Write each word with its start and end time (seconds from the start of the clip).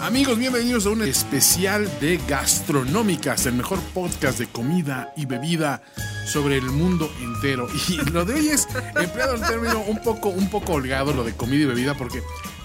Amigos, 0.00 0.38
bienvenidos 0.38 0.86
a 0.86 0.90
un 0.90 1.02
especial 1.02 1.86
de 2.00 2.18
Gastronómicas, 2.26 3.44
el 3.44 3.52
mejor 3.52 3.78
podcast 3.92 4.38
de 4.38 4.46
comida 4.46 5.12
y 5.14 5.26
bebida 5.26 5.82
sobre 6.24 6.56
el 6.56 6.64
mundo 6.64 7.12
entero. 7.20 7.68
Y 7.88 7.96
lo 8.10 8.24
de 8.24 8.34
hoy 8.34 8.48
es 8.48 8.66
empleado 8.98 9.34
un 9.34 9.42
término 9.42 9.80
un 9.80 10.00
poco, 10.00 10.30
un 10.30 10.48
poco 10.48 10.72
holgado, 10.72 11.12
lo 11.12 11.22
de 11.22 11.34
comida 11.34 11.64
y 11.64 11.66
bebida, 11.66 11.94
porque 11.94 12.22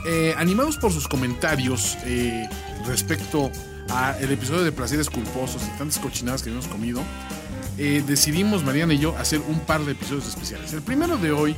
eh, 0.07 0.34
animados 0.38 0.77
por 0.77 0.93
sus 0.93 1.09
comentarios 1.09 1.98
eh, 2.05 2.48
respecto 2.88 3.52
al 3.90 4.31
episodio 4.31 4.63
de 4.63 4.71
Placeres 4.71 5.09
Culposos 5.09 5.62
y 5.62 5.77
tantas 5.77 5.99
cochinadas 5.99 6.41
que 6.41 6.52
hemos 6.52 6.67
comido, 6.67 7.02
eh, 7.77 8.02
decidimos, 8.07 8.63
Mariana 8.63 8.93
y 8.93 8.99
yo, 8.99 9.13
hacer 9.17 9.41
un 9.41 9.59
par 9.59 9.84
de 9.84 9.91
episodios 9.91 10.26
especiales. 10.26 10.71
El 10.71 10.81
primero 10.81 11.17
de 11.17 11.34
hoy 11.34 11.57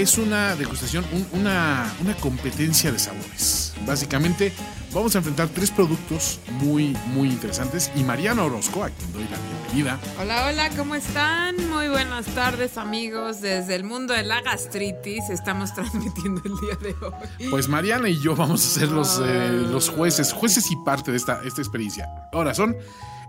es 0.00 0.18
una 0.18 0.56
degustación, 0.56 1.04
un- 1.12 1.40
una, 1.40 1.92
una 2.00 2.14
competencia 2.16 2.90
de 2.92 2.98
sabores. 2.98 3.74
Básicamente, 3.86 4.52
vamos 4.92 5.14
a 5.14 5.18
enfrentar 5.18 5.48
tres 5.48 5.70
productos 5.70 6.38
muy, 6.62 6.96
muy 7.14 7.28
interesantes. 7.28 7.90
Y 7.96 8.02
Mariana 8.02 8.44
Orozco, 8.44 8.82
a 8.84 8.90
quien 8.90 9.12
doy 9.12 9.24
la 9.24 9.36
bienvenida. 9.36 9.98
Hola, 10.20 10.46
hola, 10.46 10.70
¿cómo 10.76 10.94
están? 10.94 11.56
Muy 11.70 11.88
buenas 11.88 12.26
tardes, 12.26 12.78
amigos. 12.78 13.40
Desde 13.40 13.74
el 13.74 13.84
mundo 13.84 14.14
de 14.14 14.22
la 14.22 14.40
gastritis 14.42 15.28
estamos 15.30 15.74
transmitiendo 15.74 16.40
el 16.44 16.52
día 16.60 16.76
de 16.80 16.94
hoy. 17.06 17.50
Pues 17.50 17.68
Mariana 17.68 18.08
y 18.08 18.20
yo 18.20 18.34
vamos 18.36 18.64
a 18.64 18.68
ser 18.80 18.88
los, 18.90 19.20
eh, 19.24 19.50
los 19.50 19.88
jueces, 19.88 20.32
jueces 20.32 20.70
y 20.70 20.76
parte 20.76 21.10
de 21.10 21.16
esta, 21.16 21.40
esta 21.44 21.60
experiencia. 21.60 22.08
Ahora 22.32 22.54
son. 22.54 22.76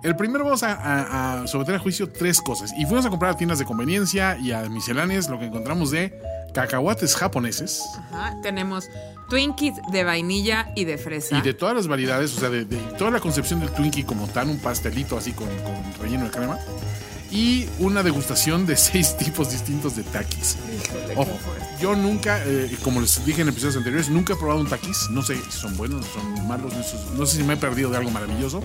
El 0.03 0.15
primero 0.15 0.43
vamos 0.43 0.63
a, 0.63 0.73
a- 0.73 1.43
a 1.43 1.47
someter 1.47 1.75
a 1.75 1.79
juicio 1.79 2.11
tres 2.11 2.41
cosas. 2.41 2.71
Y 2.75 2.85
fuimos 2.87 3.05
a 3.05 3.09
comprar 3.11 3.33
a 3.33 3.37
tiendas 3.37 3.59
de 3.59 3.65
conveniencia 3.65 4.35
y 4.39 4.51
a 4.51 4.61
misceláneas 4.67 5.29
lo 5.29 5.37
que 5.37 5.45
encontramos 5.45 5.91
de 5.91 6.19
cacahuates 6.53 7.15
japoneses 7.15 7.81
Ajá, 8.11 8.35
tenemos 8.43 8.85
Twinkies 9.29 9.75
de 9.91 10.03
vainilla 10.03 10.71
y 10.75 10.83
de 10.85 10.97
fresa. 10.97 11.37
y 11.37 11.41
de 11.41 11.53
todas 11.53 11.73
las 11.75 11.87
variedades, 11.87 12.35
o 12.35 12.39
sea, 12.41 12.49
de, 12.49 12.65
de 12.65 12.77
toda 12.97 13.11
la 13.11 13.19
concepción 13.21 13.61
del 13.61 13.69
Twinkie 13.71 14.03
como 14.03 14.27
tal, 14.27 14.49
un 14.49 14.59
pastelito 14.59 15.17
así 15.17 15.31
con, 15.31 15.47
con 15.47 15.75
relleno 16.01 16.25
de 16.25 16.31
crema. 16.31 16.57
Y 17.31 17.65
una 17.79 18.03
degustación 18.03 18.65
de 18.65 18.75
seis 18.75 19.15
tipos 19.15 19.51
distintos 19.51 19.95
de 19.95 20.03
takis. 20.03 20.57
Híjole, 20.83 21.13
Ojo, 21.15 21.31
yo 21.79 21.95
nunca, 21.95 22.43
eh, 22.45 22.75
como 22.83 22.99
les 22.99 23.23
dije 23.25 23.41
en 23.43 23.47
episodios 23.47 23.77
anteriores, 23.77 24.09
nunca 24.09 24.33
he 24.33 24.35
probado 24.35 24.59
un 24.59 24.67
taquis. 24.67 25.09
No 25.11 25.21
sé 25.21 25.37
si 25.37 25.49
son 25.49 25.77
buenos, 25.77 26.05
son 26.07 26.45
malos, 26.45 26.73
no 26.73 26.83
sé- 26.83 26.97
no 27.17 27.25
sé 27.25 27.37
si 27.37 27.43
me 27.43 27.53
he 27.53 27.57
perdido 27.57 27.89
de 27.89 27.95
algo 27.97 28.11
maravilloso. 28.11 28.61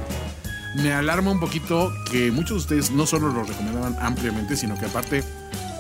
Me 0.82 0.92
alarma 0.92 1.30
un 1.30 1.38
poquito 1.38 1.92
que 2.10 2.32
muchos 2.32 2.66
de 2.66 2.78
ustedes 2.80 2.90
no 2.90 3.06
solo 3.06 3.28
lo 3.28 3.44
recomendaban 3.44 3.96
ampliamente, 4.00 4.56
sino 4.56 4.76
que 4.76 4.86
aparte 4.86 5.22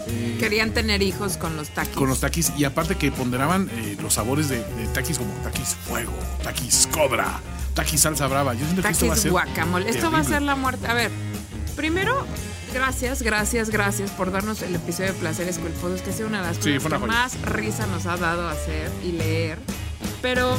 eh, 0.08 0.36
Querían 0.38 0.72
tener 0.72 1.02
hijos 1.02 1.36
con 1.36 1.56
los 1.56 1.70
taquis. 1.70 1.94
con 1.94 2.08
los 2.08 2.20
taquis 2.20 2.52
y 2.56 2.64
aparte 2.64 2.96
que 2.96 3.10
ponderaban 3.12 3.68
eh, 3.72 3.96
los 4.00 4.14
sabores 4.14 4.48
de, 4.48 4.58
de 4.58 4.86
taquis 4.94 5.18
como 5.18 5.32
taquis 5.42 5.74
fuego, 5.86 6.12
taquis 6.42 6.88
cobra, 6.92 7.40
taquis 7.74 8.00
salsa 8.00 8.26
brava. 8.26 8.54
Yo 8.54 8.64
siento 8.64 8.82
que 8.82 8.88
esto 8.88 9.06
va 9.06 9.12
a 9.12 9.14
Taquis 9.16 9.22
ser 9.22 9.30
guacamole. 9.32 9.90
Esto 9.90 10.10
va 10.10 10.18
a 10.18 10.24
ser 10.24 10.42
la 10.42 10.56
muerte. 10.56 10.86
A 10.86 10.94
ver, 10.94 11.10
primero, 11.76 12.26
gracias, 12.72 13.22
gracias, 13.22 13.70
gracias 13.70 14.10
por 14.12 14.30
darnos 14.32 14.62
el 14.62 14.74
episodio 14.74 15.12
de 15.12 15.18
Placeres 15.18 15.58
Culposos, 15.58 16.02
que 16.02 16.10
ha 16.10 16.12
sido 16.12 16.28
una 16.28 16.40
de 16.42 16.46
las 16.48 16.56
Sí, 16.56 16.74
cosas 16.78 17.00
que 17.00 17.06
más 17.06 17.40
risa 17.42 17.86
nos 17.86 18.06
ha 18.06 18.16
dado 18.16 18.48
hacer 18.48 18.90
y 19.04 19.12
leer. 19.12 19.58
Pero 20.22 20.58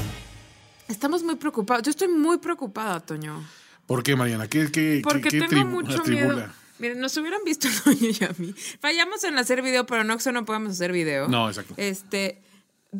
estamos 0.88 1.24
muy 1.24 1.36
preocupados. 1.36 1.84
Yo 1.84 1.92
estoy 1.92 2.08
muy 2.08 2.38
preocupada, 2.38 3.00
Toño. 3.00 3.44
¿Por 3.86 4.04
qué, 4.04 4.16
Mariana? 4.16 4.48
¿Qué, 4.48 4.70
qué, 4.72 5.02
Porque 5.04 5.30
qué- 5.30 5.40
qué 5.40 5.48
tengo 5.48 5.66
mucho 5.70 6.04
miedo. 6.06 6.46
Miren, 6.80 7.00
nos 7.00 7.16
hubieran 7.18 7.42
visto 7.44 7.68
Toño 7.84 8.10
y 8.20 8.24
a 8.24 8.34
mí. 8.38 8.54
Fallamos 8.80 9.24
en 9.24 9.38
hacer 9.38 9.62
video, 9.62 9.86
pero 9.86 10.04
no 10.04 10.18
que 10.18 10.32
no 10.32 10.46
podemos 10.46 10.74
hacer 10.74 10.92
video. 10.92 11.28
No, 11.28 11.48
exacto. 11.48 11.74
Este, 11.78 12.42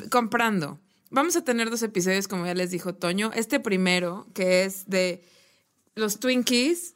comprando. 0.10 0.80
Vamos 1.10 1.36
a 1.36 1.44
tener 1.44 1.70
dos 1.70 1.84
episodios, 1.84 2.28
como 2.28 2.46
ya 2.46 2.54
les 2.54 2.72
dijo 2.72 2.94
Toño. 2.94 3.32
Este 3.34 3.60
primero, 3.60 4.28
que 4.34 4.66
es 4.66 4.90
de 4.90 5.24
los 5.96 6.20
Twinkies, 6.20 6.96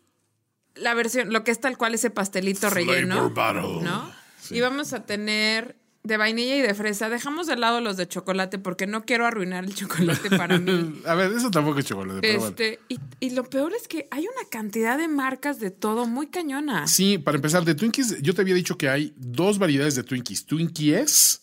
la 0.76 0.94
versión, 0.94 1.32
lo 1.32 1.44
que 1.44 1.52
es 1.52 1.60
tal 1.60 1.78
cual 1.78 1.94
ese 1.94 2.10
pastelito 2.10 2.70
relleno. 2.70 3.32
Flavor 3.32 3.34
battle. 3.34 3.84
¿No? 3.84 4.12
Sí. 4.42 4.56
Y 4.56 4.62
vamos 4.62 4.94
a 4.94 5.06
tener 5.06 5.81
de 6.04 6.18
vainilla 6.18 6.56
y 6.56 6.62
de 6.62 6.74
fresa. 6.74 7.10
Dejamos 7.10 7.46
de 7.48 7.56
lado 7.58 7.80
los 7.82 7.96
de 7.98 8.08
chocolate 8.08 8.58
porque 8.60 8.88
no 8.88 9.06
quiero 9.06 9.26
arruinar 9.28 9.64
el 9.66 9.76
chocolate 9.76 10.30
para 10.36 10.58
mí. 10.58 11.02
A 11.06 11.14
ver, 11.16 11.32
eso 11.32 11.52
tampoco 11.52 11.80
es 11.80 11.86
chocolate, 11.86 12.22
pero 12.22 12.40
bueno. 12.40 12.50
Este, 12.50 12.80
y, 12.90 13.00
y 13.20 13.30
lo 13.32 13.44
peor 13.50 13.74
es 13.80 13.88
que 13.88 14.08
hay 14.12 14.24
una 14.24 14.50
cantidad 14.50 14.98
de 14.98 15.08
marcas 15.08 15.60
de 15.60 15.70
todo 15.72 16.08
muy 16.08 16.28
cañona. 16.28 16.88
Sí, 16.88 17.18
para 17.18 17.36
empezar, 17.36 17.64
de 17.66 17.76
Twinkies, 17.76 18.22
yo 18.22 18.34
te 18.34 18.42
había 18.42 18.56
dicho 18.56 18.78
que 18.78 18.90
hay 18.90 19.14
dos 19.18 19.60
variedades 19.60 19.96
de 19.96 20.04
Twinkies, 20.04 20.46
Twinkies 20.46 21.42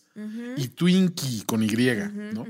y 0.56 0.66
Twinkie 0.66 1.44
con 1.46 1.62
Y, 1.62 1.68
¿no? 2.32 2.44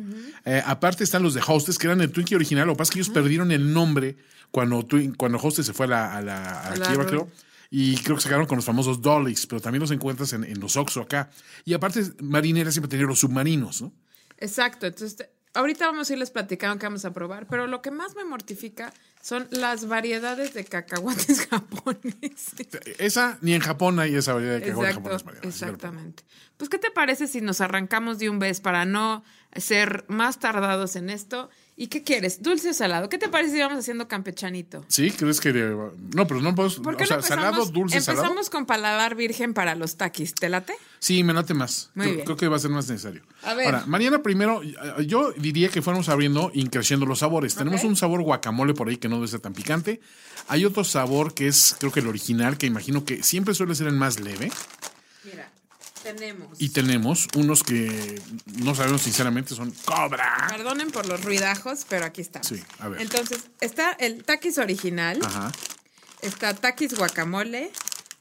Eh, 0.46 0.62
aparte 0.64 1.04
están 1.04 1.22
los 1.22 1.34
de 1.34 1.42
Hostess, 1.46 1.76
que 1.78 1.86
eran 1.88 2.00
el 2.00 2.10
Twinkie 2.10 2.34
original, 2.34 2.66
lo 2.66 2.72
que 2.72 2.78
pasa 2.78 2.88
es 2.90 2.94
que 2.94 2.98
ellos 3.00 3.10
perdieron 3.12 3.52
el 3.52 3.70
nombre 3.74 4.16
cuando, 4.50 4.82
Twin- 4.82 5.14
cuando 5.14 5.36
Hostess 5.36 5.66
se 5.66 5.74
fue 5.74 5.84
a 5.84 5.88
la, 5.90 6.16
a 6.16 6.22
la, 6.22 6.60
a 6.62 6.76
la 6.76 6.86
quiebra, 6.86 7.04
creo. 7.06 7.28
Y 7.70 7.96
creo 7.98 8.16
que 8.16 8.22
se 8.22 8.28
quedaron 8.28 8.46
con 8.46 8.56
los 8.56 8.64
famosos 8.64 9.02
Dollies, 9.02 9.46
pero 9.46 9.60
también 9.60 9.80
los 9.80 9.90
encuentras 9.90 10.32
en, 10.32 10.44
en 10.44 10.58
los 10.58 10.76
Oxxo 10.76 11.02
acá. 11.02 11.30
Y 11.64 11.74
aparte, 11.74 12.02
Marinera 12.22 12.70
siempre 12.70 12.88
tenía 12.88 13.06
los 13.06 13.18
submarinos, 13.18 13.82
¿no? 13.82 13.92
Exacto. 14.38 14.86
Entonces, 14.86 15.28
ahorita 15.54 15.86
vamos 15.86 16.08
a 16.08 16.12
irles 16.12 16.30
platicando 16.30 16.78
qué 16.78 16.86
vamos 16.86 17.04
a 17.04 17.12
probar, 17.12 17.46
pero 17.46 17.66
lo 17.66 17.82
que 17.82 17.90
más 17.90 18.14
me 18.14 18.24
mortifica 18.24 18.92
son 19.20 19.48
las 19.50 19.88
variedades 19.88 20.54
de 20.54 20.64
cacahuates 20.64 21.46
japoneses. 21.50 22.68
Esa, 22.98 23.38
ni 23.42 23.54
en 23.54 23.60
Japón 23.60 23.98
hay 23.98 24.14
esa 24.14 24.34
variedad 24.34 24.54
de 24.54 24.60
cacahuates 24.60 24.90
Exacto, 24.90 25.10
japoneses, 25.10 25.26
Mariana, 25.26 25.48
exactamente. 25.48 26.24
Pues, 26.56 26.70
¿qué 26.70 26.78
te 26.78 26.90
parece 26.90 27.26
si 27.26 27.40
nos 27.40 27.60
arrancamos 27.60 28.18
de 28.18 28.30
un 28.30 28.38
vez 28.38 28.60
para 28.60 28.84
no 28.84 29.24
ser 29.54 30.04
más 30.08 30.38
tardados 30.38 30.96
en 30.96 31.10
esto? 31.10 31.50
¿Y 31.80 31.86
qué 31.86 32.02
quieres? 32.02 32.42
¿Dulce 32.42 32.70
o 32.70 32.74
salado? 32.74 33.08
¿Qué 33.08 33.18
te 33.18 33.28
parece 33.28 33.54
si 33.54 33.60
vamos 33.60 33.78
haciendo 33.78 34.08
campechanito? 34.08 34.84
¿Sí? 34.88 35.12
¿Crees 35.12 35.40
que.? 35.40 35.52
No, 35.52 36.26
pero 36.26 36.40
no 36.40 36.52
puedo. 36.52 36.68
¿Por 36.82 36.96
qué 36.96 37.04
O 37.04 37.06
sea, 37.06 37.18
no 37.18 37.22
empezamos, 37.22 37.26
salado, 37.28 37.66
dulce, 37.66 37.98
empezamos 37.98 38.26
salado. 38.26 38.50
con 38.50 38.66
paladar 38.66 39.14
virgen 39.14 39.54
para 39.54 39.76
los 39.76 39.96
taquis? 39.96 40.34
¿Te 40.34 40.48
late? 40.48 40.74
Sí, 40.98 41.22
me 41.22 41.32
late 41.32 41.54
más. 41.54 41.90
Muy 41.94 42.02
creo, 42.06 42.14
bien. 42.16 42.24
creo 42.24 42.36
que 42.36 42.48
va 42.48 42.56
a 42.56 42.58
ser 42.58 42.72
más 42.72 42.88
necesario. 42.88 43.22
A 43.44 43.54
ver. 43.54 43.66
Ahora, 43.66 43.84
Mariana, 43.86 44.22
primero, 44.24 44.60
yo 45.06 45.30
diría 45.36 45.68
que 45.68 45.80
fuéramos 45.80 46.08
abriendo 46.08 46.50
y 46.52 46.66
creciendo 46.68 47.06
los 47.06 47.20
sabores. 47.20 47.54
Tenemos 47.54 47.84
un 47.84 47.94
sabor 47.94 48.22
guacamole 48.22 48.74
por 48.74 48.88
ahí 48.88 48.96
que 48.96 49.08
no 49.08 49.14
debe 49.14 49.28
ser 49.28 49.38
tan 49.38 49.52
picante. 49.52 50.00
Hay 50.48 50.64
otro 50.64 50.82
sabor 50.82 51.32
que 51.32 51.46
es, 51.46 51.76
creo 51.78 51.92
que 51.92 52.00
el 52.00 52.08
original, 52.08 52.58
que 52.58 52.66
imagino 52.66 53.04
que 53.04 53.22
siempre 53.22 53.54
suele 53.54 53.76
ser 53.76 53.86
el 53.86 53.94
más 53.94 54.18
leve. 54.18 54.50
Mira, 55.24 55.52
tenemos. 56.14 56.60
Y 56.60 56.68
tenemos 56.70 57.28
unos 57.34 57.62
que 57.62 58.20
no 58.60 58.74
sabemos 58.74 59.02
sinceramente, 59.02 59.54
son 59.54 59.70
cobra. 59.84 60.46
Perdonen 60.48 60.90
por 60.90 61.06
los 61.06 61.22
ruidajos, 61.24 61.84
pero 61.88 62.04
aquí 62.06 62.20
está. 62.20 62.42
Sí, 62.42 62.62
a 62.78 62.88
ver. 62.88 63.00
Entonces, 63.02 63.40
está 63.60 63.92
el 63.92 64.24
taquis 64.24 64.58
original, 64.58 65.18
Ajá. 65.24 65.52
está 66.22 66.54
taquis 66.54 66.94
guacamole, 66.94 67.70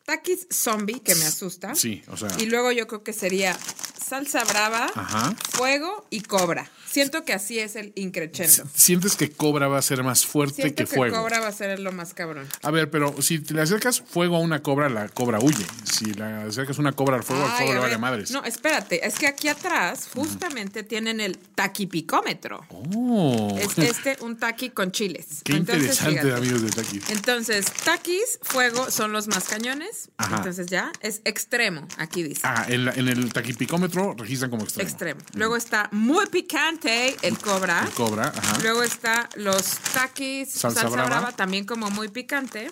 taquis 0.06 0.48
zombie, 0.52 1.00
que 1.00 1.16
me 1.16 1.26
asusta. 1.26 1.76
Sí, 1.76 2.04
o 2.10 2.18
sea. 2.18 2.30
Y 2.40 2.46
luego 2.48 2.72
yo 2.72 2.88
creo 2.88 3.04
que 3.04 3.14
sería 3.14 3.58
salsa 4.06 4.44
brava, 4.44 4.90
Ajá. 4.96 5.36
fuego 5.52 6.06
y 6.10 6.22
cobra. 6.22 6.70
Siento 6.98 7.24
que 7.24 7.34
así 7.34 7.60
es 7.60 7.76
el 7.76 7.92
increchendo. 7.96 8.64
Sientes 8.74 9.16
que 9.16 9.30
cobra 9.30 9.68
va 9.68 9.78
a 9.78 9.82
ser 9.84 10.04
más 10.04 10.26
fuerte 10.26 10.56
Siento 10.64 10.76
que 10.76 10.90
que, 10.90 10.96
fuego. 10.96 11.18
cobra 11.18 11.40
va 11.40 11.48
a 11.48 11.52
ser 11.52 11.80
lo 11.80 11.92
más 11.92 12.14
cabrón. 12.16 12.48
A 12.64 12.72
ver, 12.72 12.90
pero 12.90 13.22
si 13.22 13.38
te 13.40 13.54
le 13.54 13.62
acercas 13.62 14.02
fuego 14.02 14.38
a 14.38 14.40
una 14.40 14.64
cobra, 14.64 14.90
la 14.90 15.08
cobra 15.10 15.40
huye. 15.40 15.66
Si 15.84 16.06
le 16.06 16.24
acercas 16.24 16.80
una 16.80 16.94
cobra 16.94 17.18
al 17.18 17.24
fuego, 17.24 17.44
al 17.44 17.52
Ay, 17.52 17.58
fuego 17.58 17.72
a 17.72 17.76
le 17.76 17.80
vale 17.82 17.98
madres. 18.00 18.32
No, 18.32 18.44
espérate, 18.44 19.06
es 19.06 19.20
que 19.20 19.28
aquí 19.28 19.48
atrás 19.48 20.08
justamente 20.14 20.82
tienen 20.84 21.20
el 21.20 21.38
taquipicómetro. 21.38 22.66
Oh, 22.70 23.56
Es 23.60 23.78
este 23.78 24.18
un 24.22 24.38
taqui 24.38 24.72
con 24.72 24.92
chiles. 24.92 25.42
qué 25.44 25.54
Entonces, 25.54 25.84
interesante, 26.02 26.22
fíjate. 26.22 26.38
amigos 26.38 26.62
de 26.64 26.70
Taki. 26.70 27.02
Entonces, 27.10 27.66
taquis, 27.86 28.40
fuego 28.42 28.90
son 28.90 29.12
los 29.12 29.28
más 29.28 29.44
cañones. 29.46 30.10
Ajá. 30.18 30.38
Entonces 30.38 30.68
ya 30.68 30.92
es 31.02 31.22
extremo, 31.26 31.88
aquí 31.98 32.24
dice. 32.24 32.42
Ah, 32.44 32.66
en, 32.68 32.86
la- 32.86 32.94
en 32.94 33.08
el 33.08 33.32
taquipicómetro 33.32 34.16
registran 34.18 34.50
como 34.50 34.64
extremo. 34.64 34.90
Extremo. 34.90 35.22
Luego 35.36 35.56
está 35.56 35.90
muy 35.92 36.26
picante 36.28 36.87
el 37.22 37.38
cobra. 37.40 37.84
El 37.86 37.94
cobra, 37.94 38.34
ajá. 38.36 38.60
Luego 38.62 38.84
está 38.84 39.30
los 39.36 39.66
taquis, 39.94 40.50
Salsa 40.52 40.82
salsa, 40.82 40.96
brava. 40.96 41.10
brava. 41.10 41.32
también 41.34 41.66
como 41.66 41.90
muy 41.90 42.08
picante. 42.10 42.72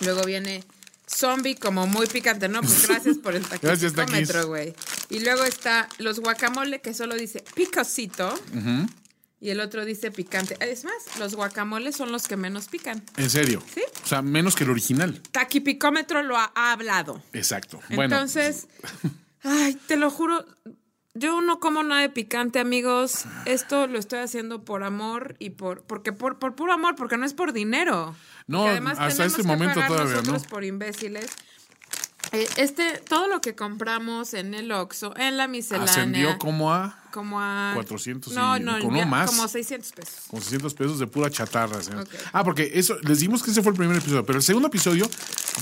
Luego 0.00 0.22
viene 0.24 0.64
zombie 1.06 1.54
como 1.56 1.86
muy 1.86 2.06
picante. 2.06 2.48
No, 2.48 2.60
pues 2.60 2.86
gracias 2.88 3.18
por 3.18 3.34
el 3.34 3.42
Gracias, 3.62 3.92
taquis. 3.92 4.12
taquímetro, 4.28 4.46
güey. 4.48 4.74
Y 5.10 5.20
luego 5.20 5.44
está 5.44 5.88
los 5.98 6.20
guacamole 6.20 6.80
que 6.80 6.94
solo 6.94 7.14
dice 7.16 7.44
picosito. 7.54 8.32
y 9.40 9.50
el 9.50 9.60
otro 9.60 9.84
dice 9.84 10.10
picante. 10.10 10.56
Es 10.60 10.84
más, 10.84 11.18
los 11.18 11.34
guacamoles 11.34 11.96
son 11.96 12.10
los 12.12 12.26
que 12.26 12.36
menos 12.36 12.68
pican. 12.68 13.02
En 13.16 13.28
serio. 13.30 13.62
Sí. 13.74 13.82
O 14.02 14.06
sea, 14.06 14.22
menos 14.22 14.54
que 14.54 14.64
el 14.64 14.70
original. 14.70 15.20
Taquipicómetro 15.32 16.22
lo 16.22 16.36
ha, 16.38 16.50
ha 16.54 16.72
hablado. 16.72 17.22
Exacto. 17.32 17.80
Bueno, 17.90 18.14
Entonces, 18.16 18.66
ay, 19.42 19.74
te 19.86 19.96
lo 19.96 20.10
juro, 20.10 20.44
yo 21.14 21.40
no 21.40 21.60
como 21.60 21.82
nada 21.82 22.02
de 22.02 22.08
picante, 22.08 22.58
amigos. 22.58 23.24
Esto 23.46 23.86
lo 23.86 23.98
estoy 23.98 24.18
haciendo 24.18 24.64
por 24.64 24.82
amor 24.82 25.36
y 25.38 25.50
por 25.50 25.82
porque 25.82 26.12
por, 26.12 26.38
por 26.38 26.54
puro 26.54 26.72
amor, 26.72 26.96
porque 26.96 27.16
no 27.16 27.24
es 27.24 27.34
por 27.34 27.52
dinero. 27.52 28.14
No, 28.46 28.66
además 28.66 28.98
hasta 28.98 29.24
este 29.24 29.42
que 29.42 29.48
momento 29.48 29.74
todavía, 29.74 30.16
nosotros 30.16 30.42
¿no? 30.42 30.48
por 30.48 30.64
imbéciles. 30.64 31.26
Eh, 32.32 32.48
este, 32.56 32.98
todo 32.98 33.28
lo 33.28 33.40
que 33.40 33.54
compramos 33.54 34.34
en 34.34 34.54
el 34.54 34.72
Oxxo, 34.72 35.14
en 35.16 35.36
la 35.36 35.46
miscelánea, 35.46 35.92
ascendió 35.92 36.38
como 36.38 36.72
a 36.72 36.98
como 37.14 37.40
a 37.40 37.70
400 37.74 38.32
y- 38.32 38.36
no, 38.36 38.58
no, 38.58 38.80
con 38.80 38.96
ya, 38.96 39.06
más. 39.06 39.30
como 39.30 39.46
600 39.46 39.92
pesos. 39.92 40.14
con 40.26 40.40
600 40.40 40.74
pesos 40.74 40.98
de 40.98 41.06
pura 41.06 41.30
chatarra. 41.30 41.80
señor. 41.80 42.08
Ah, 42.32 42.42
porque 42.42 42.72
eso, 42.74 42.96
les 43.02 43.20
dijimos 43.20 43.40
que 43.44 43.52
ese 43.52 43.62
fue 43.62 43.70
el 43.70 43.78
primer 43.78 43.96
episodio, 43.96 44.26
pero 44.26 44.38
el 44.38 44.42
segundo 44.42 44.66
episodio, 44.66 45.08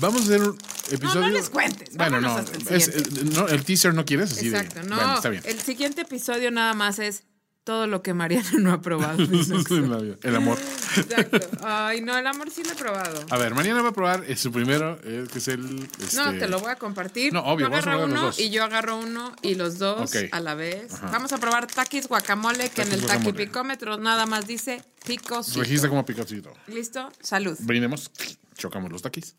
vamos 0.01 0.23
a 0.23 0.25
hacer 0.25 0.41
un 0.43 0.57
episodio... 0.91 1.29
les 1.29 1.51
cuentes, 1.51 1.95
Bueno, 1.95 2.21
no, 2.23 2.35
hasta 2.37 2.57
el 2.57 2.69
es- 2.81 2.89
eh, 2.89 3.03
no, 3.35 3.47
el 3.49 3.63
teaser 3.65 3.93
no 3.93 4.05
quieres, 4.07 4.33
así 4.33 4.49
de- 4.49 4.57
Exacto, 4.57 4.83
no. 4.89 4.97
Bueno, 4.97 5.15
está 5.17 5.29
bien. 5.29 5.43
El 5.45 5.61
siguiente 5.61 6.01
episodio 6.01 6.51
nada 6.51 6.73
más 6.73 6.99
es 6.99 7.25
todo 7.65 7.87
lo 7.87 8.03
que 8.03 8.15
Mariana 8.15 8.51
no 8.59 8.73
ha 8.73 8.81
probado. 8.81 9.23
el 10.23 10.37
amor. 10.37 10.59
Exacto. 10.97 11.39
Ay, 11.63 12.01
no, 12.01 12.17
el 12.19 12.27
amor 12.27 12.51
sí 12.51 12.63
lo 12.65 12.73
he 12.73 12.75
probado. 12.75 13.25
A 13.31 13.39
ver, 13.39 13.55
mañana 13.55 13.83
va 13.83 13.91
a 13.91 13.93
probar 13.93 14.25
eh, 14.27 14.37
su 14.37 14.51
primero, 14.51 14.99
eh, 15.05 15.27
que 15.31 15.39
es 15.39 15.49
el... 15.49 15.77
No, 16.15 16.29
este, 16.29 16.39
te 16.41 16.49
lo 16.49 16.61
voy 16.61 16.71
a 16.71 16.77
compartir. 16.77 17.33
No, 17.33 17.41
obvio, 17.41 17.69
Tú 17.69 17.75
agarra 17.75 17.99
uno 17.99 18.31
y 18.37 18.51
yo 18.51 18.65
agarro 18.65 18.99
uno 18.99 19.35
y 19.43 19.55
los 19.55 19.79
dos 19.79 20.13
a 20.31 20.41
la 20.41 20.55
vez. 20.55 21.01
Vamos 21.13 21.33
a 21.33 21.39
probar 21.39 21.67
taquis 21.67 22.09
guacamole, 22.09 22.71
que 22.71 22.83
en 22.83 22.93
el 22.93 23.01
guacamole. 23.01 23.33
taquipicómetro 23.33 23.97
nada 23.99 24.27
más 24.27 24.47
dice 24.47 24.83
picosito. 25.07 25.61
Registra 25.61 25.89
como 25.89 26.05
picacito. 26.05 26.53
¿Listo? 26.67 27.11
Salud. 27.21 27.57
Brindemos, 27.61 28.11
chocamos 28.57 28.91
los 28.91 29.03
taquis. 29.03 29.37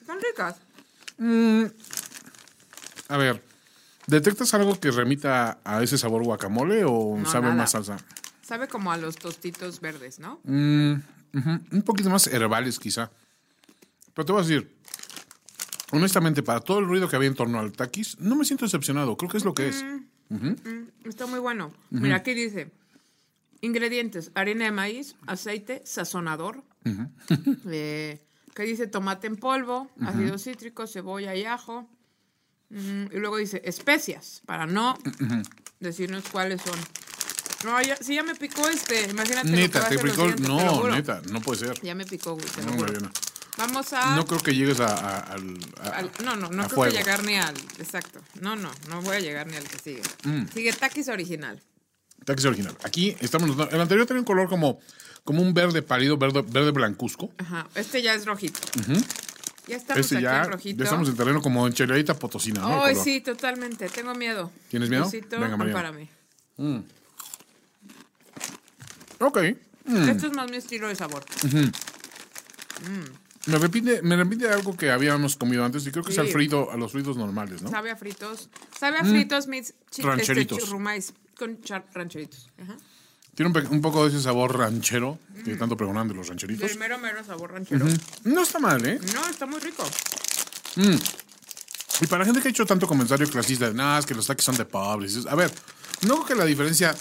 Están 0.00 0.18
ricas. 0.20 0.56
A 3.08 3.16
ver, 3.16 3.42
¿detectas 4.06 4.54
algo 4.54 4.78
que 4.78 4.90
remita 4.90 5.58
a 5.64 5.82
ese 5.82 5.98
sabor 5.98 6.22
guacamole 6.24 6.84
o 6.84 7.16
No, 7.18 7.26
sabe 7.30 7.44
nada. 7.46 7.56
más 7.56 7.70
salsa? 7.72 7.96
Sabe 8.42 8.68
como 8.68 8.92
a 8.92 8.96
los 8.96 9.16
tostitos 9.16 9.80
verdes, 9.80 10.18
¿no? 10.18 10.40
Mm, 10.44 10.94
Un 11.72 11.82
poquito 11.84 12.10
más 12.10 12.26
herbales, 12.28 12.78
quizá. 12.78 13.10
Pero 14.14 14.24
te 14.26 14.32
voy 14.32 14.40
a 14.42 14.44
decir, 14.46 14.76
honestamente, 15.90 16.42
para 16.42 16.60
todo 16.60 16.78
el 16.78 16.86
ruido 16.86 17.08
que 17.08 17.16
había 17.16 17.28
en 17.28 17.34
torno 17.34 17.58
al 17.58 17.72
taquis, 17.72 18.18
no 18.20 18.36
me 18.36 18.44
siento 18.44 18.64
decepcionado. 18.64 19.16
Creo 19.16 19.30
que 19.30 19.38
es 19.38 19.44
lo 19.44 19.54
que 19.54 19.68
es. 19.68 19.84
Mm, 20.28 21.08
está 21.08 21.26
muy 21.26 21.40
bueno. 21.40 21.72
Mira, 21.90 22.16
aquí 22.16 22.34
dice: 22.34 22.70
ingredientes: 23.62 24.30
harina 24.34 24.66
de 24.66 24.72
maíz, 24.72 25.16
aceite, 25.26 25.82
sazonador. 25.84 26.62
Eh, 27.66 28.20
que 28.54 28.62
dice 28.62 28.86
tomate 28.86 29.26
en 29.26 29.36
polvo, 29.36 29.90
ácido 30.00 30.38
cítrico, 30.38 30.86
cebolla 30.86 31.34
y 31.34 31.44
ajo. 31.44 31.88
Mm, 32.70 33.04
y 33.12 33.16
luego 33.18 33.36
dice 33.36 33.60
especias, 33.64 34.42
para 34.46 34.66
no 34.66 34.98
decirnos 35.80 36.24
cuáles 36.30 36.60
son. 36.62 36.78
No, 37.64 37.80
ya, 37.80 37.96
sí, 37.96 38.14
ya 38.14 38.22
me 38.22 38.34
picó 38.34 38.68
este. 38.68 39.08
Imagínate. 39.10 39.48
Neta, 39.48 39.88
te 39.88 39.98
picó. 39.98 40.26
te 40.34 40.42
No, 40.42 40.58
juro. 40.76 40.94
neta, 40.94 41.22
no 41.30 41.40
puede 41.40 41.60
ser. 41.66 41.80
Ya 41.82 41.94
me 41.94 42.04
picó, 42.04 42.34
güey, 42.34 42.46
te 42.46 42.62
No, 42.62 42.72
juro. 42.72 42.82
Mariana. 42.84 43.10
Vamos 43.56 43.92
a. 43.92 44.16
No 44.16 44.26
creo 44.26 44.40
que 44.40 44.54
llegues 44.54 44.80
a, 44.80 44.86
a- 44.88 45.18
al. 45.20 45.58
a- 45.80 45.88
Al- 45.90 46.10
no, 46.24 46.36
no, 46.36 46.50
no 46.50 46.64
creo 46.64 46.68
fuego. 46.70 46.92
que 46.92 46.98
llegar 46.98 47.22
ni 47.24 47.36
al. 47.36 47.54
Exacto. 47.78 48.20
No, 48.40 48.56
no, 48.56 48.70
no 48.88 49.00
voy 49.02 49.16
a 49.16 49.20
llegar 49.20 49.46
ni 49.46 49.56
al 49.56 49.64
que 49.64 49.78
sigue. 49.78 50.02
Mm. 50.24 50.46
Sigue 50.52 50.72
Takis 50.72 51.08
original. 51.08 51.62
Taquis 52.24 52.44
original. 52.46 52.76
Aquí 52.84 53.16
estamos. 53.20 53.50
El 53.70 53.80
anterior 53.80 54.06
tenía 54.06 54.20
un 54.20 54.26
color 54.26 54.48
como, 54.48 54.80
como 55.22 55.40
un 55.40 55.54
verde 55.54 55.82
pálido, 55.82 56.18
verde, 56.18 56.42
verde 56.42 56.70
blancuzco. 56.72 57.32
Ajá. 57.38 57.66
Este 57.76 58.02
ya 58.02 58.14
es 58.14 58.26
rojito. 58.26 58.58
Ya 59.66 59.76
estamos 59.76 60.00
Este 60.00 60.16
aquí 60.16 60.24
ya, 60.24 60.42
en 60.44 60.52
rojito. 60.52 60.78
ya 60.78 60.84
estamos 60.84 61.08
en 61.08 61.16
terreno 61.16 61.40
como 61.40 61.66
en 61.66 61.72
cheladita 61.72 62.14
potosina, 62.18 62.60
¿no? 62.60 62.84
Ay, 62.84 62.96
sí, 62.96 63.20
totalmente. 63.22 63.88
Tengo 63.88 64.14
miedo. 64.14 64.50
¿Tienes 64.68 64.90
miedo? 64.90 65.04
Luisito, 65.04 65.40
Venga, 65.40 65.56
Mariana. 65.56 65.78
ampárame. 65.88 66.08
Ok. 69.20 69.38
Mm. 69.86 70.08
Esto 70.08 70.26
es 70.26 70.32
más 70.32 70.50
mi 70.50 70.56
estilo 70.56 70.88
de 70.88 70.94
sabor. 70.96 71.24
Me 73.46 73.58
repite, 73.58 74.00
me 74.02 74.16
repite 74.16 74.48
algo 74.48 74.76
que 74.76 74.90
habíamos 74.90 75.36
comido 75.36 75.64
antes 75.64 75.86
y 75.86 75.90
creo 75.90 76.02
que 76.02 76.10
es 76.10 76.14
Sí. 76.14 76.20
al 76.20 76.28
frito, 76.28 76.70
a 76.70 76.76
los 76.76 76.92
fritos 76.92 77.16
normales, 77.16 77.60
¿no? 77.62 77.68
Sabe 77.70 77.90
a 77.90 77.96
fritos. 77.96 78.48
Sabe 78.78 78.98
a 78.98 79.04
fritos, 79.04 79.46
mis 79.46 79.74
chi- 79.90 80.02
Rancheritos. 80.02 80.56
Este, 80.58 80.66
churrumais 80.70 81.12
con 81.38 81.60
char- 81.62 81.84
rancheritos. 81.92 82.48
Ajá. 82.62 82.76
Tiene 83.34 83.52
un, 83.70 83.80
poco 83.80 84.04
de 84.04 84.10
ese 84.10 84.22
sabor 84.22 84.56
ranchero 84.56 85.18
que 85.44 85.56
tanto 85.56 85.76
pregonan 85.76 86.06
de 86.08 86.14
los 86.14 86.28
rancheritos. 86.28 86.68
Del 86.68 86.78
mero, 86.78 86.98
mero 86.98 87.24
sabor 87.24 87.52
ranchero. 87.52 87.84
No 88.24 88.42
está 88.42 88.58
mal, 88.58 88.84
¿eh? 88.86 89.00
No, 89.14 89.26
está 89.28 89.44
muy 89.46 89.58
rico. 89.60 89.84
Y 92.00 92.06
para 92.06 92.20
la 92.20 92.24
gente 92.26 92.40
que 92.40 92.48
ha 92.48 92.50
hecho 92.50 92.66
tanto 92.66 92.86
comentario 92.86 93.28
clasista 93.28 93.68
de 93.68 93.74
nada, 93.74 93.98
es 94.00 94.06
que 94.06 94.14
los 94.14 94.26
taquis 94.26 94.44
son 94.44 94.56
de 94.56 94.64
pobres. 94.64 95.16
es- 95.16 95.26
A 95.26 95.34
ver, 95.34 95.50
no 96.02 96.14
creo 96.16 96.26
que 96.26 96.34
la 96.34 96.44
diferencia 96.44 96.94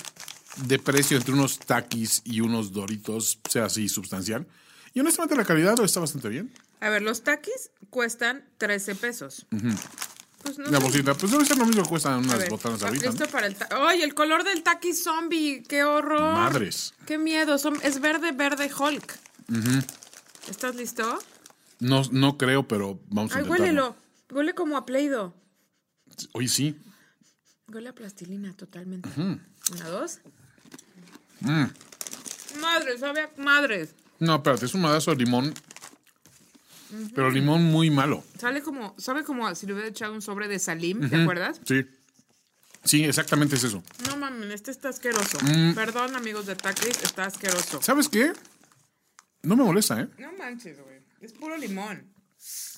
de 0.58 0.80
precio 0.80 1.18
entre 1.18 1.34
unos 1.34 1.60
taquis 1.60 2.22
y 2.26 2.42
unos 2.42 2.72
doritos 2.72 3.40
sea 3.50 3.66
así 3.66 3.90
sustancial. 3.90 4.46
Y 4.94 5.00
honestamente 5.00 5.36
la 5.36 5.46
calidad 5.46 5.80
está 5.84 6.00
bastante 6.00 6.30
bien. 6.30 6.54
A 6.80 6.90
ver, 6.90 7.02
los 7.02 7.24
taquis 7.24 7.72
cuestan 7.90 8.44
13 8.58 8.94
pesos. 8.96 9.46
Pues 10.44 10.58
no 10.58 10.66
La 10.66 10.80
sé. 10.82 11.04
pues 11.16 11.32
debe 11.32 11.46
ser 11.46 11.58
lo 11.58 11.66
mismo 11.66 11.84
que 11.84 11.90
cuestan 11.90 12.14
A 12.14 12.18
unas 12.18 12.38
ver, 12.38 12.50
botanas 12.50 12.84
ah, 12.84 12.88
ahorita. 12.88 13.10
listo 13.10 13.28
para 13.30 13.48
el 13.48 13.56
¡Ay, 13.72 14.02
el 14.02 14.14
color 14.14 14.44
del 14.44 14.62
taqui 14.62 14.94
zombie! 14.94 15.64
¡Qué 15.68 15.84
horror! 15.84 16.20
Madres. 16.34 16.94
¡Qué 17.08 17.18
miedo! 17.18 17.58
Son- 17.58 17.80
es 17.82 18.02
verde, 18.02 18.34
verde 18.34 18.70
Hulk. 18.78 19.18
¿Estás 20.50 20.76
listo? 20.76 21.18
No, 21.80 22.02
no 22.12 22.38
creo, 22.38 22.68
pero 22.68 23.00
vamos 23.10 23.32
a 23.34 23.38
Ay, 23.38 23.44
intentarlo. 23.46 23.64
huélelo. 23.64 23.96
Huele 24.32 24.54
como 24.54 24.76
a 24.78 24.86
Play-Doh. 24.86 25.34
Hoy 26.34 26.48
sí. 26.48 26.78
Huele 27.68 27.90
a 27.90 27.94
plastilina 27.96 28.54
totalmente. 28.54 29.10
Mm. 29.16 29.40
Una, 29.74 29.90
dos. 29.90 30.20
Madre, 32.62 32.98
sabe 32.98 33.22
a 33.22 33.30
madres. 33.38 33.96
No, 34.20 34.36
espérate, 34.36 34.66
es 34.66 34.74
un 34.74 34.82
madazo 34.82 35.12
de 35.12 35.18
limón. 35.18 35.54
Pero 37.16 37.30
limón 37.32 37.64
muy 37.64 37.90
malo. 37.90 38.24
Sale 38.40 38.62
como, 38.62 38.96
sabe 38.98 39.24
como 39.24 39.54
si 39.56 39.66
le 39.66 39.74
hubiera 39.74 39.90
echado 39.90 40.14
un 40.14 40.22
sobre 40.22 40.48
de 40.48 40.60
salim, 40.60 41.10
¿te 41.10 41.18
Mm. 41.18 41.22
acuerdas? 41.22 41.62
Sí. 41.66 41.86
Sí, 42.84 43.04
exactamente 43.06 43.56
es 43.56 43.64
eso. 43.64 43.82
No 44.10 44.18
mames, 44.18 44.50
este 44.52 44.72
está 44.72 44.90
asqueroso. 44.90 45.38
Mm. 45.42 45.74
Perdón, 45.74 46.16
amigos 46.16 46.46
de 46.46 46.56
Takis, 46.56 47.02
está 47.04 47.26
asqueroso. 47.26 47.82
¿Sabes 47.82 48.10
qué? 48.10 48.34
No 49.42 49.56
me 49.56 49.64
molesta, 49.64 50.02
¿eh? 50.02 50.08
No 50.20 50.32
manches, 50.38 50.82
güey. 50.82 50.98
Es 51.22 51.32
puro 51.34 51.58
limón. 51.58 52.12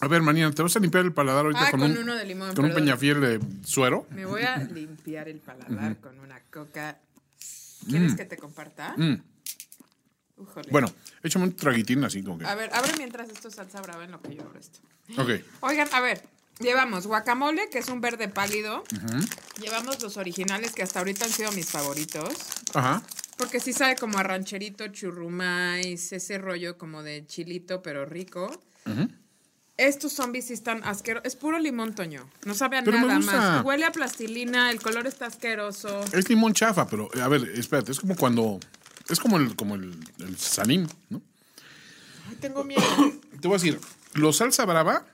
A 0.02 0.08
ver, 0.08 0.22
Manía, 0.22 0.52
te 0.52 0.62
vas 0.62 0.76
a 0.76 0.80
limpiar 0.80 1.06
el 1.06 1.14
paladar 1.14 1.46
ahorita 1.46 1.68
Ah, 1.68 1.72
con, 1.72 1.80
con 1.80 1.92
un, 1.92 1.98
uno 1.98 2.14
de 2.16 2.26
limón, 2.26 2.54
con 2.56 2.66
un 2.66 2.74
peñafiel 2.76 3.20
de 3.22 3.40
suero. 3.64 4.06
Me 4.12 4.26
voy 4.26 4.44
a 4.44 4.58
limpiar 4.58 5.28
el 5.28 5.40
paladar 5.40 5.98
con 6.00 6.20
una 6.20 6.40
coca. 6.52 7.00
¿Quieres 7.88 8.14
que 8.16 8.26
te 8.26 8.38
comparta? 8.38 8.96
Bueno, 10.70 10.94
échame 11.24 11.46
un 11.46 11.56
traguitín 11.56 12.04
así 12.04 12.24
como 12.24 12.38
que. 12.40 12.46
A 12.46 12.56
ver, 12.56 12.70
abre 12.74 12.94
mientras 12.98 13.30
esto 13.30 13.48
es 13.48 13.56
salsa 13.56 13.82
brava 13.82 14.04
en 14.04 14.12
lo 14.12 14.22
que 14.22 14.36
yo 14.36 14.42
abro 14.44 14.60
esto. 14.60 14.80
Ok. 15.18 15.30
Oigan, 15.62 15.88
a 15.94 16.02
ver, 16.02 16.22
llevamos 16.60 17.08
guacamole, 17.08 17.70
que 17.70 17.80
es 17.80 17.88
un 17.88 18.02
verde 18.02 18.28
pálido. 18.28 18.84
Llevamos 19.62 20.02
los 20.02 20.18
originales, 20.18 20.74
que 20.74 20.84
hasta 20.84 21.00
ahorita 21.00 21.26
han 21.26 21.32
sido 21.32 21.52
mis 21.54 21.70
favoritos. 21.70 22.34
Ajá. 22.74 23.02
Porque 23.38 23.60
sí 23.60 23.74
sabe 23.74 23.96
como 23.96 24.18
a 24.18 24.24
rancherito, 24.24 24.88
churrumais, 24.88 26.12
ese 26.12 26.38
rollo 26.38 26.78
como 26.78 27.04
de 27.04 27.26
chilito, 27.26 27.82
pero 27.82 28.06
rico. 28.06 28.62
Estos 29.78 30.14
zombies 30.14 30.48
sí 30.48 30.54
están 30.54 30.84
asquerosos. 30.86 31.28
Es 31.28 31.36
puro 31.36 31.60
limón, 31.60 31.96
Toño. 31.96 32.30
No 32.46 32.54
sabe 32.54 32.78
a 32.78 32.84
Pero 32.84 33.00
nada 33.02 33.20
más. 33.20 33.66
Huele 33.66 33.86
a 33.86 33.92
plastilina, 33.92 34.72
el 34.72 34.82
color 34.82 35.06
está 35.06 35.26
asqueroso. 35.26 36.02
Es 36.14 36.30
limón 36.30 36.54
chafa, 36.54 36.88
pero 36.88 37.10
a 37.22 37.28
ver, 37.28 37.44
espérate, 37.56 37.92
es 37.92 38.00
como 38.00 38.16
cuando. 38.16 38.60
Es 39.10 39.20
como 39.20 39.38
el, 39.38 39.56
como 39.56 39.76
el, 39.76 39.98
el 40.20 40.38
salim, 40.38 40.88
¿no? 41.10 41.22
Ay, 42.30 42.36
tengo 42.40 42.64
miedo. 42.64 42.82
Te 43.42 43.48
voy 43.48 43.56
a 43.56 43.60
decir, 43.60 43.80
los 44.14 44.38
salsa 44.38 44.66
brava, 44.66 45.06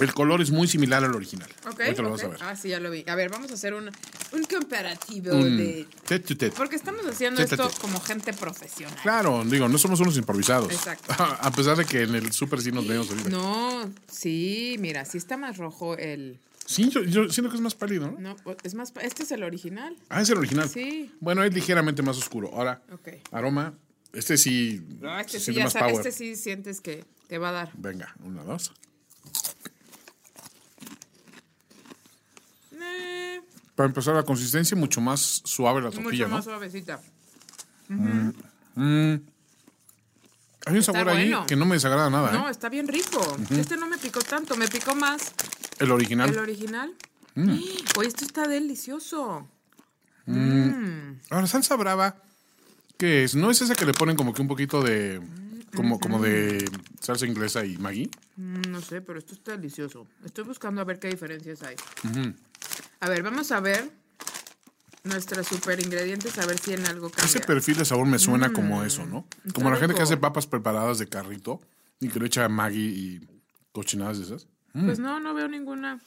el 0.00 0.12
color 0.14 0.40
es 0.40 0.50
muy 0.50 0.66
similar 0.66 1.04
al 1.04 1.14
original. 1.14 1.48
Ok. 1.70 1.80
Ahorita 1.80 2.02
lo 2.02 2.08
ok. 2.08 2.14
vas 2.14 2.24
a 2.24 2.28
ver. 2.28 2.38
Ah, 2.42 2.56
sí, 2.56 2.68
ya 2.70 2.80
lo 2.80 2.90
vi. 2.90 3.04
A 3.06 3.14
ver, 3.14 3.30
vamos 3.30 3.50
a 3.50 3.54
hacer 3.54 3.74
un, 3.74 3.90
un 4.32 4.44
comparativo 4.44 5.34
Mm. 5.36 5.56
de. 5.56 5.86
Tet 6.06 6.36
tet. 6.38 6.54
Porque 6.54 6.76
estamos 6.76 7.04
haciendo 7.06 7.42
esto 7.42 7.70
como 7.80 8.00
gente 8.00 8.32
profesional. 8.32 8.98
Claro, 9.02 9.44
digo, 9.44 9.68
no 9.68 9.76
somos 9.78 10.00
unos 10.00 10.16
improvisados. 10.16 10.72
Exacto. 10.72 11.12
A 11.18 11.50
pesar 11.52 11.76
de 11.76 11.84
que 11.84 12.02
en 12.02 12.14
el 12.14 12.32
súper 12.32 12.60
sí 12.62 12.72
nos 12.72 12.86
vemos 12.88 13.08
ahorita. 13.10 13.28
No, 13.28 13.88
sí, 14.10 14.76
mira, 14.80 15.04
sí 15.04 15.18
está 15.18 15.36
más 15.36 15.58
rojo 15.58 15.96
el. 15.96 16.38
Sí, 16.66 16.88
yo, 16.88 17.02
yo 17.02 17.28
siento 17.28 17.50
que 17.50 17.56
es 17.56 17.62
más 17.62 17.74
pálido, 17.74 18.10
¿no? 18.10 18.18
No, 18.18 18.36
es 18.62 18.74
más. 18.74 18.92
Este 19.02 19.22
es 19.24 19.30
el 19.32 19.42
original. 19.42 19.96
Ah, 20.08 20.22
es 20.22 20.30
el 20.30 20.38
original. 20.38 20.68
Sí. 20.68 21.12
Bueno, 21.20 21.42
es 21.44 21.52
ligeramente 21.52 22.02
más 22.02 22.16
oscuro. 22.16 22.50
Ahora, 22.54 22.82
aroma, 23.30 23.74
este 24.12 24.36
sí 24.38 24.82
No, 25.00 25.18
este 25.20 25.40
sí, 25.40 25.52
más 25.52 25.74
power. 25.74 25.94
este 25.94 26.10
sí 26.12 26.36
sientes 26.36 26.80
que 26.80 27.04
te 27.28 27.36
va 27.38 27.50
a 27.50 27.52
dar. 27.52 27.70
Venga, 27.76 28.14
una, 28.24 28.42
dos. 28.44 28.72
Eh, 32.72 33.40
Para 33.74 33.88
empezar, 33.88 34.14
la 34.14 34.22
consistencia 34.22 34.76
mucho 34.76 35.00
más 35.00 35.42
suave 35.44 35.80
la 35.80 35.88
Mucho 35.88 36.00
tortilla, 36.02 36.28
¿no? 36.28 36.36
más 36.36 36.44
suavecita. 36.44 37.00
Hay 40.66 40.76
un 40.76 40.82
sabor 40.82 41.08
ahí 41.10 41.32
que 41.46 41.56
no 41.56 41.66
me 41.66 41.74
desagrada 41.76 42.08
nada, 42.08 42.32
No, 42.32 42.48
¿eh? 42.48 42.50
está 42.50 42.68
bien 42.70 42.88
rico. 42.88 43.20
Este 43.50 43.76
no 43.76 43.86
me 43.86 43.98
picó 43.98 44.20
tanto, 44.20 44.56
me 44.56 44.66
picó 44.68 44.94
más 44.94 45.32
El 45.78 45.90
original. 45.90 46.30
el 46.30 46.38
original. 46.38 46.94
Mm. 47.34 47.58
Oye, 47.98 48.08
esto 48.08 48.24
está 48.24 48.46
delicioso. 48.46 49.48
Ahora, 51.30 51.46
salsa 51.46 51.76
brava, 51.76 52.16
¿qué 52.96 53.24
es? 53.24 53.34
¿No 53.34 53.50
es 53.50 53.60
esa 53.60 53.74
que 53.74 53.84
le 53.84 53.92
ponen 53.92 54.16
como 54.16 54.32
que 54.32 54.40
un 54.42 54.48
poquito 54.48 54.82
de... 54.82 55.20
como, 55.74 55.98
como 56.00 56.20
de 56.20 56.64
salsa 57.00 57.26
inglesa 57.26 57.64
y 57.64 57.76
Maggi? 57.76 58.10
Mm, 58.36 58.70
No 58.70 58.80
sé, 58.80 59.00
pero 59.00 59.18
esto 59.18 59.34
está 59.34 59.56
delicioso. 59.56 60.06
Estoy 60.24 60.44
buscando 60.44 60.80
a 60.80 60.84
ver 60.84 60.98
qué 60.98 61.08
diferencias 61.08 61.62
hay. 61.62 61.76
A 63.00 63.08
ver, 63.08 63.22
vamos 63.22 63.50
a 63.52 63.60
ver 63.60 63.90
nuestros 65.02 65.46
super 65.46 65.78
ingredientes, 65.80 66.38
a 66.38 66.46
ver 66.46 66.58
si 66.58 66.72
en 66.72 66.86
algo 66.86 67.10
cambia. 67.10 67.26
Ese 67.26 67.40
perfil 67.40 67.76
de 67.76 67.84
sabor 67.84 68.06
me 68.06 68.18
suena 68.18 68.52
como 68.52 68.82
eso, 68.84 69.04
¿no? 69.04 69.26
Como 69.52 69.70
la 69.70 69.76
gente 69.76 69.94
que 69.94 70.02
hace 70.02 70.16
papas 70.16 70.46
preparadas 70.46 70.98
de 70.98 71.08
carrito 71.08 71.60
y 72.00 72.08
que 72.08 72.18
le 72.20 72.26
echa 72.26 72.48
Maggi 72.48 72.80
y 72.80 73.28
cochinadas 73.72 74.18
de 74.18 74.24
esas. 74.24 74.46
Pues 74.74 74.98
no, 74.98 75.20
no 75.20 75.34
veo 75.34 75.46
ninguna. 75.48 76.00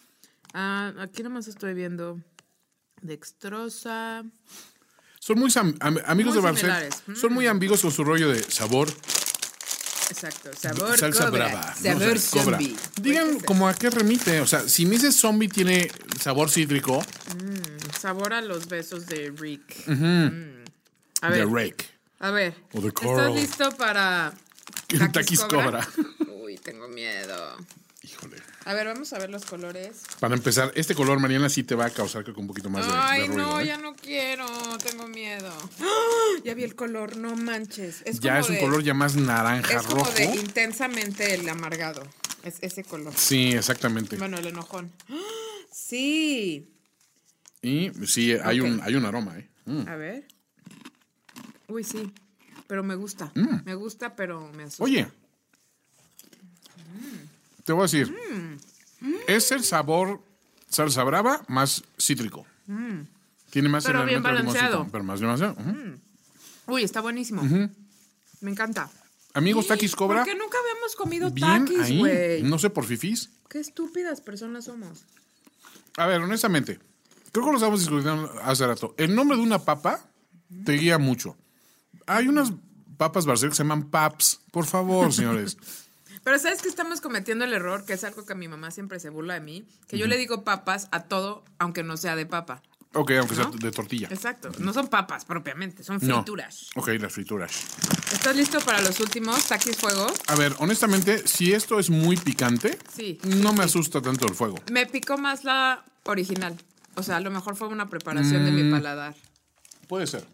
Ah, 0.53 0.93
aquí 0.99 1.23
nomás 1.23 1.47
estoy 1.47 1.73
viendo 1.73 2.19
dextrosa. 3.01 4.23
Son 5.19 5.39
muy 5.39 5.51
am- 5.55 5.75
amigos 6.05 6.33
Muy 6.35 6.41
de 6.43 6.49
Barcel. 6.67 6.89
Mm. 7.07 7.15
Son 7.15 7.33
muy 7.33 7.47
ambiguos 7.47 7.81
con 7.81 7.91
su 7.91 8.03
rollo 8.03 8.29
de 8.29 8.43
sabor. 8.43 8.89
Exacto, 10.09 10.49
sabor 10.57 10.97
salsa 10.97 11.25
cobra. 11.25 11.47
brava. 11.47 11.75
¿no? 11.75 11.81
Sabor 11.99 12.15
O 12.15 12.19
sea, 12.19 12.41
cobra. 12.43 12.57
zombie. 12.57 12.77
Digan 13.01 13.23
Puede 13.25 13.37
ser. 13.39 13.45
como 13.45 13.67
a 13.67 13.73
qué 13.73 13.89
remite. 13.89 14.41
O 14.41 14.47
sea, 14.47 14.61
si 14.67 14.85
me 14.85 14.91
dices 14.91 15.15
zombie 15.19 15.47
tiene 15.49 15.89
sabor 16.19 16.49
cítrico, 16.49 17.03
Sabor 17.99 18.33
a 18.33 18.41
los 18.41 18.67
besos 18.67 19.05
de 19.07 19.31
Rick. 19.35 19.87
Mm. 19.87 20.63
A 21.21 21.31
de 21.31 21.45
ver, 21.45 21.47
rake. 21.49 21.85
a 22.19 22.31
ver. 22.31 22.53
O 22.73 22.81
de 22.81 22.89
¿Estás 22.89 23.33
listo 23.33 23.71
para 23.77 24.33
Taquis 25.13 25.41
cobra. 25.41 25.85
Uy, 26.43 26.57
tengo 26.57 26.87
miedo. 26.87 27.57
Híjole. 28.07 28.37
A 28.65 28.73
ver, 28.73 28.87
vamos 28.87 29.11
a 29.11 29.19
ver 29.19 29.29
los 29.29 29.43
colores. 29.43 30.03
Para 30.21 30.35
empezar, 30.35 30.71
este 30.75 30.95
color, 30.95 31.19
Mariana, 31.19 31.49
sí 31.49 31.63
te 31.63 31.75
va 31.75 31.85
a 31.87 31.89
causar 31.89 32.23
que 32.23 32.31
un 32.31 32.47
poquito 32.47 32.69
más 32.69 32.85
de, 32.85 32.91
de 32.93 32.97
Ay, 32.97 33.27
ruido. 33.27 33.35
no, 33.43 33.59
¿eh? 33.59 33.65
ya 33.67 33.77
no 33.77 33.95
quiero, 33.95 34.45
tengo 34.77 35.07
miedo. 35.07 35.51
¡Ah! 35.81 35.85
Ya 36.45 36.53
vi 36.53 36.63
el 36.63 36.75
color, 36.75 37.17
no 37.17 37.35
manches. 37.35 38.01
Es 38.05 38.19
Ya 38.19 38.33
como 38.33 38.39
es 38.43 38.49
un 38.49 38.55
de- 38.55 38.61
color 38.61 38.83
ya 38.83 38.93
más 38.93 39.15
naranja 39.15 39.77
Es 39.77 39.83
como 39.83 40.03
rojo. 40.05 40.13
de 40.13 40.25
intensamente 40.35 41.33
el 41.33 41.49
amargado. 41.49 42.03
Es 42.43 42.55
ese 42.61 42.83
color. 42.83 43.13
Sí, 43.15 43.51
exactamente. 43.51 44.15
Bueno, 44.17 44.37
el 44.37 44.47
enojón. 44.47 44.91
¡Ah! 45.09 45.15
Sí. 45.71 46.73
Y 47.61 47.91
sí, 48.07 48.33
hay, 48.33 48.61
un, 48.61 48.81
hay 48.83 48.95
un 48.95 49.05
aroma, 49.05 49.37
¿eh? 49.37 49.49
Mm. 49.65 49.87
A 49.87 49.95
ver. 49.95 50.27
Uy, 51.67 51.83
sí. 51.83 52.11
Pero 52.67 52.83
me 52.83 52.95
gusta. 52.95 53.31
Me 53.65 53.75
gusta, 53.75 54.15
pero 54.15 54.51
me 54.53 54.63
asusta. 54.63 54.83
Oye, 54.83 55.07
te 57.67 57.73
voy 57.73 57.81
a 57.81 57.83
decir, 57.83 58.15
es 59.27 59.51
el 59.51 59.61
sabor 59.65 60.21
salsa 60.69 61.03
brava 61.03 61.43
más 61.49 61.83
cítrico. 61.99 62.45
Tiene 63.49 63.67
más 63.67 63.83
Mm. 63.83 63.87
Pero 63.87 64.05
bien 64.05 64.23
balanceado. 64.23 64.87
Pero 64.89 65.03
más 65.03 65.19
demasiado. 65.19 65.53
Ujú. 65.59 65.99
Uy, 66.73 66.83
está 66.83 67.01
buenísimo. 67.01 67.41
Me 68.39 68.51
encanta. 68.51 68.89
Amigos, 69.33 69.67
Takis 69.67 69.97
Cobra, 69.97 70.23
¿Por 70.23 70.31
qué 70.31 70.39
nunca 70.39 70.57
habíamos 70.57 70.95
comido 70.95 71.33
taquis, 71.33 71.97
güey? 71.99 72.41
No 72.43 72.57
sé 72.57 72.69
por 72.69 72.85
fifís. 72.85 73.31
Qué 73.49 73.59
estúpidas 73.59 74.21
personas 74.21 74.63
somos. 74.63 75.03
A 75.97 76.05
ver, 76.07 76.21
honestamente, 76.21 76.79
creo 77.33 77.45
que 77.45 77.51
lo 77.51 77.57
estábamos 77.57 77.81
discutiendo 77.81 78.31
hace 78.43 78.65
rato. 78.65 78.95
El 78.97 79.13
nombre 79.13 79.35
de 79.35 79.43
una 79.43 79.59
papa 79.59 79.99
te 80.63 80.71
guía 80.73 80.97
mucho. 80.97 81.35
Hay 82.05 82.29
unas 82.29 82.53
papas 82.95 83.25
Barcel 83.25 83.49
que 83.49 83.55
se 83.55 83.63
llaman 83.63 83.89
paps. 83.89 84.39
Por 84.51 84.65
favor, 84.65 85.11
señores. 85.13 85.57
Pero 86.27 86.39
¿sabes 86.39 86.61
que 86.61 86.67
estamos 86.67 86.99
cometiendo 86.99 87.45
el 87.45 87.53
error? 87.53 87.85
Que 87.85 87.93
es 87.93 88.03
algo 88.03 88.25
que 88.25 88.35
mi 88.35 88.49
mamá 88.49 88.69
siempre 88.69 88.99
se 88.99 89.07
burla 89.09 89.35
de 89.35 89.39
mí. 89.39 89.65
Que 89.87 89.97
yo 89.97 90.07
le 90.07 90.17
digo 90.17 90.43
papas 90.43 90.89
a 90.91 91.03
todo, 91.03 91.45
aunque 91.57 91.83
no 91.83 91.95
sea 91.95 92.17
de 92.17 92.25
papa. 92.25 92.61
ok, 92.93 93.11
aunque 93.11 93.33
sea 93.35 93.45
¿No? 93.45 93.51
de 93.51 93.71
tortilla. 93.71 94.09
Exacto. 94.11 94.49
No 94.59 94.73
son 94.73 94.89
papas 94.89 95.23
propiamente, 95.23 95.85
son 95.85 95.99
No. 96.01 96.15
frituras. 96.17 96.67
Ok, 96.75 96.89
las 96.99 97.13
frituras. 97.13 97.63
¿Estás 98.11 98.35
listo 98.35 98.59
para 98.59 98.81
los 98.81 98.99
últimos 98.99 99.47
taquis 99.47 99.77
fuego? 99.77 100.05
A 100.27 100.35
ver, 100.35 100.53
honestamente, 100.59 101.25
si 101.25 101.53
esto 101.53 101.79
es 101.79 101.89
muy 101.89 102.17
picante, 102.17 102.77
Sí, 102.93 103.19
no 103.23 103.53
me 103.53 103.63
asusta 103.63 104.01
tanto 104.01 104.27
el 104.27 104.35
fuego. 104.35 104.57
Me 104.69 104.85
picó 104.85 105.17
más 105.17 105.45
la 105.45 105.85
original. 106.03 106.57
O 106.95 107.03
sea, 107.03 107.15
a 107.15 107.19
lo 107.21 107.31
mejor 107.31 107.55
fue 107.55 107.69
una 107.69 107.87
preparación 107.87 108.43
de 108.43 108.51
mi 108.51 108.69
paladar. 108.69 109.15
Puede 109.87 110.07
ser. 110.07 110.27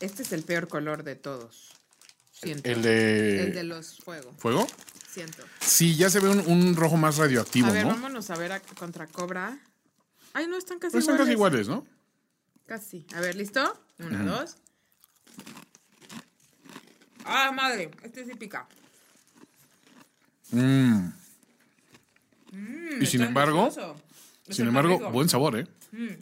Este 0.00 0.22
es 0.22 0.32
el 0.32 0.42
peor 0.42 0.68
color 0.68 1.02
de 1.02 1.16
todos. 1.16 1.79
Siento. 2.42 2.68
El 2.70 2.82
de, 2.82 3.44
El 3.44 3.54
de 3.54 3.64
los 3.64 3.98
fuego. 3.98 4.32
fuego. 4.38 4.66
Siento. 5.10 5.42
Sí, 5.60 5.96
ya 5.96 6.08
se 6.08 6.20
ve 6.20 6.28
un, 6.28 6.40
un 6.46 6.76
rojo 6.76 6.96
más 6.96 7.16
radioactivo, 7.16 7.66
A 7.68 7.72
ver, 7.72 7.84
¿no? 7.84 7.92
vámonos 7.92 8.30
a 8.30 8.36
ver 8.36 8.52
a- 8.52 8.60
contra 8.60 9.06
Cobra. 9.06 9.58
Ay, 10.32 10.46
no, 10.46 10.56
están 10.56 10.78
casi 10.78 10.92
Pero 10.92 11.00
están 11.00 11.14
iguales. 11.16 11.26
casi 11.26 11.32
iguales, 11.32 11.68
¿no? 11.68 11.86
Casi. 12.66 13.06
A 13.14 13.20
ver, 13.20 13.34
¿listo? 13.36 13.78
Una, 13.98 14.22
dos. 14.24 14.56
Ah, 17.24 17.50
madre. 17.52 17.90
Este 18.02 18.24
sí 18.24 18.34
pica. 18.34 18.66
Mm. 20.52 21.08
y 23.00 23.06
sin 23.06 23.22
embargo, 23.22 23.62
delicioso. 23.64 23.96
Sin 24.48 24.66
embargo, 24.66 25.10
buen 25.10 25.28
sabor, 25.28 25.58
¿eh? 25.58 25.66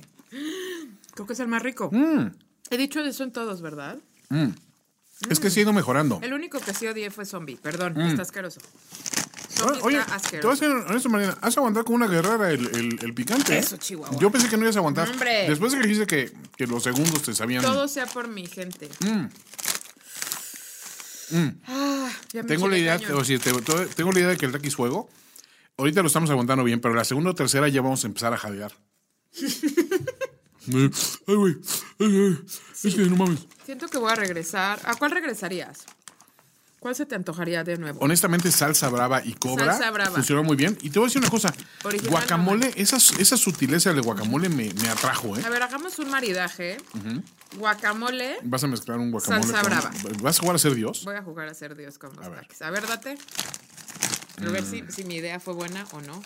Creo 1.15 1.27
que 1.27 1.33
es 1.33 1.41
el 1.41 1.49
más 1.49 1.63
rico. 1.63 1.89
Mm, 1.93 2.27
He 2.71 2.77
dicho 2.77 3.01
eso 3.01 3.25
en 3.25 3.33
todos, 3.33 3.63
¿verdad? 3.63 3.99
mm. 4.31 4.49
Es 5.29 5.41
que 5.41 5.51
se 5.51 5.61
ha 5.61 5.63
ido 5.65 5.73
mejorando. 5.73 6.21
El 6.23 6.33
único 6.33 6.61
que 6.61 6.73
sí 6.75 6.87
odié 6.87 7.11
fue 7.11 7.27
zombie. 7.27 7.57
Perdón, 7.57 7.95
Mm. 7.97 8.01
está 8.11 8.23
asqueroso. 8.23 8.61
Zombie 9.51 9.81
Oye, 9.83 9.99
está 9.99 10.07
te 10.19 10.41
voy 10.41 10.51
a 10.51 10.53
asqueroso. 10.53 10.57
ser 10.57 10.71
honesto, 10.71 11.09
Mariana. 11.09 11.39
Has 11.41 11.57
aguantado 11.57 11.85
como 11.85 11.97
una 11.97 12.07
guerrera 12.07 12.51
el, 12.53 12.67
el- 12.77 12.99
el 13.03 13.15
picante. 13.15 13.55
¿eh? 13.55 13.59
Eso, 13.59 13.77
Chihuahua. 13.77 14.17
Yo 14.21 14.31
pensé 14.31 14.49
que 14.49 14.57
no 14.57 14.63
ibas 14.63 14.77
a 14.77 14.79
aguantar. 14.79 15.09
Hombre. 15.11 15.49
Después 15.49 15.73
de 15.73 15.79
que 15.81 15.87
dijiste 15.89 16.07
que, 16.07 16.33
que 16.57 16.67
los 16.69 16.83
segundos 16.85 17.23
te 17.23 17.35
sabían. 17.35 17.63
Todo 17.63 17.89
sea 17.89 18.07
por 18.07 18.29
mi 18.29 18.47
gente. 18.47 18.89
Mm. 19.01 19.27
Ah, 21.67 22.11
ya 22.33 22.43
me 22.43 22.49
Tengo 22.49 22.69
la 22.69 22.79
idea, 22.79 22.99
cañón. 22.99 23.21
o 23.21 23.25
sea, 23.25 23.39
te- 23.39 23.53
te- 23.53 23.87
tengo 23.87 24.13
la 24.13 24.19
idea 24.21 24.29
de 24.31 24.37
que 24.39 24.47
el 24.47 24.53
taquis 24.53 24.75
fuego, 24.77 25.11
ahorita 25.77 26.01
lo 26.01 26.07
estamos 26.07 26.31
aguantando 26.31 26.65
bien, 26.65 26.81
pero 26.81 26.95
la 26.95 27.05
segunda 27.05 27.31
o 27.31 27.35
tercera 27.35 27.69
ya 27.69 27.83
vamos 27.83 28.03
a 28.05 28.07
empezar 28.07 28.33
a 28.33 28.39
jadear. 28.39 28.73
Ay, 30.73 31.35
güey. 31.35 31.57
Ay, 31.99 32.07
ay, 32.17 32.39
Es 32.85 32.95
que 32.95 33.03
no 33.03 33.17
mames. 33.17 33.41
Siento 33.69 33.87
que 33.89 33.99
voy 33.99 34.11
a 34.11 34.15
regresar. 34.15 34.81
¿A 34.85 34.95
cuál 34.95 35.11
regresarías? 35.11 35.85
¿Cuál 36.81 36.95
se 36.95 37.05
te 37.05 37.15
antojaría 37.15 37.65
de 37.65 37.77
nuevo? 37.77 38.01
Honestamente, 38.01 38.51
salsa 38.51 38.89
brava 38.89 39.23
y 39.23 39.35
cobra 39.35 39.67
Salsa 39.75 39.91
brava. 39.91 40.13
funcionó 40.15 40.43
muy 40.43 40.57
bien. 40.57 40.79
Y 40.81 40.89
te 40.89 40.99
voy 40.99 41.05
a 41.05 41.09
decir 41.09 41.21
una 41.21 41.29
cosa. 41.31 41.53
Original 41.85 42.11
guacamole, 42.13 42.73
esa, 42.77 42.97
esa 42.97 43.37
sutileza 43.37 43.93
del 43.93 44.01
guacamole 44.01 44.49
me, 44.49 44.73
me 44.73 44.89
atrajo, 44.89 45.37
¿eh? 45.37 45.43
A 45.45 45.51
ver, 45.51 45.63
hagamos 45.63 45.99
un 45.99 46.09
maridaje. 46.09 46.79
Guacamole. 47.59 48.39
Vas 48.43 48.65
a 48.65 48.69
mezclar 48.69 48.97
un 49.01 49.11
guacamole. 49.11 49.43
Salsa 49.53 49.61
con- 49.61 49.71
brava. 49.71 49.91
¿Vas 50.23 50.39
a 50.39 50.41
jugar 50.41 50.57
a 50.57 50.59
ser 50.59 50.75
Dios? 50.75 51.05
Voy 51.05 51.17
a 51.17 51.23
jugar 51.23 51.49
a 51.49 51.53
ser 51.53 51.77
Dios 51.77 51.99
con 51.99 52.17
los 52.17 52.25
A 52.25 52.31
ver. 52.31 52.41
taquis. 52.41 52.63
A 52.63 52.71
ver, 52.71 52.87
date. 52.87 53.19
A 54.41 54.49
ver 54.51 54.65
si, 54.65 54.83
si 54.89 55.05
mi 55.05 55.17
idea 55.17 55.41
fue 55.41 55.53
buena 55.53 55.85
o 55.93 56.01
no. 56.01 56.23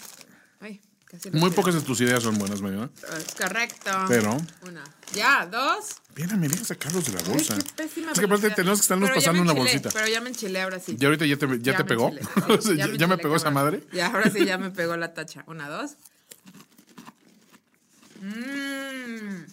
Ay, 0.61 0.81
casi 1.13 1.31
Muy 1.31 1.51
pocas 1.51 1.75
de 1.75 1.81
tus 1.83 2.01
ideas 2.01 2.23
son 2.23 2.37
buenas, 2.39 2.61
Mariana. 2.61 2.91
Es 3.19 3.35
correcto. 3.35 3.91
Pero- 4.09 4.37
Una. 4.67 4.83
Ya, 5.15 5.47
dos. 5.47 5.97
Bien, 6.17 6.41
me 6.41 6.49
dejas 6.49 6.67
sacarlos 6.69 7.05
de 7.05 7.13
la 7.13 7.23
bolsa. 7.29 7.55
Ay, 7.55 7.63
qué 7.63 7.73
pésima 7.85 8.13
es 8.13 8.19
que 8.19 8.25
aparte 8.25 8.51
tenemos 8.51 8.79
que 8.79 8.83
estarnos 8.83 9.11
Pero 9.11 9.21
ya 9.21 9.27
pasando 9.27 9.43
una 9.43 9.53
bolsita. 9.53 9.91
Pero 9.93 10.07
ya 10.09 10.21
me 10.21 10.31
enchilé 10.31 10.61
ahora 10.63 10.81
sí. 10.81 10.97
¿Ya 10.99 11.09
ahorita 11.09 11.27
ya 11.27 11.37
te, 11.37 11.47
ya 11.61 11.77
te 11.77 11.83
me 11.83 11.89
pegó? 11.89 12.09
enchilé, 12.09 12.29
O 12.49 12.61
sea, 12.61 12.73
sí, 12.73 12.77
¿Ya, 12.79 12.87
me 12.89 12.99
ya 12.99 13.17
pegó 13.19 13.37
esa 13.37 13.51
madre? 13.51 13.83
Ya, 13.93 14.07
ahora 14.09 14.31
sí 14.31 14.45
ya 14.45 14.59
me 14.59 14.71
pegó 14.71 14.97
la 14.97 15.13
tacha. 15.15 15.45
Una, 15.47 15.69
dos. 15.69 15.93
Mmm. 18.21 19.45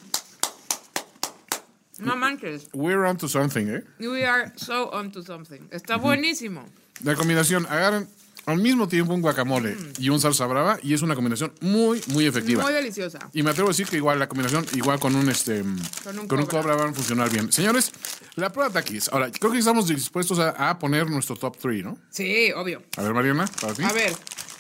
No 1.99 2.15
manches. 2.15 2.69
We're 2.73 3.05
on 3.05 3.17
to 3.17 3.27
something, 3.27 3.67
¿eh? 3.67 3.83
We 3.99 4.23
are 4.25 4.53
so 4.55 4.89
onto 4.93 5.21
something. 5.21 5.67
Está 5.71 5.97
buenísimo. 5.97 6.65
La 7.03 7.15
combinación, 7.15 7.65
agarran 7.65 8.07
al 8.45 8.57
mismo 8.57 8.87
tiempo 8.87 9.13
un 9.13 9.21
guacamole 9.21 9.77
y 9.99 10.09
un 10.09 10.19
salsa 10.19 10.45
brava 10.47 10.79
y 10.81 10.93
es 10.93 11.01
una 11.01 11.15
combinación 11.15 11.53
muy, 11.61 12.01
muy 12.07 12.25
efectiva. 12.25 12.63
Mm. 12.63 12.65
Muy 12.65 12.73
deliciosa. 12.73 13.19
Y 13.33 13.43
me 13.43 13.51
atrevo 13.51 13.69
a 13.69 13.71
decir 13.71 13.87
que 13.87 13.97
igual 13.97 14.17
la 14.19 14.27
combinación, 14.27 14.65
igual 14.73 14.99
con 14.99 15.15
un 15.15 15.29
este 15.29 15.63
Con 16.03 16.19
un 16.19 16.27
con 16.27 16.39
un 16.39 16.45
cobra. 16.45 16.75
van 16.75 16.89
a 16.89 16.93
funcionar 16.93 17.29
bien. 17.29 17.51
Señores, 17.51 17.91
la 18.35 18.51
prueba 18.51 18.69
de 18.69 18.73
taquis. 18.73 19.09
Ahora, 19.09 19.29
creo 19.31 19.51
que 19.51 19.59
estamos 19.59 19.87
dispuestos 19.87 20.39
a, 20.39 20.69
a 20.69 20.79
poner 20.79 21.09
nuestro 21.09 21.35
top 21.35 21.57
3, 21.57 21.83
¿no? 21.83 21.97
Sí, 22.09 22.51
obvio. 22.55 22.81
A 22.97 23.03
ver, 23.03 23.13
Mariana, 23.13 23.45
para 23.61 23.73
ti. 23.73 23.83
A 23.83 23.91
ver, 23.93 24.15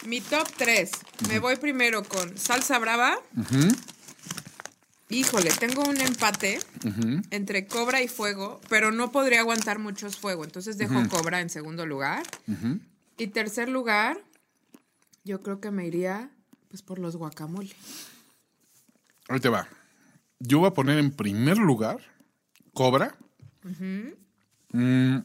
mi 0.05 0.21
top 0.21 0.47
3. 0.57 0.91
Me 1.29 1.39
voy 1.39 1.55
primero 1.55 2.03
con 2.03 2.37
salsa 2.37 2.77
brava. 2.79 3.17
Híjole, 5.11 5.49
tengo 5.59 5.83
un 5.85 5.99
empate 5.99 6.59
entre 7.31 7.65
cobra 7.65 8.03
y 8.03 8.07
fuego, 8.07 8.61
pero 8.69 8.91
no 8.91 9.11
podría 9.11 9.39
aguantar 9.39 9.79
muchos 9.79 10.17
fuego, 10.17 10.43
entonces 10.43 10.77
dejo 10.77 11.01
cobra 11.09 11.41
en 11.41 11.49
segundo 11.49 11.87
lugar. 11.87 12.21
Y 13.19 13.27
tercer 13.27 13.67
lugar, 13.67 14.17
yo 15.25 15.41
creo 15.41 15.59
que 15.59 15.71
me 15.71 15.85
iría 15.85 16.31
pues 16.69 16.81
por 16.81 16.99
los 16.99 17.17
guacamole. 17.17 17.75
Ahí 19.27 19.39
te 19.39 19.49
va. 19.49 19.67
Yo 20.39 20.59
voy 20.59 20.69
a 20.69 20.73
poner 20.73 20.97
en 20.97 21.11
primer 21.11 21.57
lugar 21.57 21.99
Cobra. 22.73 23.17
Mm, 24.71 25.17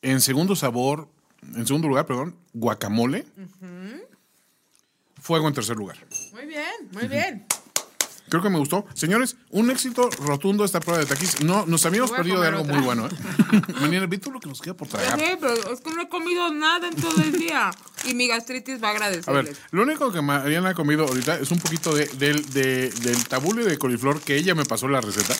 en 0.00 0.20
segundo 0.20 0.56
sabor, 0.56 1.08
en 1.54 1.66
segundo 1.66 1.88
lugar, 1.88 2.06
perdón, 2.06 2.34
Guacamole. 2.54 3.26
Fuego 5.20 5.48
en 5.48 5.54
tercer 5.54 5.76
lugar. 5.76 5.98
Muy 6.32 6.46
bien, 6.46 6.72
muy 6.92 7.08
bien. 7.08 7.46
Creo 8.34 8.42
que 8.42 8.50
me 8.50 8.58
gustó. 8.58 8.84
Señores, 8.94 9.36
un 9.50 9.70
éxito 9.70 10.10
rotundo 10.18 10.64
esta 10.64 10.80
prueba 10.80 10.98
de 10.98 11.06
taquis. 11.06 11.40
No, 11.44 11.66
nos 11.66 11.86
habíamos 11.86 12.10
perdido 12.10 12.40
de 12.40 12.48
algo 12.48 12.62
otra. 12.62 12.74
muy 12.74 12.82
bueno. 12.84 13.06
¿eh? 13.06 13.10
Mañana, 13.80 14.08
todo 14.18 14.32
lo 14.32 14.40
que 14.40 14.48
nos 14.48 14.60
queda 14.60 14.74
por 14.74 14.88
tragar. 14.88 15.16
Sí, 15.20 15.24
pero 15.40 15.54
es 15.72 15.80
que 15.80 15.90
no 15.94 16.02
he 16.02 16.08
comido 16.08 16.52
nada 16.52 16.88
en 16.88 16.96
todo 16.96 17.22
el 17.22 17.30
día. 17.38 17.70
Y 18.04 18.14
mi 18.14 18.26
gastritis 18.26 18.82
va 18.82 18.88
a 18.88 18.90
A 18.90 18.94
ver, 18.94 19.02
agradecerles. 19.04 19.56
lo 19.70 19.82
único 19.84 20.10
que 20.10 20.20
Mariana 20.20 20.70
ha 20.70 20.74
comido 20.74 21.06
ahorita 21.06 21.38
es 21.38 21.52
un 21.52 21.60
poquito 21.60 21.94
de, 21.94 22.06
del, 22.08 22.44
de- 22.52 22.90
del 22.90 23.24
tabule 23.28 23.64
de 23.64 23.78
coliflor 23.78 24.20
que 24.20 24.34
ella 24.36 24.56
me 24.56 24.64
pasó 24.64 24.88
la 24.88 25.00
receta. 25.00 25.36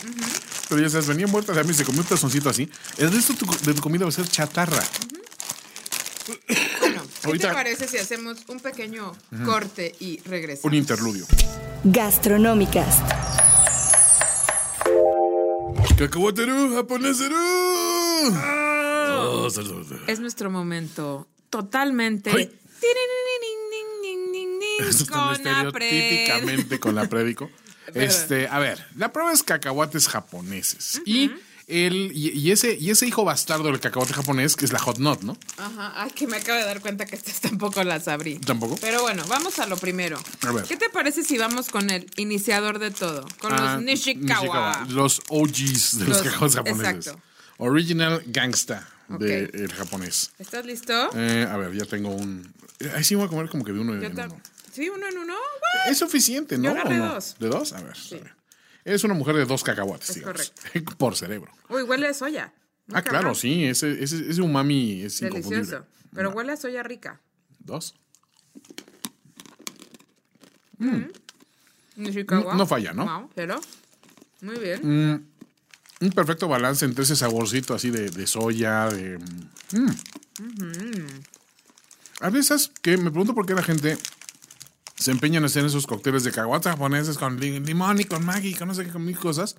Pero 0.68 0.80
ya 0.80 0.88
sabes, 0.88 1.08
venía 1.08 1.26
muerta 1.26 1.52
de 1.52 1.58
hambre 1.62 1.74
y 1.74 1.76
se 1.78 1.84
comió 1.84 2.02
un 2.02 2.06
pezoncito 2.06 2.48
así. 2.48 2.70
El 2.96 3.10
resto 3.10 3.32
de 3.32 3.38
tu, 3.40 3.46
de 3.64 3.74
tu 3.74 3.80
comida 3.82 4.04
va 4.04 4.10
a 4.10 4.12
ser 4.12 4.28
chatarra. 4.28 4.84
Bueno, 6.28 6.40
¿Qué 7.33 7.38
te 7.38 7.49
parece 7.49 7.88
si 7.88 7.99
hacemos 7.99 8.38
un 8.49 8.61
pequeño 8.61 9.12
corte 9.45 9.95
y 10.00 10.21
regresamos? 10.21 10.64
Un 10.64 10.75
interludio. 10.75 11.26
Gastronómicas. 11.85 12.99
Ah. 18.37 19.26
Oh, 19.26 19.49
es 20.07 20.21
nuestro 20.21 20.50
momento 20.50 21.28
totalmente. 21.50 22.31
Con 22.31 22.40
con 26.81 26.95
la 26.95 27.09
prédico. 27.09 27.50
este, 27.95 28.49
a 28.49 28.59
ver, 28.59 28.85
la 28.97 29.12
prueba 29.12 29.33
es 29.33 29.43
cacahuates 29.43 30.09
japoneses. 30.09 31.00
Y 31.04 31.31
el, 31.66 32.12
y, 32.14 32.30
y 32.38 32.50
ese, 32.52 32.76
y 32.78 32.90
ese 32.90 33.06
hijo 33.06 33.25
bastardo 33.25 33.64
del 33.64 33.80
cacahuate 33.80 34.12
japonés, 34.12 34.56
que 34.56 34.64
es 34.64 34.73
la 34.73 34.78
hot 34.78 34.99
nut, 34.99 35.23
¿no? 35.23 35.37
Ajá, 35.56 35.92
ay, 35.97 36.11
que 36.11 36.26
me 36.26 36.37
acabo 36.37 36.59
de 36.59 36.64
dar 36.66 36.80
cuenta 36.80 37.06
que 37.06 37.16
estas 37.16 37.40
tampoco 37.40 37.83
las 37.85 38.06
abrí. 38.09 38.38
¿Tampoco? 38.38 38.76
Pero 38.80 39.02
bueno, 39.02 39.25
vamos 39.28 39.59
a 39.59 39.66
lo 39.66 39.76
primero. 39.76 40.18
A 40.42 40.52
ver. 40.52 40.64
¿Qué 40.64 40.76
te 40.76 40.90
parece 40.90 41.23
si 41.25 41.38
vamos 41.38 41.68
con 41.68 41.90
el 41.90 42.06
iniciador 42.16 42.78
de 42.78 42.90
todo? 42.90 43.26
Con 43.38 43.52
Ah, 43.52 43.75
los 43.76 43.85
Nishikawa. 43.85 44.87
Los 44.90 45.23
OGs 45.28 45.99
de 45.99 46.06
los, 46.06 46.09
Los- 46.09 46.23
cacahuates 46.23 46.56
japoneses. 46.56 46.88
exacto. 47.06 47.23
Original 47.59 48.23
gangsta 48.26 48.88
del 49.09 49.73
japonés. 49.73 50.33
¿Estás 50.38 50.66
listo? 50.66 50.92
Eh, 51.14 51.47
a 51.50 51.56
ver, 51.56 51.73
ya 51.75 51.85
tengo 51.85 52.11
un. 52.11 52.52
Ahí 52.94 53.04
sí 53.04 53.14
voy 53.14 53.26
a 53.26 53.28
comer 53.28 53.49
como 53.49 53.64
que 53.64 53.73
de 53.73 53.78
uno 53.80 53.94
Yo 53.94 54.02
en 54.02 54.12
uno. 54.18 54.40
Sí, 54.73 54.88
uno 54.88 55.06
en 55.06 55.16
uno. 55.18 55.35
What? 55.35 55.92
Es 55.92 55.99
suficiente, 55.99 56.59
¿no? 56.59 56.71
agarré 56.71 57.00
¿O 57.00 57.04
no? 57.06 57.14
dos. 57.14 57.37
¿De 57.38 57.49
dos? 57.49 57.73
A 57.75 57.80
ver. 57.80 57.92
a 57.97 58.14
ver. 58.14 58.35
Eres 58.85 59.03
una 59.05 59.14
mujer 59.14 59.35
de 59.37 59.45
dos 59.47 59.62
cacahuates, 59.64 60.11
Es 60.11 60.17
digamos. 60.17 60.53
correcto. 60.53 60.97
Por 60.99 61.17
cerebro. 61.17 61.53
Uy, 61.69 61.83
huele 61.83 62.09
a 62.09 62.14
soya. 62.14 62.53
Muy 62.87 62.99
Ah, 62.99 63.03
claro, 63.03 63.35
sí. 63.35 63.64
Ese, 63.64 64.03
ese, 64.03 64.29
ese 64.31 64.43
umami 64.43 65.03
es 65.03 65.21
inconfundible. 65.23 65.57
Delicioso. 65.57 65.87
Pero 66.14 66.31
huele 66.31 66.53
a 66.53 66.57
soya 66.57 66.83
rica. 66.83 67.21
Dos. 67.61 67.95
Nishikawa. 71.97 72.53
No- 72.53 72.59
no 72.59 72.67
falla, 72.67 72.93
¿no? 72.93 73.05
Wow, 73.07 73.31
pero. 73.35 73.61
Muy 74.43 74.59
bien. 74.59 75.26
Un 76.00 76.11
perfecto 76.11 76.49
balance 76.49 76.85
entre 76.85 77.05
ese 77.05 77.17
saborcito 77.17 77.73
así 77.75 77.91
de, 77.91 78.11
de 78.11 78.26
soya, 78.26 78.88
de... 78.91 79.17
mm. 79.73 79.91
A 82.21 82.31
veces 82.31 82.71
que 82.83 82.97
me 82.97 83.11
pregunto 83.11 83.35
por 83.35 83.47
qué 83.47 83.55
la 83.55 83.62
gente 83.62 83.97
se 85.04 85.11
empeña 85.11 85.38
en 85.38 85.44
hacer 85.44 85.64
esos 85.66 85.87
cócteles 85.87 86.25
de 86.25 86.30
cacahuates 86.30 86.70
japoneses 86.73 87.18
con 87.18 87.38
li- 87.38 87.61
limón 87.61 88.00
y 88.00 88.04
con 88.04 88.25
Maggi, 88.25 88.54
con 88.54 88.68
no 88.68 88.75
sé 88.75 88.84
qué, 88.84 88.90
con 88.90 89.04
mil 89.04 89.18
cosas. 89.18 89.56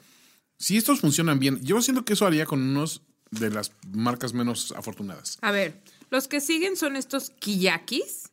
Si 0.58 0.78
estos 0.78 1.02
funcionan 1.02 1.38
bien, 1.40 1.60
yo 1.62 1.82
siento 1.82 2.04
que 2.06 2.14
eso 2.14 2.26
haría 2.26 2.46
con 2.46 2.62
unos 2.62 3.02
de 3.32 3.50
las 3.50 3.72
marcas 3.92 4.34
menos 4.34 4.74
afortunadas. 4.76 5.38
A 5.42 5.52
ver, 5.52 5.82
los 6.10 6.28
que 6.28 6.42
siguen 6.42 6.78
son 6.78 6.96
estos 6.96 7.30
kiyakis, 7.30 8.32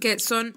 que 0.00 0.18
son, 0.18 0.56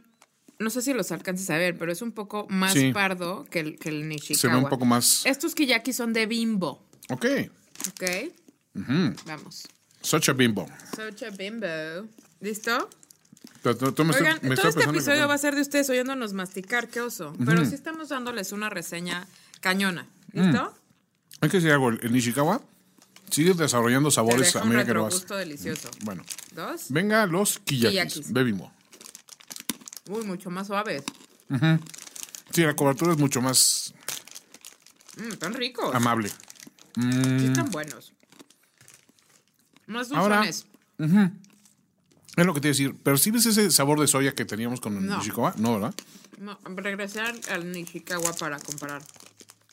no 0.60 0.70
sé 0.70 0.82
si 0.82 0.94
los 0.94 1.12
alcances 1.12 1.50
a 1.50 1.58
ver, 1.58 1.78
pero 1.78 1.92
es 1.92 2.02
un 2.02 2.12
poco 2.12 2.46
más 2.50 2.74
Sí. 2.74 2.94
pardo 2.94 3.46
que 3.50 3.60
el, 3.60 3.80
que 3.80 3.90
el 3.90 4.08
Nishikawa. 4.08 4.40
Se 4.40 4.48
ve 4.48 4.56
un 4.56 4.70
poco 4.70 4.86
más... 4.86 5.26
Estos 5.26 5.56
kiyakis 5.56 5.96
son 5.96 6.14
de 6.14 6.26
bimbo, 6.26 6.86
Ok. 7.10 7.26
¿ok? 7.90 8.04
Vamos. 9.26 9.68
Such 10.02 10.30
a 10.30 10.34
bimbo. 10.34 10.66
Socha 10.96 11.30
bimbo. 11.32 11.68
¿Listo? 12.40 12.90
Me 13.64 13.72
Oigan, 13.72 14.40
me 14.42 14.56
todo 14.56 14.70
este 14.70 14.84
que- 14.84 14.90
episodio 14.90 15.28
va 15.28 15.36
a 15.36 15.38
ser 15.38 15.54
de 15.56 15.62
ustedes 15.62 15.90
oyéndonos 15.90 16.34
masticar, 16.34 16.88
qué 16.88 17.02
oso. 17.02 17.36
Pero 17.46 17.64
sí 17.66 17.76
estamos 17.76 18.10
dándoles 18.10 18.52
una 18.52 18.70
reseña 18.70 19.28
cañona. 19.60 20.08
¿Listo? 20.34 20.76
Hay 21.42 21.50
que 21.50 21.58
decir 21.58 21.72
algo, 21.72 21.90
el 21.90 22.12
Nishikawa 22.12 22.62
sigue 23.30 23.54
desarrollando 23.54 24.10
sabores 24.12 24.56
a 24.56 24.64
medida 24.64 24.86
que 24.86 24.94
lo 24.94 25.06
hace. 25.06 25.16
retrogusto 25.20 25.36
delicioso. 25.38 25.90
Bueno, 26.04 26.24
Dos. 26.54 26.86
venga 26.90 27.26
los 27.28 27.60
kiyakis. 27.60 28.32
Bimbo. 28.34 28.72
Uy, 30.10 30.24
mucho 30.26 30.50
más 30.50 30.68
suaves. 30.68 31.04
Sí, 32.52 32.64
la 32.64 32.76
cobertura 32.76 33.12
es 33.14 33.18
mucho 33.20 33.42
más 33.42 33.94
Mm, 35.18 35.32
están 35.34 35.54
ricos. 35.54 35.94
amable. 35.94 36.30
Sí 36.30 37.46
están 37.48 37.70
buenos. 37.70 38.14
Más 39.88 40.12
Ahora- 40.12 40.38
dulzones. 40.44 40.66
Es 42.38 42.46
lo 42.46 42.54
que 42.54 42.62
te 42.62 42.68
iba 42.70 42.72
a 42.72 42.78
decir. 42.78 42.96
¿Percibes 42.96 43.46
ese 43.46 43.72
sabor 43.72 44.00
de 44.00 44.08
soya 44.08 44.34
que 44.34 44.46
teníamos 44.46 44.80
con 44.80 44.98
el 44.98 45.06
No. 45.06 45.18
Nishikawa? 45.18 45.54
No, 45.58 45.74
¿verdad? 45.74 45.94
No, 46.40 46.58
regresé 46.76 47.20
al, 47.20 47.72
Nishikawa 47.72 48.34
para 48.34 48.58
comparar. 48.60 49.04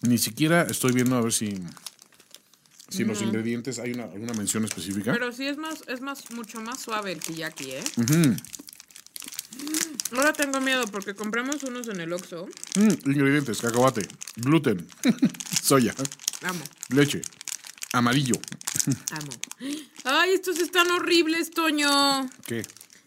Ni 0.03 0.19
siquiera 0.19 0.63
estoy 0.63 0.93
viendo 0.93 1.17
a 1.17 1.21
ver 1.21 1.33
si, 1.33 1.59
si 2.89 3.03
en 3.03 3.09
los 3.09 3.23
ingredientes 3.23 3.79
hay 3.79 3.93
una, 3.93 4.05
alguna 4.05 4.33
mención 4.35 4.65
específica. 4.65 5.13
Pero 5.13 5.33
sí 5.33 5.47
es 5.47 5.57
más, 5.57 5.83
es 5.89 6.01
más, 6.01 6.31
mucho 6.33 6.61
más 6.61 6.81
suave 6.81 7.13
el 7.13 7.21
kiyaki, 7.21 7.71
¿eh? 7.73 7.85
Ahora 10.17 10.33
tengo 10.33 10.61
miedo 10.61 10.85
porque 10.87 11.15
compramos 11.15 11.63
unos 11.65 11.89
en 11.89 12.01
el 12.01 12.13
Oxxo. 12.13 12.49
Mm, 12.77 13.11
ingredientes, 13.11 13.61
cacahuate, 13.61 14.07
gluten, 14.37 14.87
soya, 15.63 15.95
Amo, 16.43 16.63
leche, 16.91 17.23
amarillo. 17.93 18.37
Amo. 19.11 19.31
Ay, 20.05 20.31
estos 20.33 20.59
están 20.59 20.91
horribles, 20.91 21.51
Toño. 21.51 22.29
¿Qué? 22.47 22.65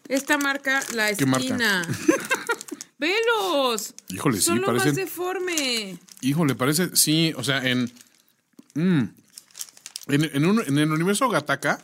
Esta 0.08 0.36
marca, 0.38 0.82
la 0.94 1.10
esquina. 1.10 1.86
¡Velos! 2.98 3.94
Híjole, 4.08 4.36
sí, 4.38 4.44
Son 4.44 4.60
lo 4.60 4.72
más 4.72 4.82
parecen- 4.84 4.94
deforme. 4.94 5.98
Híjole, 6.20 6.54
parece, 6.54 6.94
sí, 6.94 7.32
o 7.36 7.42
sea, 7.42 7.58
en... 7.68 7.92
mm, 8.74 9.02
en, 10.08 10.24
en 10.36 10.46
un- 10.46 10.62
en 10.66 10.78
el 10.78 10.90
universo 10.92 11.28
Gataka, 11.28 11.80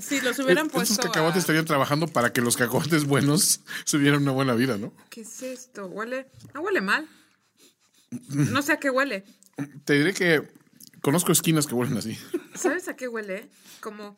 Si 0.00 0.20
los 0.20 0.38
hubieran 0.40 0.66
estos 0.66 0.88
puesto. 0.88 1.02
cacahuates 1.02 1.36
a- 1.36 1.40
estarían 1.40 1.64
trabajando 1.64 2.08
para 2.08 2.32
que 2.32 2.40
los 2.42 2.56
cacahuates 2.56 3.04
buenos 3.04 3.60
se 3.84 3.98
dieran 3.98 4.22
una 4.22 4.32
buena 4.32 4.54
vida, 4.54 4.76
¿no? 4.76 4.92
¿Qué 5.08 5.22
es 5.22 5.42
esto? 5.42 5.86
Huele. 5.86 6.26
No 6.54 6.60
huele 6.60 6.80
mal. 6.82 7.08
No 8.28 8.60
sé 8.60 8.72
a 8.72 8.76
qué 8.80 8.90
huele. 8.90 9.24
Te 9.84 9.94
diré 9.94 10.12
que 10.12 10.42
conozco 11.02 11.30
esquinas 11.32 11.66
que 11.66 11.74
huelen 11.74 11.98
así. 11.98 12.18
¿Sabes 12.54 12.88
a 12.88 12.96
qué 12.96 13.08
huele? 13.08 13.50
Como. 13.80 14.16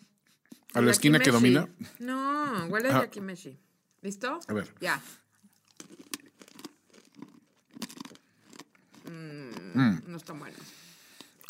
¿A 0.74 0.80
la 0.80 0.90
esquina 0.92 1.18
que 1.18 1.30
domina? 1.32 1.68
No, 1.98 2.66
huele 2.66 2.90
a 2.90 2.98
Ah. 2.98 3.00
yakimeshi. 3.02 3.58
¿Listo? 4.02 4.38
A 4.48 4.52
ver. 4.52 4.72
Ya. 4.80 5.00
Mm, 9.04 9.98
No 10.10 10.16
está 10.16 10.32
bueno. 10.32 10.56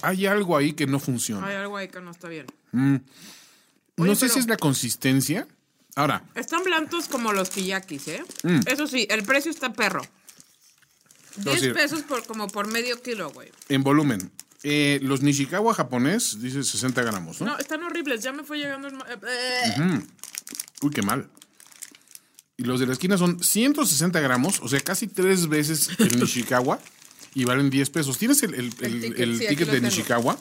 Hay 0.02 0.26
algo 0.26 0.56
ahí 0.56 0.72
que 0.74 0.86
no 0.86 0.98
funciona. 1.00 1.46
Hay 1.46 1.56
algo 1.56 1.76
ahí 1.76 1.88
que 1.88 2.00
no 2.00 2.10
está 2.10 2.28
bien. 2.28 2.46
no 2.72 3.00
Oye, 3.96 4.14
sé 4.16 4.28
si 4.28 4.38
es 4.38 4.46
la 4.48 4.56
consistencia. 4.56 5.46
Ahora, 5.96 6.24
Están 6.34 6.64
blancos 6.64 7.06
como 7.08 7.32
los 7.32 7.50
kiyakis, 7.50 8.08
¿eh? 8.08 8.24
Mm. 8.42 8.60
Eso 8.66 8.86
sí, 8.88 9.06
el 9.10 9.22
precio 9.24 9.50
está 9.50 9.72
perro. 9.72 10.02
10 11.36 11.60
sí. 11.60 11.70
pesos 11.70 12.02
por 12.02 12.26
como 12.26 12.48
por 12.48 12.66
medio 12.66 13.00
kilo, 13.00 13.30
güey. 13.30 13.50
en 13.68 13.82
volumen. 13.82 14.30
Eh, 14.64 14.98
los 15.02 15.22
Nishikawa 15.22 15.72
japonés, 15.74 16.40
dice 16.40 16.64
60 16.64 17.02
gramos, 17.02 17.40
¿no? 17.40 17.46
No, 17.46 17.58
están 17.58 17.82
horribles. 17.84 18.22
Ya 18.22 18.32
me 18.32 18.42
fue 18.42 18.58
llegando 18.58 18.88
el... 18.88 18.94
ma- 18.94 19.06
eh, 19.08 20.00
Uy, 20.82 20.90
qué 20.90 21.02
mal. 21.02 21.30
Y 22.56 22.64
los 22.64 22.80
de 22.80 22.86
la 22.86 22.92
esquina 22.94 23.16
son 23.18 23.42
160 23.42 24.18
gramos, 24.20 24.60
o 24.60 24.68
sea, 24.68 24.80
casi 24.80 25.06
tres 25.06 25.48
veces 25.48 25.90
el 25.98 26.18
Nishikawa. 26.20 26.80
Y 27.36 27.44
valen 27.44 27.68
10 27.68 27.90
pesos. 27.90 28.16
¿Tienes 28.18 28.42
el, 28.44 28.54
el- 28.54 28.72
el- 28.80 29.04
El 29.20 29.38
ticket, 29.38 29.58
sí, 29.58 29.64
de 29.64 29.64
tengo. 29.66 29.86
Nishikawa? 29.86 30.38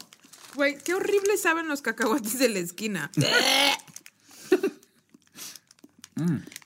Güey, 0.56 0.78
qué 0.78 0.94
horrible 0.94 1.38
saben 1.38 1.68
los 1.68 1.82
cacahuates 1.82 2.38
de 2.40 2.50
la 2.50 2.60
esquina. 2.60 3.12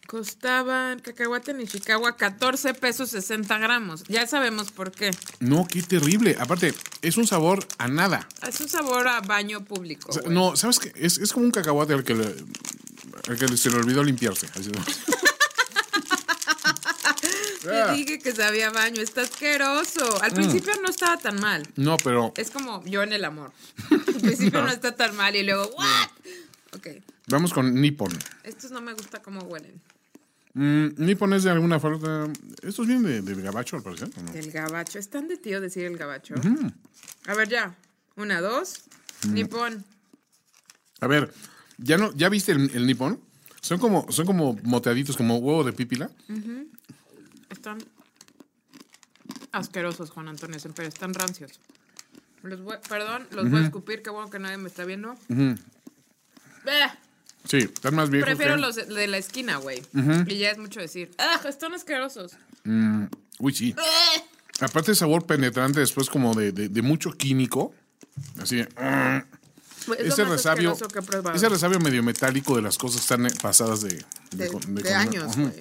Costaban 0.07 0.99
cacahuate 0.99 1.51
en 1.51 1.59
Ishikawa 1.61 2.15
14 2.15 2.73
pesos 2.73 3.09
60 3.09 3.57
gramos. 3.57 4.03
Ya 4.07 4.25
sabemos 4.25 4.71
por 4.71 4.91
qué. 4.91 5.11
No, 5.41 5.67
qué 5.67 5.81
terrible. 5.83 6.37
Aparte, 6.39 6.73
es 7.01 7.17
un 7.17 7.27
sabor 7.27 7.67
a 7.77 7.89
nada. 7.89 8.27
Es 8.47 8.61
un 8.61 8.69
sabor 8.69 9.05
a 9.07 9.19
baño 9.19 9.65
público. 9.65 10.09
O 10.09 10.13
sea, 10.13 10.21
güey. 10.23 10.33
no, 10.33 10.55
¿sabes 10.55 10.79
qué? 10.79 10.93
Es, 10.95 11.17
es 11.17 11.33
como 11.33 11.45
un 11.45 11.51
cacahuate 11.51 11.93
al 11.93 12.05
que, 12.05 12.15
le, 12.15 12.23
al 13.27 13.37
que 13.37 13.57
se 13.57 13.69
le 13.69 13.75
olvidó 13.75 14.01
limpiarse. 14.01 14.47
Así, 14.55 14.71
¿no? 14.71 14.81
Ah. 17.69 17.87
Te 17.87 17.97
dije 17.97 18.19
que 18.19 18.33
sabía 18.33 18.71
baño, 18.71 19.01
está 19.01 19.23
asqueroso. 19.23 20.21
Al 20.23 20.31
principio 20.31 20.71
no 20.81 20.89
estaba 20.89 21.17
tan 21.17 21.37
mal. 21.41 21.67
No, 21.75 21.97
pero 21.97 22.31
Es 22.37 22.49
como 22.49 22.81
yo 22.85 23.03
en 23.03 23.11
el 23.11 23.25
amor. 23.25 23.51
Al 23.91 24.13
principio 24.21 24.61
no, 24.61 24.71
está 24.71 24.95
tan 24.95 25.13
mal 25.17 25.35
y 25.35 25.43
luego, 25.43 25.67
¿what? 25.75 26.07
Ok. 26.77 26.87
vamos 27.27 27.51
con 27.51 27.73
Nippon. 27.81 28.17
Estos 28.43 28.71
no 28.71 28.79
me 28.79 28.93
gusta 28.93 29.21
cómo 29.21 29.41
huelen. 29.41 29.81
Mm, 30.59 30.87
Nippon 30.97 31.33
es 31.33 31.43
de 31.43 31.51
alguna 31.51 31.79
forma. 31.79 32.31
Estos 32.63 32.87
vienen 32.87 33.03
de, 33.03 33.21
del 33.21 33.41
gabacho, 33.43 33.75
al 33.75 33.83
parecer. 33.83 34.09
¿o 34.17 34.21
no? 34.23 34.33
El 34.33 34.51
gabacho. 34.51 34.97
Es 34.97 35.07
tan 35.09 35.27
de 35.27 35.37
tío 35.37 35.61
decir 35.61 35.85
el 35.85 35.97
gabacho. 35.97 36.33
A 37.27 37.33
ver, 37.35 37.47
ya. 37.47 37.75
Una, 38.15 38.41
dos. 38.41 38.81
Nippon. 39.29 39.85
A 40.99 41.05
ver, 41.07 41.31
¿ya 41.77 41.97
no, 41.97 42.11
ya 42.15 42.29
viste 42.29 42.53
el, 42.53 42.71
el 42.73 42.87
Nippon? 42.87 43.19
Son 43.61 43.77
como, 43.79 44.11
son 44.11 44.25
como 44.25 44.57
moteaditos, 44.63 45.15
como 45.15 45.37
huevo 45.37 45.63
de 45.63 45.73
pípila. 45.73 46.09
Están 47.51 47.77
asquerosos, 49.51 50.09
Juan 50.09 50.27
Antonio, 50.27 50.57
pero 50.75 50.87
están 50.87 51.13
rancios. 51.13 51.59
Los 52.41 52.61
voy- 52.61 52.77
perdón, 52.89 53.27
los 53.31 53.49
voy 53.49 53.59
a 53.59 53.63
escupir. 53.65 54.01
Qué 54.01 54.09
bueno 54.09 54.29
que 54.31 54.39
nadie 54.39 54.57
me 54.57 54.69
está 54.69 54.85
viendo. 54.85 55.15
Sí, 57.47 57.57
están 57.57 57.95
más 57.95 58.09
viejos. 58.09 58.27
Prefiero 58.27 58.55
que- 58.55 58.61
los 58.61 58.75
de 58.75 59.07
la 59.07 59.17
esquina, 59.17 59.57
güey. 59.57 59.81
Y 60.27 60.37
ya 60.37 60.51
es 60.51 60.57
mucho 60.57 60.79
decir. 60.79 61.11
¡Ah! 61.17 61.39
Están 61.47 61.73
asquerosos. 61.73 62.33
Uy, 63.39 63.53
sí. 63.53 63.75
Aparte, 64.59 64.95
sabor 64.95 65.25
penetrante 65.25 65.79
después, 65.79 66.09
como 66.09 66.33
de, 66.33 66.51
de- 66.51 66.69
de 66.69 66.81
mucho 66.81 67.11
químico. 67.11 67.73
Así. 68.41 68.57
de, 68.57 68.63
mm. 68.65 69.37
Es 69.93 70.07
ese 70.07 70.25
resabio. 70.25 70.75
Ese 71.33 71.47
resabio 71.49 71.79
medio 71.79 72.03
metálico 72.03 72.55
de 72.57 72.61
las 72.61 72.77
cosas 72.77 73.05
tan 73.07 73.25
eh, 73.25 73.29
pasadas 73.41 73.81
de. 73.81 74.03
de, 74.31 74.93
años, 74.93 75.37
güey. 75.37 75.53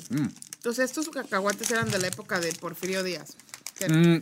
Entonces, 0.57 0.87
estos 0.87 1.09
cacahuates 1.11 1.71
eran 1.71 1.89
de 1.91 1.99
la 2.01 2.09
época 2.09 2.41
de 2.41 2.53
Porfirio 2.55 3.05
Díaz. 3.05 3.37
Mm. 3.89 4.17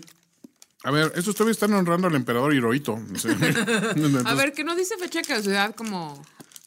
A 0.83 0.91
ver, 0.91 1.13
estos 1.17 1.35
todavía 1.35 1.53
están 1.53 1.73
honrando 1.73 2.09
al 2.09 2.15
emperador 2.15 2.53
Hirohito. 2.53 2.99
No 2.99 3.19
sé. 3.19 3.31
A 4.27 4.35
ver, 4.35 4.53
que 4.53 4.65
no 4.65 4.77
dice 4.77 4.99
fecha 4.99 5.21
de 5.21 5.25
caducidad 5.27 5.75
como. 5.75 6.23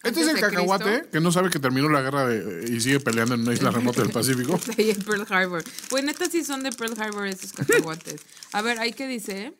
Este 0.08 0.22
es 0.22 0.28
el 0.28 0.40
cacahuate 0.40 0.84
Cristo. 0.86 1.10
que 1.12 1.20
no 1.22 1.32
sabe 1.32 1.50
que 1.50 1.60
terminó 1.60 1.90
la 1.90 2.02
guerra 2.02 2.28
de- 2.28 2.70
y 2.72 2.80
sigue 2.82 3.00
peleando 3.00 3.36
en 3.36 3.42
una 3.42 3.54
isla 3.54 3.72
remota 3.72 4.02
del 4.02 4.12
Pacífico. 4.12 4.60
Ahí 4.78 4.90
en 4.92 5.02
Pearl 5.04 5.26
Harbor. 5.30 5.64
Pues 5.90 6.04
neta 6.04 6.30
sí 6.30 6.44
son 6.44 6.64
de 6.64 6.72
Pearl 6.72 7.00
Harbor 7.00 7.28
esos 7.28 7.54
cacahuates. 7.54 8.22
A 8.54 8.62
ver, 8.62 8.80
ahí 8.80 8.94
qué 8.94 9.08
dice. 9.08 9.54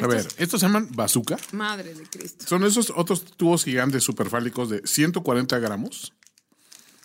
A 0.00 0.06
ver, 0.08 0.26
estos 0.38 0.60
se 0.60 0.66
llaman 0.66 0.88
bazooka. 0.92 1.36
Madre 1.52 1.94
de 1.94 2.02
Cristo. 2.04 2.44
Son 2.48 2.64
esos 2.64 2.92
otros 2.96 3.24
tubos 3.36 3.64
gigantes 3.64 4.02
superfálicos 4.02 4.68
de 4.70 4.82
140 4.84 5.58
gramos. 5.60 6.12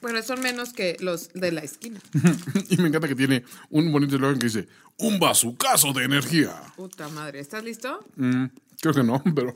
Bueno, 0.02 0.24
son 0.24 0.40
menos 0.42 0.72
que 0.74 0.96
los 1.02 1.30
de 1.34 1.52
la 1.52 1.60
esquina. 1.62 2.00
y 2.70 2.78
me 2.78 2.88
encanta 2.88 3.08
que 3.08 3.16
tiene 3.16 3.44
un 3.70 3.92
bonito 3.92 4.16
eslogan 4.16 4.40
que 4.40 4.46
dice: 4.48 4.68
Un 4.98 5.20
bazucazo 5.20 5.92
de 5.94 6.06
energía. 6.06 6.56
Puta 6.78 7.10
madre. 7.10 7.42
¿Estás 7.42 7.64
listo? 7.64 8.00
Mm, 8.16 8.46
creo 8.82 8.94
que 8.94 9.04
no, 9.04 9.22
pero. 9.36 9.54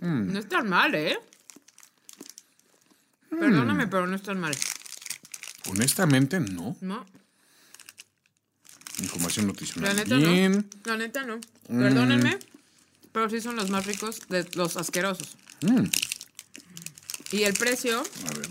No 0.00 0.38
es 0.38 0.48
tan 0.48 0.68
mal, 0.68 0.94
¿eh? 0.94 1.18
Perdóname, 3.28 3.86
pero 3.86 4.06
no 4.06 4.16
es 4.16 4.22
tan 4.22 4.40
mal. 4.40 4.56
Honestamente, 5.68 6.40
no. 6.40 6.76
No, 6.80 7.06
Información 9.00 9.46
la 9.46 9.52
nutricional. 9.52 9.96
neta 9.96 10.16
Bien. 10.16 10.52
no. 10.52 10.64
La 10.92 10.96
neta 10.96 11.24
no. 11.24 11.40
Perdónenme, 11.68 12.38
pero 13.12 13.30
sí 13.30 13.40
son 13.40 13.56
los 13.56 13.70
más 13.70 13.86
ricos 13.86 14.20
de 14.28 14.46
los 14.54 14.76
asquerosos. 14.76 15.36
Y 17.30 17.42
el 17.44 17.54
precio, 17.54 18.00
A 18.00 18.32
ver. 18.38 18.48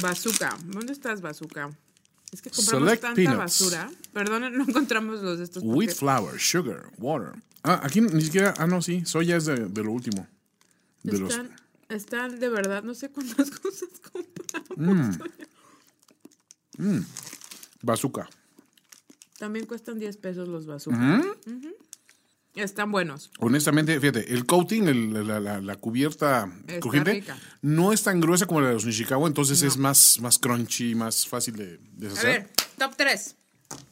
bazooka. 0.00 0.56
¿Dónde 0.64 0.92
estás, 0.92 1.20
bazooka? 1.20 1.70
Es 2.32 2.42
que 2.42 2.50
compramos 2.50 2.84
Select 2.88 3.02
tanta 3.02 3.14
peanuts. 3.16 3.38
basura. 3.38 3.90
Perdonen, 4.12 4.56
no 4.56 4.64
encontramos 4.64 5.20
los 5.22 5.38
de 5.38 5.44
estos. 5.44 5.62
Wheat 5.64 5.94
flour, 5.94 6.38
sugar, 6.40 6.90
water. 6.98 7.32
Ah, 7.62 7.80
aquí 7.82 8.00
ni 8.00 8.22
siquiera. 8.22 8.54
Ah, 8.58 8.66
no, 8.66 8.82
sí. 8.82 9.04
Soya 9.06 9.36
es 9.36 9.46
de, 9.46 9.56
de 9.68 9.82
lo 9.84 9.90
último. 9.92 10.26
De 11.02 11.18
los. 11.18 11.30
Están, 11.30 11.50
están 11.88 12.40
de 12.40 12.48
verdad, 12.48 12.82
no 12.82 12.94
sé 12.94 13.10
cuántas 13.10 13.50
cosas 13.60 13.88
compramos. 14.12 15.18
Bazooka. 17.82 18.28
También 19.38 19.66
cuestan 19.66 19.98
10 19.98 20.16
pesos 20.18 20.48
los 20.48 20.66
bazooka. 20.66 21.20
Ujú. 21.46 21.74
Están 22.54 22.92
buenos. 22.92 23.30
Honestamente, 23.38 23.98
fíjate, 23.98 24.32
el 24.34 24.44
coating, 24.46 24.86
el- 24.86 25.26
la, 25.26 25.40
la- 25.40 25.60
la 25.60 25.76
cubierta 25.76 26.52
crujiente, 26.80 27.24
no 27.62 27.92
es 27.92 28.02
tan 28.02 28.20
gruesa 28.20 28.46
como 28.46 28.60
la 28.60 28.68
de 28.68 28.74
los 28.74 28.84
Nishikawa, 28.84 29.26
entonces 29.26 29.62
es 29.62 29.78
más, 29.78 30.18
más 30.20 30.38
crunchy, 30.38 30.94
más 30.94 31.26
fácil 31.26 31.56
de 31.56 31.74
A 31.74 31.78
deshacer. 31.96 32.26
ver, 32.42 32.50
top 32.78 32.94
3. 32.96 33.36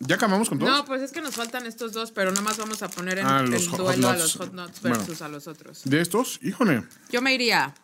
¿Ya 0.01 0.17
acabamos 0.17 0.49
con 0.49 0.59
todos? 0.59 0.71
No, 0.73 0.85
pues 0.85 1.03
es 1.03 1.13
que 1.13 1.21
nos 1.21 1.35
faltan 1.35 1.67
estos 1.67 1.93
dos, 1.93 2.11
pero 2.13 2.31
nada 2.31 2.43
más 2.43 2.57
vamos 2.59 2.83
a 2.83 2.89
poner 2.89 3.19
en, 3.19 3.27
Ah, 3.27 3.43
hot- 3.45 3.77
duelo 3.77 4.09
hot 4.09 4.15
a 4.15 4.19
los 4.19 4.37
hot 4.37 4.53
nuts 4.53 4.81
Bueno. 4.81 4.97
versus 4.99 5.23
a 5.23 5.29
los 5.29 5.47
otros. 5.47 5.83
De 5.85 6.01
estos, 6.01 6.39
híjole. 6.43 6.85
Yo 7.11 7.21
me 7.23 7.35
iría, 7.35 7.75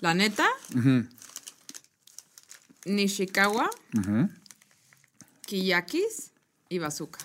la 0.00 0.14
neta, 0.14 0.48
Nishikawa, 2.84 3.70
Kiyakis 5.46 6.32
y 6.68 6.78
Bazooka. 6.78 7.18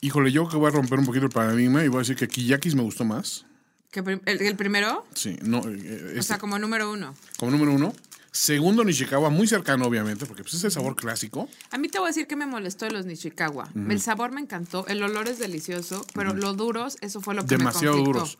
Híjole, 0.00 0.30
yo 0.32 0.48
que 0.48 0.56
voy 0.56 0.68
a 0.68 0.70
romper 0.70 0.98
un 0.98 1.06
poquito 1.06 1.26
el 1.26 1.32
paradigma 1.32 1.84
y 1.84 1.88
voy 1.88 1.98
a 1.98 2.00
decir 2.00 2.16
que 2.16 2.28
Kiyakis 2.28 2.74
me 2.74 2.82
gustó 2.82 3.04
más. 3.04 3.44
Que 3.90 4.00
el, 4.00 4.20
el 4.26 4.56
primero, 4.56 5.06
Sí, 5.14 5.36
no, 5.42 5.58
eh, 5.58 5.62
o 5.62 6.08
este, 6.10 6.22
sea, 6.22 6.38
como 6.38 6.58
número 6.58 6.90
uno. 6.92 7.14
como 7.38 7.50
número 7.50 7.72
uno. 7.72 7.94
Segundo, 8.40 8.84
Nishikawa, 8.84 9.30
muy 9.30 9.48
cercano, 9.48 9.84
obviamente, 9.84 10.24
porque 10.24 10.44
pues, 10.44 10.54
es 10.54 10.62
el 10.62 10.70
sabor 10.70 10.94
clásico. 10.94 11.48
A 11.72 11.76
mí 11.76 11.88
te 11.88 11.98
voy 11.98 12.06
a 12.06 12.10
decir 12.10 12.28
que 12.28 12.36
me 12.36 12.46
molestó 12.46 12.84
de 12.84 12.92
los 12.92 13.04
Nishikawa. 13.04 13.68
El 13.74 14.00
sabor 14.00 14.30
me 14.30 14.40
encantó, 14.40 14.86
el 14.86 15.02
olor 15.02 15.26
es 15.26 15.40
delicioso, 15.40 16.06
pero 16.14 16.34
lo 16.34 16.54
duros, 16.54 16.98
eso 17.00 17.20
fue 17.20 17.34
lo 17.34 17.42
que 17.44 17.56
Demasiado 17.56 17.96
me 17.96 18.04
conflictó. 18.04 18.20
duros. 18.20 18.38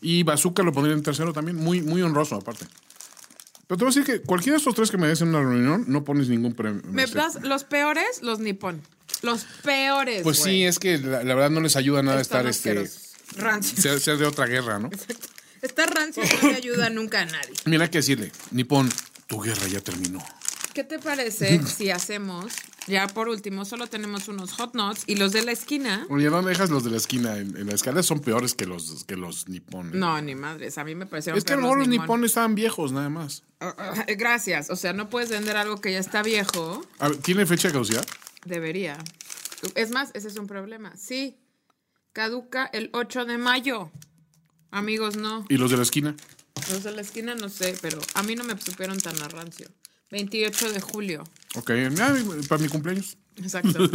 Y 0.00 0.22
Bazooka 0.22 0.62
lo 0.62 0.72
pondría 0.72 0.94
en 0.94 1.02
tercero 1.02 1.32
también, 1.32 1.56
muy, 1.56 1.82
muy 1.82 2.00
honroso 2.00 2.36
aparte. 2.36 2.66
Pero 3.66 3.76
te 3.76 3.84
voy 3.84 3.92
a 3.92 3.94
decir 3.96 4.04
que 4.04 4.22
cualquiera 4.24 4.54
de 4.54 4.58
estos 4.58 4.76
tres 4.76 4.92
que 4.92 4.98
me 4.98 5.08
des 5.08 5.20
en 5.20 5.30
una 5.30 5.40
reunión, 5.40 5.84
no 5.88 6.04
pones 6.04 6.28
ningún 6.28 6.54
premio. 6.54 6.82
Me 6.86 7.04
das 7.04 7.42
los 7.42 7.64
peores, 7.64 8.22
los 8.22 8.38
Nippon. 8.38 8.82
Los 9.22 9.46
peores. 9.64 10.22
Pues 10.22 10.38
sí, 10.38 10.62
es 10.64 10.78
que 10.78 10.98
la, 10.98 11.24
la 11.24 11.34
verdad 11.34 11.50
no 11.50 11.60
les 11.60 11.74
ayuda 11.74 12.04
nada 12.04 12.20
estar 12.20 12.46
este. 12.46 12.88
Rancios. 13.36 13.82
ser, 13.82 13.98
ser 13.98 14.16
de 14.16 14.26
otra 14.26 14.46
guerra, 14.46 14.78
¿no? 14.78 14.90
Estar 15.64 15.92
rancio 15.92 16.22
no 16.42 16.50
le 16.50 16.56
ayuda 16.56 16.90
nunca 16.90 17.22
a 17.22 17.24
nadie. 17.24 17.54
Mira 17.64 17.84
hay 17.84 17.88
que 17.88 17.98
decirle, 17.98 18.30
Nippon, 18.50 18.86
tu 19.26 19.40
guerra 19.40 19.66
ya 19.66 19.80
terminó. 19.80 20.20
¿Qué 20.74 20.82
te 20.82 20.98
parece 20.98 21.64
si 21.64 21.90
hacemos, 21.90 22.52
ya 22.88 23.06
por 23.06 23.28
último, 23.28 23.64
solo 23.64 23.86
tenemos 23.86 24.26
unos 24.26 24.52
hot 24.54 24.74
nuts 24.74 25.04
y 25.06 25.14
los 25.14 25.32
de 25.32 25.44
la 25.44 25.52
esquina? 25.52 26.04
Oye, 26.10 26.28
¿dónde 26.28 26.50
dejas 26.50 26.68
los 26.68 26.82
de 26.82 26.90
la 26.90 26.96
esquina? 26.96 27.36
En, 27.38 27.56
en 27.56 27.68
la 27.68 27.74
escalera 27.74 28.02
son 28.02 28.18
peores 28.18 28.54
que 28.54 28.66
los, 28.66 29.04
que 29.04 29.16
los 29.16 29.48
Nippon. 29.48 29.90
¿eh? 29.90 29.90
No, 29.94 30.20
ni 30.20 30.34
madres, 30.34 30.76
a 30.76 30.82
mí 30.82 30.96
me 30.96 31.06
parecieron 31.06 31.38
Es 31.38 31.44
que 31.44 31.52
a 31.52 31.56
lo 31.56 31.62
mejor 31.62 31.78
los 31.78 31.86
Nippon. 31.88 32.06
Nippon 32.06 32.24
estaban 32.24 32.54
viejos, 32.56 32.90
nada 32.90 33.08
más. 33.08 33.44
Ah, 33.60 33.74
ah, 33.78 34.04
Gracias, 34.18 34.68
o 34.68 34.74
sea, 34.74 34.92
no 34.92 35.08
puedes 35.08 35.30
vender 35.30 35.56
algo 35.56 35.80
que 35.80 35.92
ya 35.92 36.00
está 36.00 36.24
viejo. 36.24 36.84
A 36.98 37.08
ver, 37.08 37.18
¿Tiene 37.18 37.46
fecha 37.46 37.68
de 37.68 37.74
caducidad? 37.74 38.04
Debería. 38.44 38.98
Es 39.76 39.92
más, 39.92 40.10
ese 40.14 40.26
es 40.26 40.36
un 40.38 40.48
problema. 40.48 40.92
Sí, 40.96 41.38
caduca 42.12 42.68
el 42.72 42.90
8 42.92 43.26
de 43.26 43.38
mayo. 43.38 43.92
Amigos, 44.72 45.16
no. 45.16 45.46
¿Y 45.48 45.56
los 45.56 45.70
de 45.70 45.76
la 45.76 45.84
esquina? 45.84 46.16
Los 46.70 46.82
de 46.82 46.92
la 46.92 47.02
esquina 47.02 47.34
no 47.34 47.48
sé, 47.48 47.76
pero 47.80 48.00
a 48.14 48.22
mí 48.22 48.34
no 48.34 48.44
me 48.44 48.58
supieron 48.60 48.98
tan 48.98 49.20
a 49.22 49.28
rancio. 49.28 49.68
28 50.10 50.72
de 50.72 50.80
julio. 50.80 51.24
Ok, 51.56 51.70
ah, 52.00 52.14
para 52.48 52.62
mi 52.62 52.68
cumpleaños. 52.68 53.16
Exacto. 53.36 53.90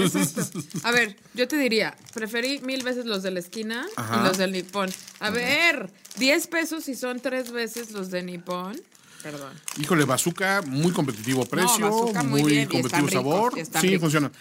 A 0.84 0.92
ver, 0.92 1.16
yo 1.34 1.48
te 1.48 1.56
diría, 1.58 1.96
preferí 2.14 2.60
mil 2.60 2.84
veces 2.84 3.06
los 3.06 3.24
de 3.24 3.32
la 3.32 3.40
esquina 3.40 3.88
Ajá. 3.96 4.20
y 4.20 4.28
los 4.28 4.38
del 4.38 4.52
Nippon. 4.52 4.90
A 5.20 5.30
ver, 5.30 5.90
10 6.18 6.48
pesos 6.48 6.84
si 6.84 6.96
son 6.96 7.22
tres 7.22 7.52
veces 7.52 7.92
los 7.92 8.12
de 8.12 8.24
Nippon. 8.24 8.80
Perdón. 9.24 9.54
Híjole, 9.78 10.06
bazooka, 10.06 10.62
muy 10.62 10.92
competitivo 10.92 11.46
precio, 11.46 11.80
Bazooka 11.80 12.24
muy 12.24 12.42
muy, 12.42 12.52
bien 12.52 12.64
y 12.64 12.68
competitivo 12.68 13.10
sabor. 13.10 13.54
ricos, 13.54 13.58
y 13.58 13.62
están 13.62 13.82
sí, 13.82 13.98
funciona. 13.98 14.32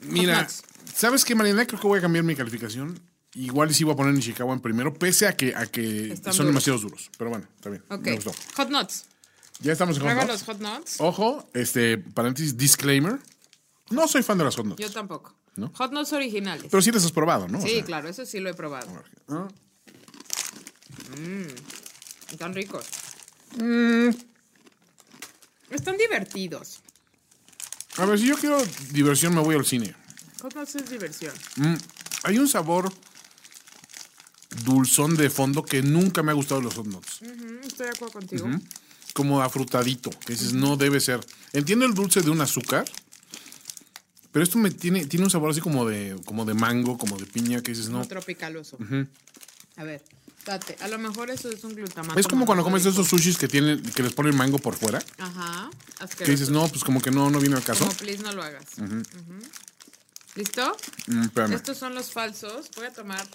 Mira. 0.00 0.46
¿sabes 0.94 1.24
qué, 1.24 1.34
Mariana? 1.34 1.66
Creo 1.66 1.80
que 1.80 1.86
voy 1.86 1.98
a 1.98 2.02
cambiar 2.02 2.24
mi 2.24 2.34
calificación. 2.34 2.98
Igual 3.36 3.74
sí 3.74 3.84
voy 3.84 3.92
a 3.92 3.96
poner 3.96 4.14
Nishikawa 4.14 4.54
en 4.54 4.60
primero, 4.60 4.94
pese 4.94 5.26
a 5.26 5.36
que, 5.36 5.54
a 5.54 5.66
que 5.66 6.12
Están 6.14 6.32
son 6.32 6.46
duros. 6.46 6.64
demasiado 6.64 6.78
duros. 6.78 7.10
Pero 7.18 7.30
bueno, 7.30 7.46
está 7.54 7.68
bien. 7.70 7.84
Ok. 7.90 8.00
Me 8.02 8.14
gustó. 8.14 8.32
Hot 8.56 8.70
Nuts. 8.70 9.04
Ya 9.60 9.72
estamos 9.72 9.96
en 9.98 10.02
hot 10.04 10.12
nuts. 10.14 10.26
los 10.28 10.42
Hot 10.44 10.58
Nuts. 10.60 11.00
Ojo, 11.00 11.48
este, 11.54 11.98
paréntesis, 11.98 12.56
disclaimer. 12.56 13.18
No 13.90 14.06
soy 14.08 14.22
fan 14.22 14.36
de 14.38 14.44
las 14.44 14.56
hot 14.56 14.66
nuts. 14.66 14.80
Yo 14.82 14.90
tampoco. 14.90 15.34
¿No? 15.56 15.70
Hot 15.74 15.92
Nuts 15.92 16.12
originales. 16.12 16.66
Pero 16.70 16.82
sí 16.82 16.90
las 16.92 17.04
has 17.04 17.12
probado, 17.12 17.46
¿no? 17.48 17.58
O 17.58 17.62
sí, 17.62 17.68
sea, 17.70 17.84
claro, 17.84 18.08
eso 18.08 18.24
sí 18.26 18.40
lo 18.40 18.50
he 18.50 18.54
probado. 18.54 18.86
ah, 19.28 19.48
Están 22.30 22.54
ricos. 22.54 22.84
Mm. 23.58 24.10
Están 25.70 25.96
divertidos. 25.96 26.80
A 27.96 28.04
ver, 28.04 28.18
si 28.18 28.26
yo 28.26 28.36
quiero 28.36 28.58
diversión, 28.92 29.34
me 29.34 29.40
voy 29.40 29.56
al 29.56 29.64
cine. 29.64 29.94
Hot 30.42 30.54
Nuts 30.54 30.74
es 30.76 30.90
diversión. 30.90 31.34
Mm, 31.56 31.74
hay 32.24 32.38
un 32.38 32.48
sabor 32.48 32.92
dulzón 34.64 35.16
de 35.16 35.30
fondo 35.30 35.62
que 35.62 35.82
nunca 35.82 36.22
me 36.22 36.32
ha 36.32 36.34
gustado 36.34 36.60
los 36.60 36.74
hot 36.74 36.86
nuts. 36.86 37.22
Ujú, 37.22 37.60
estoy 37.66 37.86
de 37.86 37.92
acuerdo 37.92 38.12
contigo. 38.12 38.48
como 39.12 39.40
afrutadito. 39.42 40.10
Que 40.10 40.34
dices, 40.34 40.52
no 40.52 40.76
debe 40.76 41.00
ser. 41.00 41.20
Entiendo 41.52 41.86
el 41.86 41.94
dulce 41.94 42.20
de 42.20 42.30
un 42.30 42.40
azúcar, 42.40 42.84
pero 44.30 44.42
esto 44.42 44.58
me 44.58 44.70
tiene, 44.70 45.06
tiene 45.06 45.24
un 45.24 45.30
sabor 45.30 45.50
así 45.50 45.60
como 45.60 45.86
de, 45.88 46.20
como 46.26 46.44
de 46.44 46.52
mango, 46.52 46.98
como 46.98 47.16
de 47.16 47.24
piña, 47.24 47.62
que 47.62 47.72
dices, 47.72 47.88
no. 47.88 48.00
No 48.00 48.04
tropicaloso. 48.06 48.76
A 49.76 49.84
ver, 49.84 50.02
date. 50.44 50.76
A 50.80 50.88
lo 50.88 50.98
mejor 50.98 51.30
eso 51.30 51.50
es 51.50 51.64
un 51.64 51.74
glutamato. 51.74 52.20
Es 52.20 52.26
como 52.26 52.44
cuando 52.44 52.62
comes 52.62 52.84
esos 52.84 53.08
sushis 53.08 53.38
que 53.38 53.48
tienen, 53.48 53.82
que 53.82 54.02
les 54.02 54.12
ponen 54.12 54.36
mango 54.36 54.58
por 54.58 54.74
fuera. 54.74 55.02
Ajá. 55.18 55.70
Que 56.18 56.30
dices, 56.30 56.50
no, 56.50 56.68
pues 56.68 56.84
como 56.84 57.00
que 57.00 57.10
no, 57.10 57.30
no 57.30 57.40
viene 57.40 57.56
al 57.56 57.64
caso. 57.64 57.86
Como 57.86 57.96
please 57.96 58.22
no 58.22 58.32
lo 58.32 58.42
hagas. 58.42 58.64
¿Listo? 60.34 60.76
Mm. 61.06 61.52
Estos 61.54 61.78
son 61.78 61.94
los 61.94 62.12
falsos. 62.12 62.70
Voy 62.76 62.86
a 62.86 62.92
tomar 62.92 63.26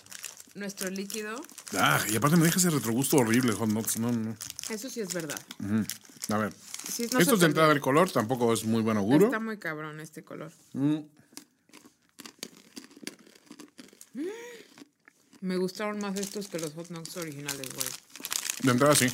nuestro 0.56 0.90
líquido. 0.90 1.42
Ah, 1.78 2.04
y 2.10 2.16
aparte 2.16 2.38
me 2.38 2.46
deja 2.46 2.60
ese 2.60 2.70
retrogusto 2.70 3.18
horrible, 3.18 3.54
hot 3.54 3.70
nuts. 3.70 4.00
No, 4.00 4.12
no. 4.12 4.36
Eso 4.70 4.90
sí 4.90 5.00
es 5.00 5.14
verdad. 5.14 5.40
A 6.30 6.38
ver. 6.38 6.54
Sí, 6.92 7.08
no 7.12 7.20
Esto 7.20 7.36
es 7.36 7.40
de 7.40 7.46
entrada 7.46 7.70
del 7.70 7.82
color, 7.82 8.10
tampoco 8.12 8.54
es 8.54 8.66
muy 8.66 8.82
buen 8.82 8.98
auguro. 8.98 9.26
Está 9.26 9.40
muy 9.40 9.58
cabrón 9.58 10.00
este 10.00 10.24
color. 10.24 10.52
Mm. 10.74 11.00
Mm. 14.14 14.28
Me 15.42 15.58
gustaron 15.58 16.00
más 16.00 16.20
estos 16.20 16.48
que 16.48 16.60
los 16.60 16.74
hot 16.74 16.88
dogs 16.90 17.18
originales, 17.18 17.68
güey. 17.74 17.88
De 18.64 18.72
entrada 18.72 18.96
sí. 18.96 19.12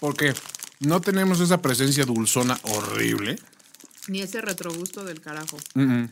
Porque 0.00 0.34
no 0.80 1.00
tenemos 1.00 1.40
esa 1.40 1.60
presencia 1.60 2.04
dulzona 2.04 2.58
horrible. 2.62 3.38
Ni 4.06 4.22
ese 4.22 4.40
retrogusto 4.40 5.04
del 5.04 5.20
carajo. 5.20 5.58
Mm, 5.74 6.04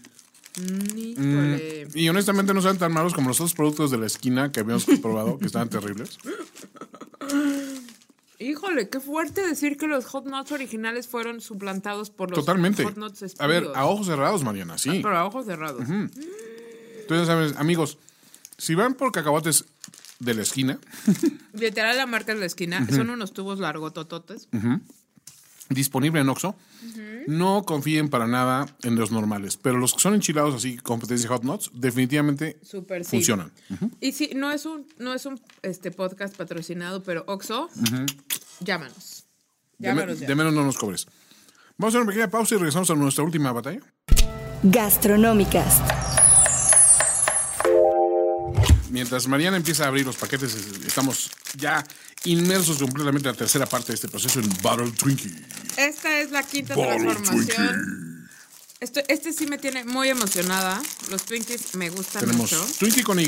Mm. 0.56 1.88
Y 1.94 2.08
honestamente 2.08 2.54
no 2.54 2.62
saben 2.62 2.78
tan 2.78 2.92
malos 2.92 3.14
como 3.14 3.28
los 3.28 3.40
otros 3.40 3.54
productos 3.54 3.90
de 3.90 3.98
la 3.98 4.06
esquina 4.06 4.52
que 4.52 4.60
habíamos 4.60 4.84
probado, 5.02 5.38
que 5.38 5.46
estaban 5.46 5.68
terribles. 5.68 6.18
Híjole, 8.38 8.88
qué 8.88 9.00
fuerte 9.00 9.46
decir 9.46 9.76
que 9.76 9.86
los 9.86 10.04
hot 10.06 10.26
nuts 10.26 10.52
originales 10.52 11.08
fueron 11.08 11.40
suplantados 11.40 12.10
por 12.10 12.30
los 12.30 12.40
Totalmente. 12.40 12.84
hot 12.84 12.96
nuts 12.96 13.34
A 13.38 13.46
ver, 13.46 13.68
a 13.74 13.86
ojos 13.86 14.06
cerrados, 14.06 14.44
Mariana, 14.44 14.76
sí. 14.76 15.00
Pero 15.02 15.16
a 15.16 15.24
ojos 15.24 15.46
cerrados. 15.46 15.84
Entonces, 15.88 17.26
sabes, 17.26 17.56
amigos, 17.56 17.98
si 18.58 18.74
van 18.74 18.94
por 18.94 19.12
cacahuates 19.12 19.64
de 20.18 20.34
la 20.34 20.42
esquina, 20.42 20.78
Literal, 21.52 21.96
la 21.96 22.06
marca 22.06 22.34
de 22.34 22.40
la 22.40 22.46
esquina 22.46 22.86
son 22.90 23.10
unos 23.10 23.32
tubos 23.32 23.58
largotototes. 23.58 24.48
Disponible 25.70 26.20
en 26.20 26.28
Oxxo, 26.28 26.54
no 27.26 27.64
confíen 27.64 28.08
para 28.08 28.26
nada 28.26 28.66
en 28.82 28.94
los 28.96 29.10
normales. 29.10 29.56
Pero 29.56 29.78
los 29.78 29.94
que 29.94 30.00
son 30.00 30.14
enchilados 30.14 30.54
así, 30.54 30.76
competencia 30.76 31.28
hot 31.28 31.42
nuts, 31.42 31.70
definitivamente 31.74 32.58
sí. 32.62 32.78
funcionan. 33.04 33.52
Y 34.00 34.12
sí, 34.12 34.30
no 34.36 34.50
es 34.52 34.64
un, 34.66 34.86
no 34.98 35.12
es 35.14 35.26
un 35.26 35.40
este, 35.62 35.90
podcast 35.90 36.36
patrocinado, 36.36 37.02
pero 37.02 37.24
Oxo, 37.26 37.68
llámanos. 38.60 39.24
De, 39.78 39.88
me- 39.88 39.94
Llámanos 40.00 40.20
ya. 40.20 40.26
de 40.28 40.34
menos 40.34 40.54
no 40.54 40.64
nos 40.64 40.78
cobres. 40.78 41.06
Vamos 41.76 41.94
a 41.94 41.98
hacer 41.98 42.00
una 42.02 42.10
pequeña 42.10 42.30
pausa 42.30 42.54
y 42.54 42.58
regresamos 42.58 42.88
a 42.90 42.94
nuestra 42.94 43.24
última 43.24 43.52
batalla. 43.52 43.80
Gastronómicas. 44.62 45.82
Mientras 48.96 49.28
Mariana 49.28 49.58
empieza 49.58 49.84
a 49.84 49.88
abrir 49.88 50.06
los 50.06 50.16
paquetes, 50.16 50.54
es- 50.54 50.86
estamos 50.86 51.30
ya 51.58 51.86
inmersos 52.24 52.78
completamente 52.78 53.28
en 53.28 53.34
la 53.34 53.38
tercera 53.38 53.66
parte 53.66 53.88
de 53.88 53.96
este 53.96 54.08
proceso 54.08 54.40
en 54.40 54.48
Battle 54.62 54.90
Twinkie. 54.92 55.34
Esta 55.76 56.18
es 56.18 56.30
la 56.30 56.42
quinta 56.42 56.74
Bottle 56.74 56.96
transformación. 57.04 58.30
Esto, 58.80 59.00
este 59.08 59.34
sí 59.34 59.46
me 59.46 59.58
tiene 59.58 59.84
muy 59.84 60.08
emocionada. 60.08 60.82
Los 61.10 61.26
Twinkies 61.26 61.74
me 61.74 61.90
gustan 61.90 62.22
Tenemos 62.22 62.50
mucho. 62.50 62.66
Twinkie 62.78 63.02
con 63.02 63.20
Y, 63.20 63.26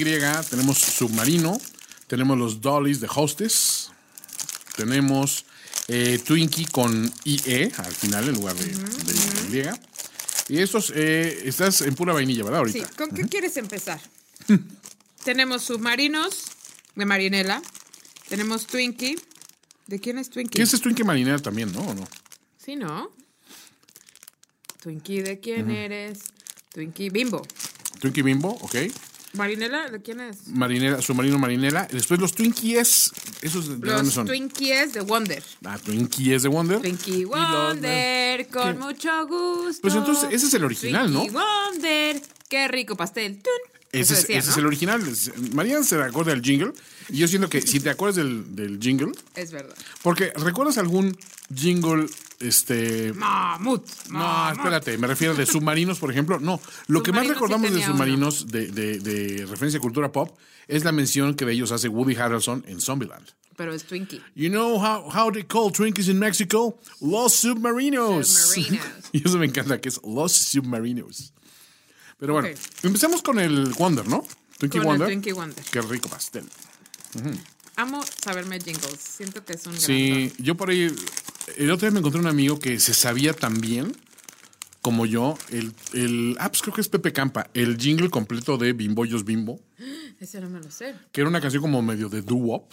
tenemos 0.49 0.79
Submarino, 0.79 1.61
tenemos 2.07 2.39
los 2.39 2.63
Dollies 2.63 3.01
de 3.01 3.09
Hostess, 3.15 3.91
tenemos 4.75 5.45
eh, 5.87 6.19
Twinkie 6.25 6.65
con 6.65 7.13
IE 7.25 7.71
al 7.77 7.93
final 7.93 8.27
en 8.27 8.35
lugar 8.37 8.57
de, 8.57 8.69
de 9.51 9.71
Y. 10.49 10.55
Y 10.55 10.63
estos, 10.63 10.95
eh, 10.97 11.43
estás 11.45 11.83
en 11.83 11.95
pura 11.95 12.15
vainilla, 12.15 12.43
¿verdad? 12.45 12.63
Sí, 12.73 12.79
Ahorita. 12.81 12.97
¿con 12.97 13.11
qué 13.11 13.25
quieres 13.29 13.55
empezar? 13.59 14.01
Tenemos 15.29 15.63
submarinos 15.65 16.45
de 16.95 17.05
marinela. 17.05 17.61
Tenemos 18.31 18.67
Twinkie. 18.67 19.21
¿De 19.87 20.01
quién 20.01 20.17
es 20.17 20.31
Twinkie? 20.31 20.63
Ese 20.63 20.77
es 20.77 20.81
Twinkie 20.81 21.05
marinera 21.05 21.39
también, 21.39 21.71
¿no? 21.71 21.81
¿O 21.81 21.95
no? 21.95 22.09
Sí, 22.57 22.77
¿no? 22.77 23.11
Twinkie, 24.81 25.21
¿de 25.21 25.39
quién 25.39 25.71
eres? 25.71 26.21
Twinkie 26.73 27.11
Bimbo. 27.11 27.47
Twinkie 28.01 28.23
Bimbo, 28.23 28.53
ok. 28.63 28.75
¿Marinela? 29.35 29.91
¿De 29.91 30.01
quién 30.01 30.21
es? 30.21 30.49
Marinera, 30.49 31.03
submarino 31.03 31.39
marinera. 31.39 31.87
Después 31.93 32.19
los 32.19 32.33
Twinkies, 32.33 33.13
esos 33.43 33.69
de 33.69 33.75
dónde 33.75 34.05
Los 34.05 34.15
son? 34.15 34.27
Twinkies 34.27 34.95
de 34.95 35.03
Wonder. 35.03 35.43
Ah, 35.63 35.77
Twinkies 35.77 36.45
de 36.45 36.49
Wonder. 36.49 36.81
Twinkie 36.81 37.27
Wonder, 37.27 38.49
con 38.49 38.73
¿Qué? 38.73 38.79
mucho 38.79 39.27
gusto. 39.27 39.83
Pues 39.83 39.95
entonces, 39.95 40.31
ese 40.33 40.47
es 40.47 40.55
el 40.55 40.65
original, 40.65 41.13
¿no? 41.13 41.19
Twinkie 41.21 41.37
Wonder, 41.37 42.23
qué 42.49 42.67
rico 42.69 42.97
pastel. 42.97 43.43
Tun. 43.43 43.78
Ese, 43.91 44.15
es, 44.15 44.21
decía, 44.21 44.39
ese 44.39 44.47
¿no? 44.49 44.53
es 44.53 44.59
el 44.59 44.67
original. 44.67 45.03
Mariana 45.55 45.83
se 45.85 46.01
acuerda 46.03 46.33
del 46.33 46.43
jingle. 46.43 46.73
Y 47.09 47.19
yo 47.19 47.29
siento 47.29 47.49
que 47.49 47.63
si 47.63 47.81
te 47.81 47.89
acuerdas 47.91 48.17
del, 48.17 48.55
del 48.55 48.79
jingle, 48.81 49.13
Es 49.35 49.51
verdad. 49.51 49.75
porque 50.03 50.31
¿recuerdas 50.37 50.77
algún 50.77 51.17
jingle, 51.55 52.07
este... 52.41 53.15
Mamut. 53.15 53.87
No, 54.11 54.19
mamut. 54.19 54.57
espérate, 54.59 54.99
me 54.99 55.07
refiero 55.07 55.35
de 55.35 55.47
submarinos, 55.47 55.99
por 55.99 56.11
ejemplo. 56.11 56.39
No, 56.39 56.61
lo 56.87 57.03
que 57.03 57.13
más 57.13 57.27
Submarinos 57.27 57.27
sí 57.27 57.33
recordamos 57.35 57.73
de 57.73 57.83
submarinos 57.87 58.49
de, 58.49 58.67
de, 58.67 58.99
de 58.99 59.47
referencia 59.47 59.79
a 59.79 59.81
cultura 59.81 60.13
pop 60.13 60.37
es 60.67 60.85
la 60.85 60.93
mención 60.93 61.35
que 61.35 61.47
de 61.47 61.53
ellos 61.55 61.73
hace 61.73 61.89
Woody 61.89 62.15
Harrelson 62.15 62.65
en 62.69 62.81
Zombieland. 62.83 63.27
Pero 63.57 63.75
es 63.75 63.85
Twinkie. 63.85 64.21
You 64.37 64.51
know 64.51 64.77
how, 64.77 65.11
how 65.11 65.33
they 65.33 65.43
call 65.45 65.73
Twinkies 65.73 66.09
in 66.09 66.19
Mexico? 66.19 66.79
Los 67.01 67.33
submarinos. 67.35 68.29
Submarinos. 68.29 68.87
y 69.13 69.27
eso 69.27 69.39
me 69.39 69.47
encanta, 69.47 69.81
que 69.81 69.89
es 69.89 69.99
los 70.05 70.31
submarinos. 70.33 71.33
Pero 72.19 72.33
bueno, 72.33 72.49
empecemos 72.83 73.23
con 73.23 73.39
el 73.39 73.73
Wonder, 73.79 74.07
¿no? 74.07 74.25
Twinkie 74.59 74.79
Con 74.79 74.81
el 74.81 74.87
Wonder. 74.87 75.09
Twinkie 75.09 75.33
Wonder. 75.33 75.65
Qué 75.71 75.81
rico 75.83 76.09
pastel. 76.09 76.45
Amo 77.77 78.03
saberme 78.25 78.59
jingles. 78.59 78.99
Siento 78.99 79.45
que 79.45 79.53
es 79.55 79.65
un 79.67 79.73
gran 79.73 79.83
Sí, 79.83 80.33
yo 80.39 80.57
por 80.57 80.71
ahí. 80.71 80.95
El 81.57 81.71
otro 81.71 81.87
día 81.87 81.93
me 81.93 82.01
encontré 82.01 82.21
un 82.21 82.27
amigo 82.27 82.59
que 82.59 82.81
se 82.81 82.93
sabía 82.93 83.33
tan 83.33 83.61
bien 83.61 83.97
como 84.83 85.07
yo. 85.07 85.39
El, 85.51 85.73
el 85.93 86.37
ah, 86.41 86.49
pues 86.49 86.63
creo 86.63 86.75
que 86.75 86.81
es 86.81 86.89
Pepe 86.89 87.13
Campa. 87.13 87.49
El 87.55 87.79
jingle 87.79 88.11
completo 88.11 88.59
de 88.59 88.73
Bimbollos 88.73 89.25
Bimbo. 89.25 89.61
Ese 90.21 90.41
no 90.41 90.51
me 90.51 90.61
lo 90.61 90.71
sé. 90.73 90.97
Que 91.13 91.21
era 91.21 91.31
una 91.31 91.41
canción 91.41 91.63
como 91.63 91.81
medio 91.83 92.09
de 92.09 92.23
doo-wop. 92.23 92.73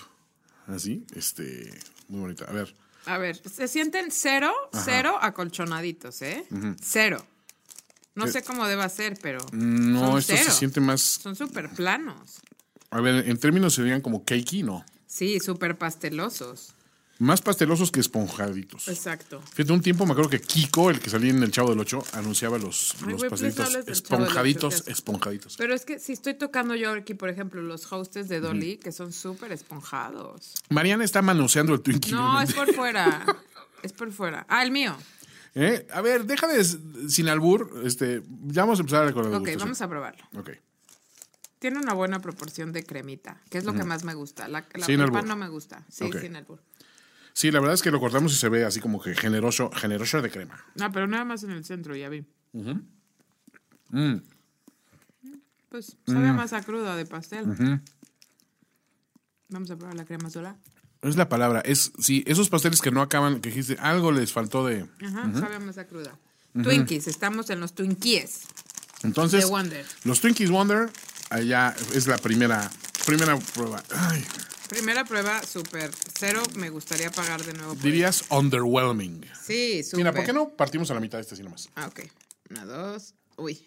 Así, 0.67 1.05
este. 1.13 1.71
Muy 2.07 2.21
bonita. 2.21 2.45
A 2.45 2.51
ver. 2.51 2.75
A 3.05 3.19
ver, 3.19 3.39
se 3.47 3.67
sienten 3.67 4.07
cero, 4.09 4.51
cero 4.73 5.19
acolchonaditos, 5.21 6.23
¿eh? 6.23 6.43
Cero. 6.81 7.23
No 8.15 8.27
sé 8.27 8.43
cómo 8.43 8.65
deba 8.65 8.87
ser, 8.89 9.17
pero. 9.21 9.39
No, 9.51 10.11
son 10.11 10.19
esto 10.19 10.37
se 10.37 10.51
siente 10.51 10.79
más. 10.79 11.01
Son 11.01 11.35
súper 11.35 11.69
planos. 11.69 12.39
A 12.89 13.01
ver, 13.01 13.27
en 13.27 13.37
términos 13.37 13.73
serían 13.73 14.01
como 14.01 14.23
cakey, 14.23 14.63
¿no? 14.63 14.85
Sí, 15.05 15.39
súper 15.39 15.77
pastelosos. 15.77 16.75
Más 17.17 17.41
pastelosos 17.41 17.91
que 17.91 18.01
esponjaditos. 18.01 18.89
Exacto. 18.89 19.41
Fíjate, 19.53 19.71
un 19.71 19.81
tiempo 19.81 20.05
me 20.05 20.11
acuerdo 20.11 20.29
que 20.29 20.41
Kiko, 20.41 20.89
el 20.89 20.99
que 20.99 21.09
salía 21.09 21.29
en 21.29 21.41
el 21.43 21.51
Chavo 21.51 21.69
del 21.69 21.79
Ocho, 21.79 22.03
anunciaba 22.11 22.57
los, 22.57 22.93
Ay, 23.01 23.11
los 23.11 23.19
güey, 23.19 23.29
please 23.29 23.55
pastelitos 23.55 23.75
Ocho, 23.83 23.91
esponjaditos, 23.91 24.87
esponjaditos. 24.87 25.55
Pero 25.57 25.73
es 25.73 25.85
que 25.85 25.99
si 25.99 26.11
estoy 26.11 26.33
tocando 26.33 26.75
yo 26.75 26.91
aquí, 26.91 27.13
por 27.13 27.29
ejemplo, 27.29 27.61
los 27.61 27.91
hostes 27.91 28.27
de 28.27 28.41
Dolly, 28.41 28.77
que 28.77 28.91
son 28.91 29.13
súper 29.13 29.53
esponjados. 29.53 30.55
Mariana 30.69 31.05
está 31.05 31.21
manoseando 31.21 31.73
el 31.73 31.81
Twinkie. 31.81 32.11
No, 32.11 32.41
es 32.41 32.53
por 32.53 32.73
fuera. 32.73 33.25
es 33.81 33.93
por 33.93 34.11
fuera. 34.11 34.45
Ah, 34.49 34.63
el 34.63 34.71
mío. 34.71 34.97
¿Eh? 35.55 35.87
A 35.91 36.01
ver, 36.01 36.25
deja 36.25 36.47
de 36.47 36.63
sin 36.63 37.29
albur, 37.29 37.81
este, 37.85 38.21
ya 38.43 38.63
vamos 38.63 38.79
a 38.79 38.81
empezar 38.81 39.13
con 39.13 39.31
la 39.31 39.37
Ok, 39.37 39.49
vamos 39.57 39.81
a 39.81 39.87
probarlo. 39.87 40.23
Ok. 40.35 40.51
Tiene 41.59 41.79
una 41.79 41.93
buena 41.93 42.19
proporción 42.19 42.73
de 42.73 42.83
cremita, 42.83 43.41
que 43.49 43.57
es 43.57 43.63
lo 43.63 43.73
que 43.73 43.85
más 43.85 44.03
me 44.03 44.13
gusta. 44.13 44.49
La, 44.49 44.67
la 44.73 44.85
Sin 44.85 44.99
albur. 44.99 45.25
no 45.25 45.37
me 45.37 45.47
gusta. 45.47 45.83
Sí, 45.89 46.09
sin 46.19 46.35
albur. 46.35 46.59
Sí, 47.31 47.51
la 47.51 47.59
verdad 47.59 47.73
es 47.73 47.81
que 47.81 47.89
lo 47.89 47.99
cortamos 47.99 48.33
y 48.33 48.35
se 48.35 48.49
ve 48.49 48.65
así 48.65 48.81
como 48.81 49.01
que 49.01 49.15
generoso, 49.15 49.71
generoso 49.71 50.21
de 50.21 50.29
crema. 50.29 50.63
No, 50.75 50.91
pero 50.91 51.07
nada 51.07 51.25
más 51.25 51.43
en 51.43 51.51
el 51.51 51.63
centro, 51.65 51.95
ya 51.95 52.09
vi. 52.09 52.25
Mm. 52.53 54.17
Pues 55.69 55.97
sabe 56.05 56.33
más 56.33 56.53
a 56.53 56.61
cruda 56.63 56.95
de 56.95 57.05
pastel. 57.05 57.81
Vamos 59.49 59.71
a 59.71 59.77
probar 59.77 59.95
la 59.95 60.05
crema 60.05 60.29
sola. 60.29 60.57
Es 61.07 61.15
la 61.17 61.29
palabra, 61.29 61.61
es 61.61 61.91
sí, 61.99 62.23
esos 62.25 62.49
pasteles 62.49 62.81
que 62.81 62.89
no 62.91 63.01
acaban, 63.01 63.39
que 63.39 63.49
dijiste, 63.49 63.77
algo 63.79 64.11
les 64.11 64.33
faltó 64.33 64.65
de. 64.65 64.87
Ajá, 65.05 65.31
sabe 65.39 65.59
más 65.59 65.77
a 65.77 65.85
cruda. 65.87 66.17
Twinkies, 66.53 67.07
estamos 67.07 67.49
en 67.49 67.59
los 67.59 67.73
Twinkies. 67.75 68.41
Entonces, 69.03 69.41
De 69.41 69.45
Wonder. 69.45 69.85
los 70.03 70.19
Twinkies 70.21 70.49
Wonder, 70.49 70.89
allá 71.29 71.75
es 71.93 72.07
la 72.07 72.17
primera, 72.17 72.71
primera 73.05 73.37
prueba. 73.37 73.83
Ay, 73.91 74.25
Primera 74.69 75.05
prueba, 75.05 75.43
súper 75.43 75.91
cero. 76.17 76.41
Me 76.55 76.69
gustaría 76.71 77.11
pagar 77.11 77.43
de 77.45 77.53
nuevo. 77.53 77.75
por 77.75 77.83
dirías 77.83 78.25
underwhelming. 78.29 79.23
Sí, 79.45 79.83
súper. 79.83 79.97
Mira, 79.97 80.11
¿por 80.11 80.25
qué 80.25 80.33
no 80.33 80.49
partimos 80.49 80.89
a 80.89 80.95
la 80.95 80.99
mitad 80.99 81.19
de 81.19 81.21
este 81.21 81.35
así 81.35 81.43
nomás? 81.43 81.69
Ah, 81.75 81.85
ok. 81.85 81.99
Una, 82.49 82.65
dos. 82.65 83.13
Uy. 83.37 83.63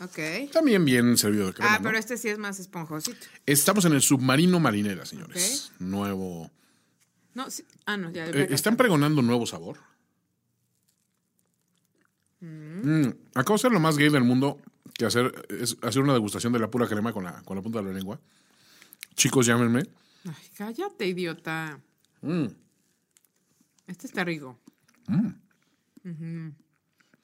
Ok. 0.00 0.50
También 0.52 0.84
bien 0.84 1.16
servido 1.16 1.46
de 1.46 1.52
crema. 1.54 1.74
Ah, 1.74 1.78
¿no? 1.78 1.84
pero 1.84 1.98
este 1.98 2.16
sí 2.16 2.28
es 2.28 2.38
más 2.38 2.58
esponjosito. 2.58 3.26
Estamos 3.46 3.84
en 3.84 3.92
el 3.92 4.02
submarino 4.02 4.58
marinera, 4.58 5.04
señores. 5.06 5.72
Nuevo, 5.78 6.50
No, 7.34 7.50
sí. 7.50 7.64
Ah, 7.86 7.96
no, 7.96 8.10
ya. 8.10 8.26
Eh, 8.26 8.48
están 8.50 8.76
pregonando 8.76 9.22
nuevo 9.22 9.46
sabor. 9.46 9.78
Mm, 12.40 13.08
Acabo 13.34 13.54
de 13.54 13.58
ser 13.62 13.72
lo 13.72 13.78
más 13.80 13.96
gay 13.96 14.08
del 14.10 14.24
mundo 14.24 14.60
que 14.94 15.04
hacer 15.06 15.46
es 15.48 15.76
hacer 15.82 16.02
una 16.02 16.12
degustación 16.12 16.52
de 16.52 16.58
la 16.58 16.70
pura 16.70 16.88
crema 16.88 17.12
con 17.12 17.24
la, 17.24 17.40
con 17.42 17.56
la 17.56 17.62
punta 17.62 17.78
de 17.78 17.84
la 17.86 17.92
lengua. 17.92 18.20
Chicos, 19.14 19.46
llámenme. 19.46 19.84
Ay, 20.24 20.50
cállate, 20.56 21.06
idiota. 21.06 21.78
Mm. 22.22 22.46
Este 23.86 24.06
está 24.06 24.24
rico. 24.24 24.58
Ujú. 25.08 26.52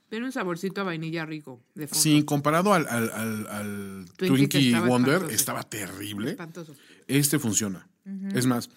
Tiene 0.09 0.25
un 0.27 0.33
saborcito 0.33 0.81
a 0.81 0.85
vainilla 0.85 1.27
rico. 1.27 1.62
De 1.75 1.87
fondo. 1.87 2.03
Sí, 2.03 2.23
comparado 2.25 2.73
al, 2.73 2.87
al, 2.88 3.11
al- 3.12 3.47
al 3.49 4.05
Twinkie 4.16 4.18
que 4.18 4.27
Twinkie 4.59 4.66
estaba 4.68 4.87
Wonder, 4.88 5.12
espantoso. 5.14 5.35
estaba 5.37 5.62
terrible. 5.64 6.31
Espantoso. 6.31 6.75
Este 7.07 7.38
funciona. 7.38 7.87
Es 8.35 8.47
más, 8.47 8.71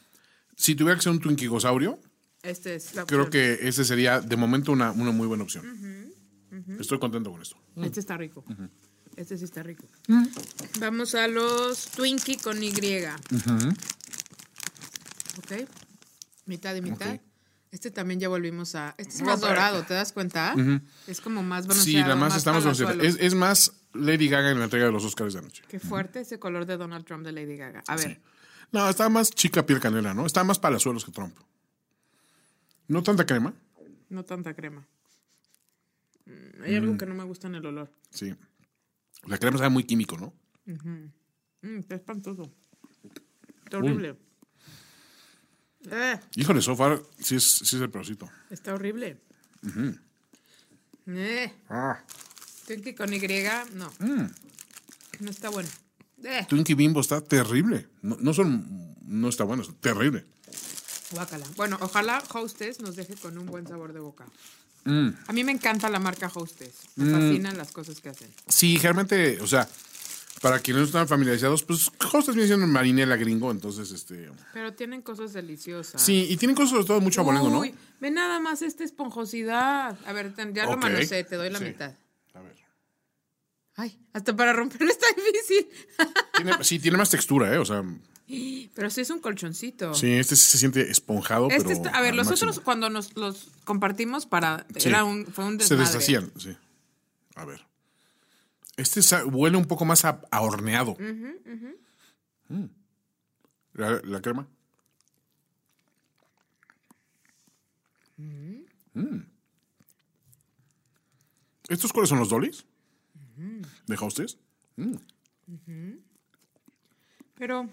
si 0.57 0.75
tuviera 0.75 0.97
que 0.97 1.03
ser 1.03 1.13
un 1.13 1.19
Twinkie 1.19 1.47
gosaurio, 1.47 1.97
Este 2.43 2.75
es 2.75 2.93
la 2.95 3.05
creo 3.05 3.29
que 3.29 3.59
ese 3.61 3.85
sería 3.85 4.19
de 4.19 4.35
momento 4.35 4.71
una, 4.73 4.91
una 4.91 5.11
muy 5.11 5.25
buena 5.27 5.43
opción. 5.43 6.11
Estoy 6.79 6.99
contento 6.99 7.31
con 7.31 7.41
esto. 7.41 7.55
Este 7.77 8.01
está 8.01 8.17
rico. 8.17 8.43
Este 9.15 9.37
sí 9.37 9.45
está 9.45 9.63
rico. 9.63 9.85
Vamos 10.81 11.15
a 11.15 11.27
los 11.29 11.85
Twinkie 11.91 12.37
con 12.37 12.61
Y. 12.61 12.71
Ok. 15.37 15.67
Mitad 16.45 16.75
y 16.75 16.81
mitad. 16.81 17.19
Este 17.71 17.89
también 17.89 18.19
ya 18.19 18.27
volvimos 18.27 18.75
a. 18.75 18.93
Este 18.97 19.13
es 19.15 19.21
más 19.21 19.39
dorado, 19.39 19.83
¿te 19.83 19.93
das 19.93 20.11
cuenta? 20.11 20.53
Es 21.07 21.21
como 21.21 21.41
más 21.41 21.63
Sí, 21.63 21.67
bronceado. 21.69 22.09
la 22.09 22.15
más 22.15 22.43
palazuelo. 22.43 22.61
bronceada. 22.61 23.03
Es, 23.03 23.17
es 23.19 23.33
más 23.33 23.73
Lady 23.93 24.27
Gaga 24.27 24.51
en 24.51 24.59
la 24.59 24.65
entrega 24.65 24.85
de 24.87 24.91
los 24.91 25.05
Oscars 25.05 25.33
de 25.33 25.39
anoche. 25.39 25.63
Qué 25.69 25.79
fuerte 25.79 26.19
ese 26.21 26.37
color 26.37 26.65
de 26.65 26.75
Donald 26.77 27.05
Trump 27.05 27.23
de 27.25 27.31
Lady 27.31 27.55
Gaga. 27.55 27.81
A 27.87 27.95
ver, 27.95 28.19
No, 28.73 28.89
está 28.89 29.07
más 29.09 29.31
chica 29.31 29.65
piel 29.65 29.79
canela, 29.79 30.13
¿no? 30.13 30.25
Está 30.25 30.43
más 30.43 30.59
palazuelos 30.59 31.05
que 31.05 31.11
Trump. 31.11 31.35
No 32.87 33.01
tanta 33.03 33.25
crema. 33.25 33.53
no 34.09 34.25
tanta 34.25 34.53
crema. 34.53 34.85
Mm, 36.25 36.63
Hay 36.63 36.75
algo 36.75 36.97
que 36.97 37.05
no 37.05 37.15
me 37.15 37.23
gusta 37.23 37.47
en 37.47 37.55
el 37.55 37.65
olor. 37.65 37.89
Sí. 38.09 38.35
La 39.27 39.37
crema 39.37 39.57
sabe 39.57 39.69
muy 39.69 39.85
químico, 39.85 40.17
¿no? 40.17 40.33
Mm, 40.65 41.77
está 41.79 41.95
espantoso. 41.95 42.51
Está 43.63 43.77
horrible. 43.77 44.17
Eh, 45.89 46.19
Híjole, 46.35 46.61
so 46.61 46.75
far 46.75 47.01
sí 47.19 47.35
es, 47.35 47.43
sí 47.43 47.75
es 47.75 47.81
el 47.81 47.89
peorcito. 47.89 48.29
está 48.49 48.73
horrible. 48.73 49.17
Eh, 51.07 51.53
Ah. 51.69 51.99
Twinkie 52.67 52.93
con 52.95 53.11
Y, 53.13 53.19
no. 53.73 53.91
No 55.19 55.29
está 55.29 55.49
bueno. 55.49 55.69
Eh, 56.23 56.45
Twinkie 56.47 56.75
Bimbo 56.75 57.01
está 57.01 57.21
terrible. 57.21 57.87
No, 58.01 58.17
no 58.19 58.33
son, 58.33 58.95
no 59.01 59.29
está 59.29 59.43
bueno, 59.43 59.63
está 59.63 59.73
terrible. 59.81 60.25
guácala. 61.11 61.45
Bueno, 61.57 61.77
ojalá 61.81 62.23
Hostess 62.33 62.79
nos 62.79 62.95
deje 62.95 63.15
con 63.15 63.37
un 63.37 63.47
buen 63.47 63.67
sabor 63.67 63.91
de 63.93 63.99
boca. 63.99 64.25
Mm. 64.85 65.09
A 65.27 65.33
mí 65.33 65.43
me 65.43 65.51
encanta 65.51 65.89
la 65.89 65.99
marca 65.99 66.31
Hostess. 66.33 66.73
Me 66.95 67.11
fascinan 67.11 67.57
las 67.57 67.71
cosas 67.71 67.99
que 68.01 68.09
hacen. 68.09 68.31
Sí, 68.47 68.77
realmente, 68.77 69.39
o 69.41 69.47
sea, 69.47 69.67
para 70.41 70.59
quienes 70.59 70.81
no 70.81 70.85
están 70.87 71.07
familiarizados, 71.07 71.63
pues 71.63 71.89
Hostess 72.11 72.35
viene 72.35 72.47
siendo 72.47 72.65
marinela 72.67 73.15
gringo, 73.15 73.51
entonces, 73.51 73.91
este... 73.91 74.29
Pero 74.53 74.73
tienen 74.73 75.01
cosas 75.01 75.33
deliciosas. 75.33 76.01
Sí, 76.01 76.27
y 76.29 76.37
tienen 76.37 76.55
cosas 76.55 76.71
sobre 76.71 76.85
todo 76.85 76.99
mucho 77.01 77.21
abolengo, 77.21 77.49
¿no? 77.49 77.59
Uy, 77.59 77.75
ve 77.99 78.09
nada 78.11 78.39
más 78.39 78.61
esta 78.61 78.83
esponjosidad. 78.83 79.97
A 80.05 80.13
ver, 80.13 80.33
ya 80.53 80.65
lo 80.65 80.71
Ok. 80.73 80.81
manoseé, 80.81 81.23
te 81.23 81.35
doy 81.35 81.49
la 81.51 81.59
Sí. 81.59 81.65
mitad. 81.65 81.93
A 82.33 82.39
ver. 82.41 82.55
Ay, 83.75 83.99
hasta 84.13 84.35
para 84.35 84.51
romperlo 84.53 84.89
está 84.91 85.05
difícil. 85.15 85.67
Tiene- 86.35 86.63
sí, 86.63 86.79
tiene 86.79 86.97
más 86.97 87.09
textura, 87.09 87.53
¿eh? 87.53 87.57
O 87.57 87.65
sea, 87.65 87.83
Pero 88.73 88.89
sí 88.89 89.01
es 89.01 89.09
un 89.09 89.19
colchoncito. 89.19 89.93
sí, 89.93 90.11
este 90.13 90.35
sí 90.35 90.43
se 90.51 90.57
siente 90.57 90.89
esponjado, 90.89 91.49
Este 91.49 91.63
pero... 91.63 91.71
está- 91.71 91.89
a 91.91 92.01
ver, 92.01 92.15
los 92.15 92.27
máximo. 92.27 92.49
otros 92.51 92.63
cuando 92.63 92.89
nos 92.89 93.15
los 93.15 93.47
compartimos 93.63 94.25
para 94.25 94.65
Sí. 94.77 94.89
era 94.89 95.03
un 95.03 95.25
fue 95.27 95.45
un 95.45 95.59
Se 95.59 95.75
desmadre. 95.75 95.85
deshacían, 95.85 96.31
sí. 96.39 96.55
A 97.35 97.45
ver. 97.45 97.65
Este 98.81 99.01
huele 99.25 99.57
un 99.57 99.65
poco 99.65 99.85
más 99.85 100.05
a, 100.05 100.21
a 100.31 100.41
horneado. 100.41 100.95
Mm. 102.49 102.65
La, 103.73 104.01
la 104.03 104.21
crema. 104.21 104.47
Mm. 108.17 108.61
¿Estos 111.69 111.93
cuáles 111.93 112.09
son 112.09 112.19
los 112.19 112.29
dolis? 112.29 112.65
¿De 113.87 113.95
Hostess? 113.99 114.37
Pero 117.35 117.67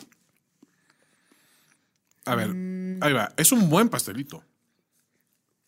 A 2.25 2.35
ver, 2.35 2.49
Mm. 2.55 3.03
ahí 3.03 3.13
va. 3.13 3.33
Es 3.37 3.53
un 3.53 3.69
buen 3.71 3.89
pastelito. 3.89 4.45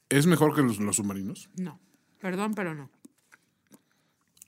¿Es 0.09 0.26
mejor 0.26 0.55
que 0.55 0.62
los, 0.62 0.79
los 0.79 0.96
submarinos? 0.96 1.48
no. 1.57 1.81
Perdón, 2.20 2.53
pero 2.55 2.74
no. 2.74 2.90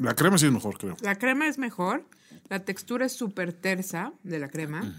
La 0.02 0.14
crema 0.14 0.38
sí 0.38 0.46
es 0.46 0.52
mejor, 0.52 0.76
creo. 0.78 0.96
La 1.00 1.16
crema 1.18 1.46
es 1.48 1.58
mejor, 1.58 2.04
la 2.48 2.64
textura 2.64 3.06
es 3.06 3.12
súper 3.12 3.52
tersa 3.52 4.12
de 4.22 4.38
la 4.38 4.48
crema. 4.48 4.94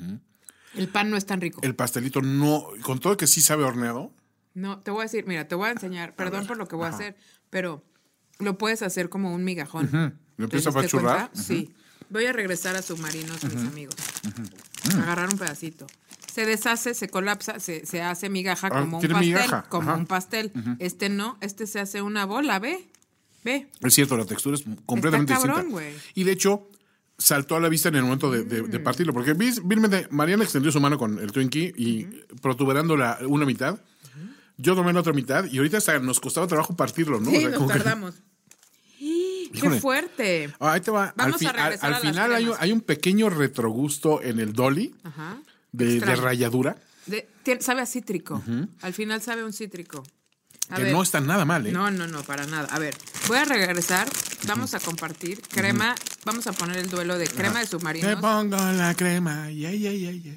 El 0.76 0.88
pan 0.90 1.10
no 1.10 1.18
es 1.18 1.26
tan 1.26 1.40
rico. 1.42 1.60
El 1.64 1.76
pastelito 1.76 2.22
no, 2.22 2.66
con 2.84 3.00
todo 3.00 3.16
que 3.18 3.28
sí 3.28 3.42
sabe 3.42 3.64
horneado. 3.64 4.12
No, 4.56 4.80
te 4.80 4.92
voy 4.92 5.02
a 5.02 5.04
decir, 5.04 5.26
mira, 5.28 5.48
te 5.48 5.56
voy 5.56 5.68
a 5.70 5.72
enseñar, 5.72 6.16
perdón 6.16 6.48
por 6.48 6.58
lo 6.58 6.68
que 6.68 6.76
voy 6.76 6.86
a 6.86 6.90
hacer, 6.90 7.16
pero 7.50 7.84
lo 8.40 8.58
puedes 8.58 8.82
hacer 8.82 9.10
como 9.10 9.34
un 9.34 9.44
migajón. 9.44 9.90
Lo 10.38 10.48
¿Te 10.48 10.58
empieza 10.58 10.70
a 10.70 10.74
cuenta? 10.74 11.30
Sí. 11.34 11.74
Voy 12.10 12.26
a 12.26 12.34
regresar 12.34 12.76
a 12.76 12.82
submarinos, 12.82 13.44
mis 13.44 13.56
amigos. 13.68 13.96
Agarrar 15.02 15.30
un 15.30 15.38
pedacito. 15.38 15.88
Se 16.32 16.46
deshace, 16.46 16.94
se 16.96 17.10
colapsa, 17.10 17.60
se, 17.60 17.86
se 17.86 18.02
hace 18.02 18.30
migaja 18.30 18.68
Ah, 18.72 18.80
como 18.82 18.98
un 18.98 19.02
pastel. 19.08 19.20
migaja, 19.20 19.64
Como 19.70 19.90
ajá. 19.92 20.00
un 20.00 20.08
pastel. 20.08 20.52
Este 20.80 21.10
no, 21.10 21.38
este 21.42 21.68
se 21.68 21.80
hace 21.80 22.02
una 22.02 22.26
bola, 22.26 22.58
ve. 22.60 22.90
Ve. 23.44 23.68
Es 23.82 23.94
cierto, 23.94 24.16
la 24.18 24.26
textura 24.26 24.56
es 24.56 24.64
completamente 24.86 25.34
Está 25.34 25.48
cabrón, 25.48 25.70
distinta. 25.76 26.04
Y 26.16 26.24
de 26.24 26.32
hecho, 26.32 26.70
saltó 27.18 27.56
a 27.56 27.60
la 27.60 27.70
vista 27.70 27.90
en 27.90 27.96
el 27.96 28.04
momento 28.04 28.32
de, 28.32 28.44
de- 28.44 28.62
de 28.64 28.80
partirlo. 28.80 29.14
Porque 29.14 29.34
vilmente, 29.34 30.08
Mariana 30.12 30.44
extendió 30.44 30.72
su 30.72 30.80
mano 30.80 30.98
con 30.98 31.20
el 31.20 31.32
Twinkie 31.32 31.74
y 31.78 32.04
protuberando 32.42 32.96
la, 32.98 33.20
una 33.28 33.46
mitad. 33.46 33.80
Yo 34.58 34.76
tomé 34.76 34.94
la 34.94 35.00
otra 35.00 35.14
mitad 35.14 35.46
y 35.46 35.58
ahorita 35.58 35.78
hasta 35.78 35.98
nos 36.00 36.20
costaba 36.20 36.46
trabajo 36.48 36.76
partirlo, 36.76 37.20
¿no? 37.20 37.30
O 37.30 37.34
Sí, 37.34 37.40
sea, 37.42 37.50
nos 37.50 37.62
que- 37.72 37.78
tardamos. 37.80 38.16
¡Qué 39.00 39.70
fuerte! 39.80 40.54
Ah, 40.60 40.74
ahí 40.74 40.82
te 40.82 40.92
va. 40.92 41.14
Vamos 41.16 41.34
al, 41.36 41.40
fi- 41.40 41.46
a 41.46 41.50
al- 41.50 41.56
regresar 41.56 41.86
al 41.86 41.94
a 41.94 42.00
las 42.00 42.02
final 42.02 42.32
hay 42.34 42.44
un, 42.44 42.50
cremas. 42.50 42.62
hay 42.64 42.72
un 42.72 42.82
pequeño 42.82 43.30
retrogusto 43.30 44.22
en 44.22 44.40
el 44.40 44.54
dolly 44.54 44.96
Ajá. 45.04 45.38
de, 45.72 46.00
de 46.00 46.16
ralladura 46.16 46.78
De- 47.06 47.28
sabe 47.60 47.82
a 47.82 47.86
cítrico. 47.86 48.42
Al 48.82 48.94
final 48.94 49.22
sabe 49.22 49.42
a 49.42 49.46
un 49.46 49.54
cítrico. 49.54 50.04
A 50.70 50.78
que 50.78 50.84
ver. 50.84 50.92
no 50.94 51.04
está 51.04 51.20
nada 51.20 51.46
mal, 51.46 51.68
¿eh? 51.68 51.72
No, 51.72 51.92
no, 51.92 52.08
no, 52.08 52.24
para 52.24 52.46
nada. 52.48 52.68
A 52.72 52.80
ver, 52.80 52.96
voy 53.28 53.38
a 53.38 53.46
regresar. 53.46 54.08
Vamos 54.48 54.74
a 54.74 54.80
compartir 54.80 55.42
crema. 55.42 55.96
Vamos 56.26 56.48
a 56.48 56.54
poner 56.54 56.78
el 56.78 56.90
duelo 56.90 57.18
de 57.18 57.28
crema 57.28 57.60
de 57.60 57.66
Te 57.66 57.72
submarinos. 57.72 58.16
pongo 58.22 58.58
la 58.58 58.94
crema. 58.96 59.50
Yeah, 59.52 59.72
yeah, 59.72 59.92
yeah. 59.92 60.36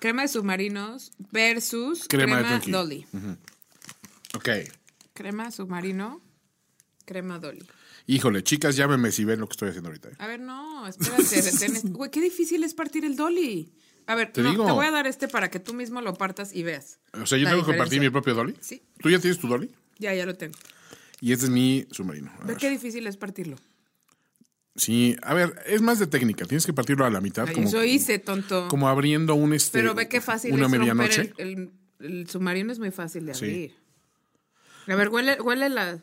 Crema 0.00 0.22
de 0.22 0.28
submarinos 0.28 1.12
versus 1.30 2.06
Crema 2.08 2.38
crema, 2.38 2.58
de. 2.58 2.70
Dolly. 2.72 3.06
Ok. 4.34 4.48
Crema 5.14 5.50
submarino, 5.50 6.20
crema 7.04 7.38
Dolly. 7.38 7.66
Híjole, 8.06 8.44
chicas, 8.44 8.76
llámenme 8.76 9.10
si 9.10 9.24
ven 9.24 9.40
lo 9.40 9.48
que 9.48 9.52
estoy 9.54 9.68
haciendo 9.70 9.88
ahorita. 9.88 10.10
¿eh? 10.10 10.16
A 10.18 10.26
ver, 10.26 10.40
no, 10.40 10.86
espérate. 10.86 11.80
Güey, 11.88 12.10
qué 12.10 12.20
difícil 12.20 12.62
es 12.64 12.74
partir 12.74 13.04
el 13.04 13.16
Dolly. 13.16 13.72
A 14.06 14.14
ver, 14.14 14.32
Te 14.32 14.42
no, 14.42 14.50
digo. 14.50 14.66
te 14.66 14.72
voy 14.72 14.86
a 14.86 14.90
dar 14.90 15.06
este 15.06 15.26
para 15.28 15.50
que 15.50 15.58
tú 15.60 15.74
mismo 15.74 16.00
lo 16.00 16.14
partas 16.14 16.54
y 16.54 16.62
veas. 16.62 16.98
O 17.20 17.26
sea, 17.26 17.38
yo 17.38 17.48
tengo 17.48 17.62
que 17.62 17.66
compartir 17.72 18.00
mi 18.00 18.08
propio 18.10 18.34
dolly. 18.34 18.54
Sí. 18.60 18.82
¿Tú 19.00 19.10
ya 19.10 19.18
tienes 19.18 19.38
tu 19.38 19.48
dolly? 19.48 19.70
Ya, 19.98 20.14
ya 20.14 20.24
lo 20.26 20.34
tengo. 20.36 20.54
Y 21.20 21.32
este 21.32 21.46
es 21.46 21.50
mi 21.50 21.86
submarino. 21.90 22.30
A 22.36 22.40
Ve 22.42 22.46
ver. 22.48 22.56
qué 22.56 22.70
difícil 22.70 23.06
es 23.06 23.16
partirlo. 23.16 23.56
Sí, 24.76 25.16
a 25.22 25.32
ver, 25.32 25.54
es 25.66 25.80
más 25.80 25.98
de 25.98 26.06
técnica. 26.06 26.44
Tienes 26.44 26.66
que 26.66 26.72
partirlo 26.74 27.06
a 27.06 27.10
la 27.10 27.20
mitad. 27.22 27.46
Ay, 27.48 27.54
como, 27.54 27.66
eso 27.68 27.82
hice, 27.82 28.18
tonto. 28.18 28.68
como 28.68 28.88
abriendo 28.88 29.34
un 29.34 29.54
este. 29.54 29.78
Pero 29.78 29.94
ve 29.94 30.06
qué 30.08 30.20
fácil 30.20 30.52
Una 30.52 30.66
es 30.66 30.70
medianoche. 30.72 31.32
el, 31.38 31.48
el- 31.48 31.70
el 31.98 32.28
submarino 32.28 32.70
es 32.72 32.78
muy 32.78 32.90
fácil 32.90 33.24
de 33.24 33.32
Sí. 33.34 33.44
abrir. 33.46 33.74
A 34.88 34.94
ver, 34.96 35.08
huele, 35.08 35.40
huele 35.40 35.70
la, 35.70 35.98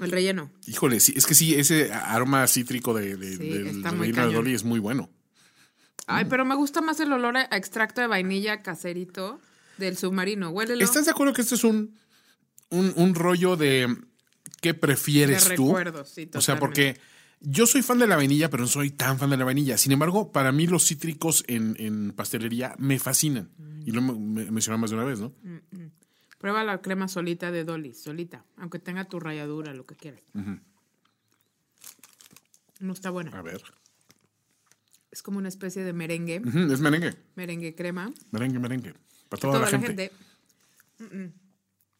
el 0.00 0.10
relleno. 0.12 0.50
Híjole, 0.66 1.00
sí, 1.00 1.14
es 1.16 1.24
que 1.26 1.34
sí, 1.34 1.54
ese 1.54 1.90
aroma 1.90 2.46
cítrico 2.46 2.92
de, 2.92 3.16
de- 3.16 3.36
Sí, 3.38 3.48
del 3.48 3.82
relleno 3.82 4.26
de 4.28 4.34
dolly 4.34 4.54
es 4.54 4.62
muy 4.62 4.78
bueno. 4.78 5.08
Ay, 6.16 6.24
pero 6.26 6.44
me 6.44 6.54
gusta 6.54 6.80
más 6.80 7.00
el 7.00 7.12
olor 7.12 7.36
a 7.36 7.42
extracto 7.56 8.00
de 8.00 8.06
vainilla 8.06 8.62
caserito 8.62 9.40
del 9.78 9.96
submarino. 9.96 10.50
Huélelo. 10.50 10.84
¿Estás 10.84 11.04
de 11.06 11.10
acuerdo 11.10 11.32
que 11.32 11.42
este 11.42 11.54
es 11.56 11.64
un, 11.64 11.96
un, 12.70 12.92
un 12.96 13.14
rollo 13.14 13.56
de 13.56 13.96
qué 14.60 14.74
prefieres 14.74 15.48
De 15.48 15.56
tú? 15.56 15.66
recuerdos, 15.68 16.08
sí, 16.10 16.30
O 16.34 16.40
sea, 16.40 16.58
porque 16.58 16.98
yo 17.40 17.66
soy 17.66 17.82
fan 17.82 17.98
de 17.98 18.06
la 18.06 18.16
vainilla, 18.16 18.48
pero 18.50 18.62
no 18.62 18.68
soy 18.68 18.90
tan 18.90 19.18
fan 19.18 19.30
de 19.30 19.36
la 19.36 19.44
vainilla. 19.44 19.76
Sin 19.78 19.90
embargo, 19.92 20.30
para 20.30 20.52
mí 20.52 20.66
los 20.66 20.86
cítricos 20.86 21.42
en, 21.48 21.74
en 21.78 22.12
pastelería 22.12 22.74
me 22.78 22.98
fascinan. 22.98 23.50
Y 23.84 23.90
lo 23.90 24.00
me- 24.02 24.44
más 24.50 24.90
de 24.90 24.96
una 24.96 25.04
vez, 25.04 25.18
¿no? 25.18 25.32
Prueba 26.38 26.62
la 26.64 26.80
crema 26.82 27.08
solita 27.08 27.50
de 27.50 27.64
Dolly, 27.64 27.94
solita. 27.94 28.44
Aunque 28.56 28.78
tenga 28.78 29.04
tu 29.06 29.18
ralladura, 29.20 29.74
lo 29.74 29.84
que 29.84 29.94
quieras. 29.96 30.22
No 32.80 32.92
está 32.92 33.10
buena. 33.10 33.30
A 33.38 33.42
ver. 33.42 33.62
Es 35.12 35.22
como 35.22 35.38
una 35.38 35.48
especie 35.48 35.84
de 35.84 35.92
merengue. 35.92 36.42
Es 36.72 36.80
merengue. 36.80 37.14
Merengue 37.36 37.74
crema. 37.74 38.10
Merengue, 38.32 38.58
merengue. 38.58 38.94
Para 39.28 39.40
toda, 39.40 39.52
Toda 39.54 39.70
la 39.70 39.78
gente. 39.78 40.10
gente. 40.98 41.32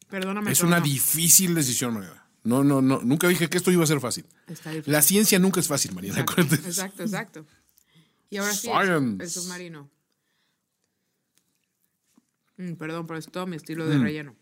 Perdóname. 0.09 0.51
Es 0.51 0.63
una 0.63 0.79
no. 0.79 0.85
difícil 0.85 1.55
decisión, 1.55 1.95
Mariana. 1.95 2.27
No, 2.45 2.65
no, 2.65 2.83
no. 2.83 3.01
Nunca 3.03 3.29
dije 3.29 3.49
que 3.49 3.57
esto 3.59 3.71
iba 3.71 3.85
a 3.85 3.87
ser 3.87 4.01
fácil. 4.01 4.25
Está 4.49 4.71
difícil. 4.71 4.93
La 4.93 5.03
ciencia 5.03 5.39
nunca 5.39 5.61
es 5.61 5.69
fácil, 5.69 5.95
Mariana. 5.95 6.21
Exacto, 6.21 6.55
exacto, 6.55 7.03
exacto. 7.05 7.47
Y 8.31 8.39
ahora 8.39 8.53
sí, 8.55 8.69
el 9.21 9.29
submarino. 9.31 9.91
Mm, 12.57 12.73
perdón, 12.75 13.07
pero 13.07 13.19
es 13.19 13.27
todo 13.27 13.47
mi 13.47 13.57
estilo 13.57 13.87
de 13.87 13.99
Mm. 13.99 14.03
relleno. 14.03 14.37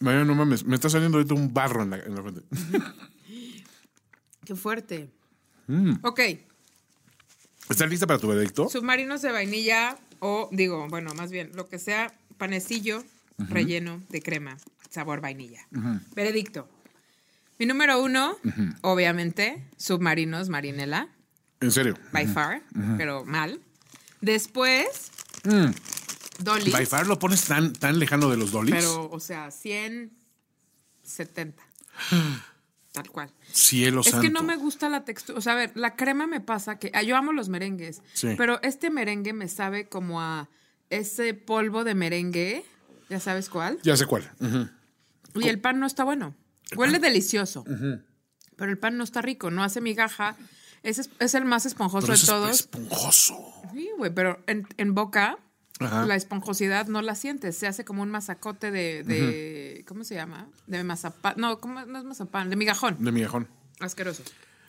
Mariana, 0.00 0.24
no 0.24 0.34
mames. 0.34 0.64
Me 0.64 0.74
está 0.74 0.88
saliendo 0.88 1.18
ahorita 1.18 1.34
un 1.34 1.52
barro 1.54 1.82
en 1.82 1.90
la, 1.90 1.98
en 1.98 2.14
la 2.14 2.22
frente. 2.22 2.42
Qué 4.44 4.54
fuerte. 4.54 5.10
Mm. 5.66 5.94
Ok, 6.02 6.20
¿Estás 7.68 7.88
lista 7.90 8.06
para 8.06 8.18
tu 8.18 8.28
veredicto? 8.28 8.68
submarinos 8.68 9.22
de 9.22 9.32
vainilla 9.32 9.96
o, 10.20 10.48
digo, 10.52 10.86
bueno, 10.88 11.12
más 11.14 11.30
bien, 11.30 11.50
lo 11.54 11.68
que 11.68 11.78
sea, 11.78 12.12
panecillo 12.38 13.04
relleno 13.38 14.00
de 14.10 14.22
crema, 14.22 14.56
sabor 14.90 15.20
vainilla. 15.20 15.66
Veredicto. 16.14 16.68
Mi 17.58 17.66
número 17.66 18.02
uno, 18.02 18.36
obviamente, 18.82 19.64
submarinos 19.76 20.48
marinela, 20.48 21.08
En 21.60 21.70
serio. 21.72 21.96
by 22.12 22.26
far, 22.26 22.62
pero 22.96 23.24
mal. 23.24 23.60
Después, 24.20 25.10
Mm. 25.44 25.66
Dolly. 26.38 26.70
By 26.70 26.86
far 26.86 27.06
lo 27.06 27.18
pones 27.18 27.44
tan, 27.44 27.74
tan 27.74 27.98
lejano 27.98 28.30
de 28.30 28.38
los 28.38 28.50
dolis. 28.50 28.74
Pero, 28.74 29.10
o 29.10 29.20
sea, 29.20 29.50
170. 29.50 31.62
Tal 32.94 33.10
cual. 33.10 33.32
Cielo 33.50 34.02
Es 34.02 34.06
santo. 34.06 34.22
que 34.22 34.30
no 34.30 34.44
me 34.44 34.54
gusta 34.54 34.88
la 34.88 35.04
textura. 35.04 35.36
O 35.36 35.42
sea, 35.42 35.54
a 35.54 35.56
ver, 35.56 35.72
la 35.74 35.96
crema 35.96 36.28
me 36.28 36.40
pasa 36.40 36.78
que. 36.78 36.92
ah, 36.94 37.02
yo 37.02 37.16
amo 37.16 37.32
los 37.32 37.48
merengues. 37.48 38.02
Sí. 38.12 38.28
Pero 38.38 38.62
este 38.62 38.88
merengue 38.88 39.32
me 39.32 39.48
sabe 39.48 39.88
como 39.88 40.20
a 40.20 40.48
ese 40.90 41.34
polvo 41.34 41.82
de 41.82 41.96
merengue. 41.96 42.64
¿Ya 43.10 43.18
sabes 43.18 43.48
cuál? 43.48 43.80
Ya 43.82 43.96
sé 43.96 44.06
cuál. 44.06 44.30
Y 45.34 45.48
el 45.48 45.60
pan 45.60 45.80
no 45.80 45.86
está 45.86 46.04
bueno. 46.04 46.36
Huele 46.76 47.00
delicioso. 47.00 47.64
Pero 48.56 48.70
el 48.70 48.78
pan 48.78 48.96
no 48.96 49.02
está 49.02 49.20
rico, 49.22 49.50
no 49.50 49.64
hace 49.64 49.80
migaja. 49.80 50.36
Es, 50.84 51.00
es- 51.00 51.10
es 51.18 51.34
el 51.34 51.44
más 51.44 51.66
esponjoso 51.66 52.06
Pero 52.06 52.16
de 52.16 52.20
es 52.22 52.26
todos. 52.26 52.50
esponjoso. 52.60 53.52
Sí, 53.72 53.90
güey, 53.98 54.14
pero 54.14 54.40
en, 54.46 54.68
en 54.76 54.94
boca 54.94 55.38
Ajá. 55.84 56.06
la 56.06 56.14
esponjosidad 56.16 56.86
no 56.88 57.02
la 57.02 57.14
sientes. 57.14 57.56
Se 57.56 57.66
hace 57.66 57.84
como 57.84 58.02
un 58.02 58.10
masacote 58.10 58.70
de. 58.70 59.02
de- 59.04 59.84
¿Cómo 59.86 60.04
se 60.04 60.14
llama? 60.14 60.48
De 60.66 60.82
mazapán. 60.84 61.34
No, 61.36 61.60
¿cómo? 61.60 61.84
no 61.84 61.98
es 61.98 62.04
mazapán, 62.04 62.50
de 62.50 62.56
migajón. 62.56 62.96
De 62.98 63.12
migajón. 63.12 63.48
Asqueroso. 63.80 64.22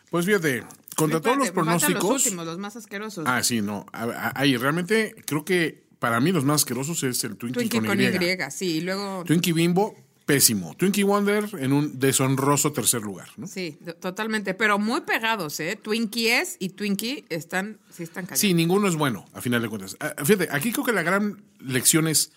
Pues 0.09 0.26
fíjate, 0.26 0.63
contra 0.95 1.20
todos 1.22 1.38
los 1.38 1.51
pronósticos. 1.51 2.03
Los 2.03 2.26
últimos, 2.26 2.45
los 2.45 2.57
más 2.57 2.76
asquerosos. 2.76 3.26
Ah, 3.28 3.43
sí, 3.43 3.61
no. 3.61 3.86
Ahí, 3.91 4.55
realmente 4.57 5.16
creo 5.26 5.43
que 5.45 5.86
para 5.99 6.20
mí 6.20 6.32
los 6.32 6.45
más 6.45 6.61
asquerosos 6.61 7.01
es 7.03 7.24
el 7.24 7.36
Twinkie, 7.38 7.53
Twinkie 7.68 7.78
con, 7.80 7.88
con 7.88 7.99
Y. 8.01 8.05
Y, 8.05 8.38
sí. 8.51 8.66
Y 8.78 8.82
luego. 8.82 9.24
Twinkie 9.26 9.53
Bimbo, 9.53 9.95
pésimo. 10.26 10.76
Twinkie 10.76 11.04
Wonder 11.04 11.48
en 11.60 11.72
un 11.74 12.00
deshonroso 12.00 12.72
tercer 12.72 13.02
lugar, 13.02 13.30
¿no? 13.38 13.48
Sí, 13.48 13.78
totalmente. 14.00 14.54
Pero 14.54 14.80
muy 14.80 15.02
pegados, 15.02 15.60
¿eh? 15.60 15.78
Twinkies 15.82 16.58
y 16.60 16.70
Twinkie 16.70 17.26
están. 17.30 17.80
Sí, 17.92 18.04
están 18.04 18.26
callados. 18.26 18.40
Sí, 18.40 18.54
ninguno 18.54 18.88
es 18.88 18.96
bueno, 18.96 19.26
a 19.34 19.42
final 19.42 19.62
de 19.62 19.70
cuentas. 19.70 19.96
Ah, 20.00 20.14
Fíjate, 20.24 20.48
aquí 20.52 20.72
creo 20.72 20.86
que 20.86 20.94
la 20.94 21.04
gran 21.04 21.44
lección 21.60 22.08
es, 22.08 22.32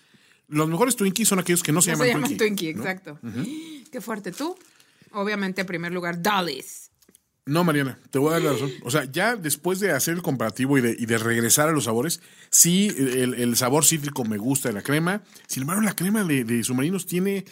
los 0.47 0.67
mejores 0.69 0.95
Twinkies 0.95 1.27
son 1.27 1.39
aquellos 1.39 1.63
que 1.63 1.71
no 1.71 1.81
se 1.81 1.91
No 1.91 1.97
llaman 1.97 2.07
se 2.07 2.13
llaman 2.13 2.37
Twinkie. 2.37 2.73
Twinkie, 2.73 2.73
¿no? 2.75 2.81
exacto. 2.83 3.19
Qué 3.91 4.01
fuerte 4.01 4.31
tú. 4.31 4.55
Obviamente, 5.11 5.61
en 5.61 5.67
primer 5.67 5.91
lugar, 5.91 6.21
Dolly's. 6.21 6.91
No, 7.45 7.63
Mariana, 7.63 7.97
te 8.11 8.19
voy 8.19 8.29
a 8.29 8.33
dar 8.33 8.41
la 8.43 8.51
razón. 8.51 8.69
O 8.83 8.91
sea, 8.91 9.05
ya 9.05 9.35
después 9.35 9.79
de 9.79 9.91
hacer 9.91 10.13
el 10.13 10.21
comparativo 10.21 10.77
y 10.77 10.81
de, 10.81 10.95
y 10.99 11.07
de 11.07 11.17
regresar 11.17 11.67
a 11.67 11.71
los 11.71 11.85
sabores, 11.85 12.21
sí, 12.51 12.93
el, 12.95 13.33
el 13.33 13.55
sabor 13.57 13.85
cítrico 13.85 14.23
me 14.23 14.37
gusta 14.37 14.69
de 14.69 14.73
la 14.75 14.83
crema. 14.83 15.23
Sin 15.47 15.61
embargo, 15.63 15.81
la 15.81 15.95
crema 15.95 16.23
de, 16.23 16.43
de 16.43 16.63
submarinos 16.63 17.07
tiene, 17.07 17.45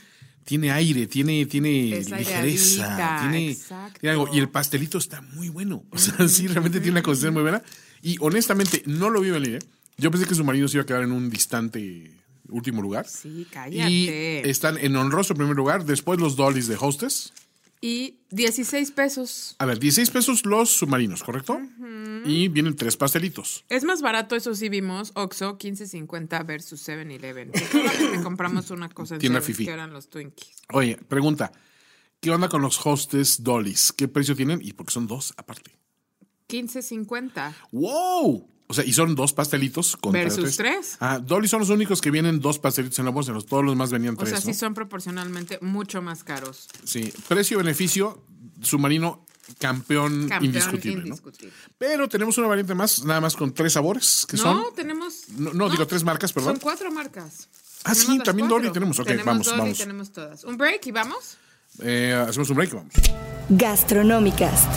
tiene 0.48 0.72
aire, 0.72 1.08
tiene, 1.08 1.46
tiene 1.46 1.98
Es 1.98 2.10
ligereza, 2.10 3.20
tiene, 3.30 3.58
algo. 4.10 4.30
Y 4.34 4.40
el 4.40 4.48
pastelito 4.48 4.98
está 4.98 5.20
muy 5.22 5.50
bueno. 5.50 5.84
O 5.92 5.98
sea, 5.98 6.26
sí, 6.30 6.48
realmente 6.48 6.80
tiene 6.80 6.94
una 6.94 7.04
consistencia 7.04 7.34
muy 7.34 7.42
buena. 7.42 7.62
Y 8.02 8.16
honestamente, 8.22 8.82
no 8.86 9.10
lo 9.10 9.20
vi 9.20 9.30
venir. 9.30 9.56
¿eh? 9.56 9.60
Yo 9.98 10.10
pensé 10.10 10.26
que 10.26 10.36
submarinos 10.36 10.74
iba 10.74 10.84
a 10.84 10.86
quedar 10.86 11.04
en 11.04 11.12
un 11.12 11.30
distante 11.30 12.12
último 12.48 12.82
lugar. 12.82 13.06
Sí, 13.10 13.42
Y 13.42 13.46
cállate. 13.52 14.50
están 14.50 14.78
en 14.78 14.96
honroso 14.96 15.36
primer 15.36 15.58
lugar. 15.58 15.84
Después 15.84 16.18
los 16.18 16.38
Dollys 16.38 16.68
de 16.68 16.78
Hostess. 16.80 17.34
Y 17.80 18.22
16 18.32 18.92
pesos. 18.92 19.56
A 19.60 19.66
ver, 19.66 19.78
16 19.80 20.10
pesos 20.10 20.46
los 20.46 20.70
submarinos, 20.72 21.24
¿correcto? 21.24 21.60
Y 22.26 22.48
vienen 22.48 22.76
tres 22.76 22.98
pastelitos. 22.98 23.66
Es 23.70 23.84
más 23.84 24.02
barato, 24.02 24.36
eso 24.36 24.56
sí 24.56 24.68
vimos, 24.70 25.12
Oxxo 25.14 25.58
15.50 25.58 26.46
versus 26.46 26.88
7-Eleven. 26.88 27.52
Que 27.52 28.20
compramos 28.24 28.72
una 28.72 28.90
cosa 28.90 29.16
en 29.16 29.22
Tienda 29.22 29.42
fifí. 29.42 29.66
que 29.66 29.72
eran 29.72 29.94
los 29.94 30.10
Twinkies. 30.10 30.64
Oye, 30.74 30.98
pregunta. 31.08 31.52
¿Qué 32.20 32.32
onda 32.32 32.50
con 32.50 32.64
los 32.64 32.84
hostess 32.84 33.44
dollies? 33.44 33.94
¿Qué 33.94 34.08
precio 34.08 34.36
tienen? 34.36 34.60
Y 34.64 34.74
porque 34.74 34.92
son 34.92 35.06
dos 35.06 35.34
aparte. 35.38 35.78
15.50. 36.50 37.54
¡Wow! 37.72 38.50
O 38.70 38.74
sea, 38.74 38.84
y 38.84 38.92
son 38.92 39.16
dos 39.16 39.32
pastelitos 39.32 39.96
contra 39.96 40.24
Versus 40.24 40.58
tres. 40.58 40.98
Ah, 41.00 41.20
dollies 41.20 41.52
son 41.52 41.62
los 41.62 41.70
únicos 41.70 42.02
que 42.02 42.12
vienen 42.12 42.40
dos 42.42 42.60
pastelitos 42.60 43.00
en 43.00 43.06
la 43.06 43.12
bolsa. 43.12 43.32
Los, 43.32 43.46
todos 43.46 43.64
los 43.64 43.72
demás 43.74 43.92
venían 43.92 44.16
O 44.16 44.18
tres. 44.18 44.32
sea, 44.32 44.42
sí 44.42 44.54
son 44.54 44.74
proporcionalmente 44.74 45.58
mucho 45.62 46.02
más 46.02 46.24
caros. 46.26 46.68
Sí. 46.84 47.14
Precio-beneficio, 47.30 48.22
submarino, 48.62 49.26
campeón, 49.58 50.28
Campeón 50.28 50.46
indiscutible. 50.46 51.10
¿no? 51.10 51.16
Pero 51.78 52.10
tenemos 52.10 52.38
una 52.38 52.48
variante 52.48 52.76
más, 52.76 53.06
nada 53.06 53.22
más 53.22 53.38
con 53.38 53.54
tres 53.54 53.72
sabores, 53.72 54.26
que 54.30 54.36
No, 54.36 54.44
son. 54.44 54.64
tenemos. 54.76 55.30
No, 55.38 55.54
no, 55.54 55.70
digo 55.70 55.88
tres 55.88 56.04
marcas, 56.04 56.34
perdón. 56.34 56.56
Son 56.56 56.60
cuatro 56.60 56.92
marcas. 56.92 57.48
Ah, 57.86 57.96
sí, 57.96 58.02
Tenemos 58.06 58.26
también 58.26 58.50
cuatro. 58.50 58.64
Dolly 58.64 58.74
tenemos. 58.74 59.00
Ok, 59.00 59.06
tenemos 59.08 59.26
vamos, 59.26 59.46
Dolly, 59.48 59.60
vamos. 59.60 59.78
tenemos 59.78 60.12
todas. 60.12 60.44
Un 60.44 60.58
break 60.58 60.88
y 60.88 60.92
vamos. 60.92 61.38
Eh, 61.82 62.26
hacemos 62.28 62.50
un 62.50 62.58
break, 62.58 62.74
vamos. 62.74 62.94
Gastronómicas. 63.48 64.68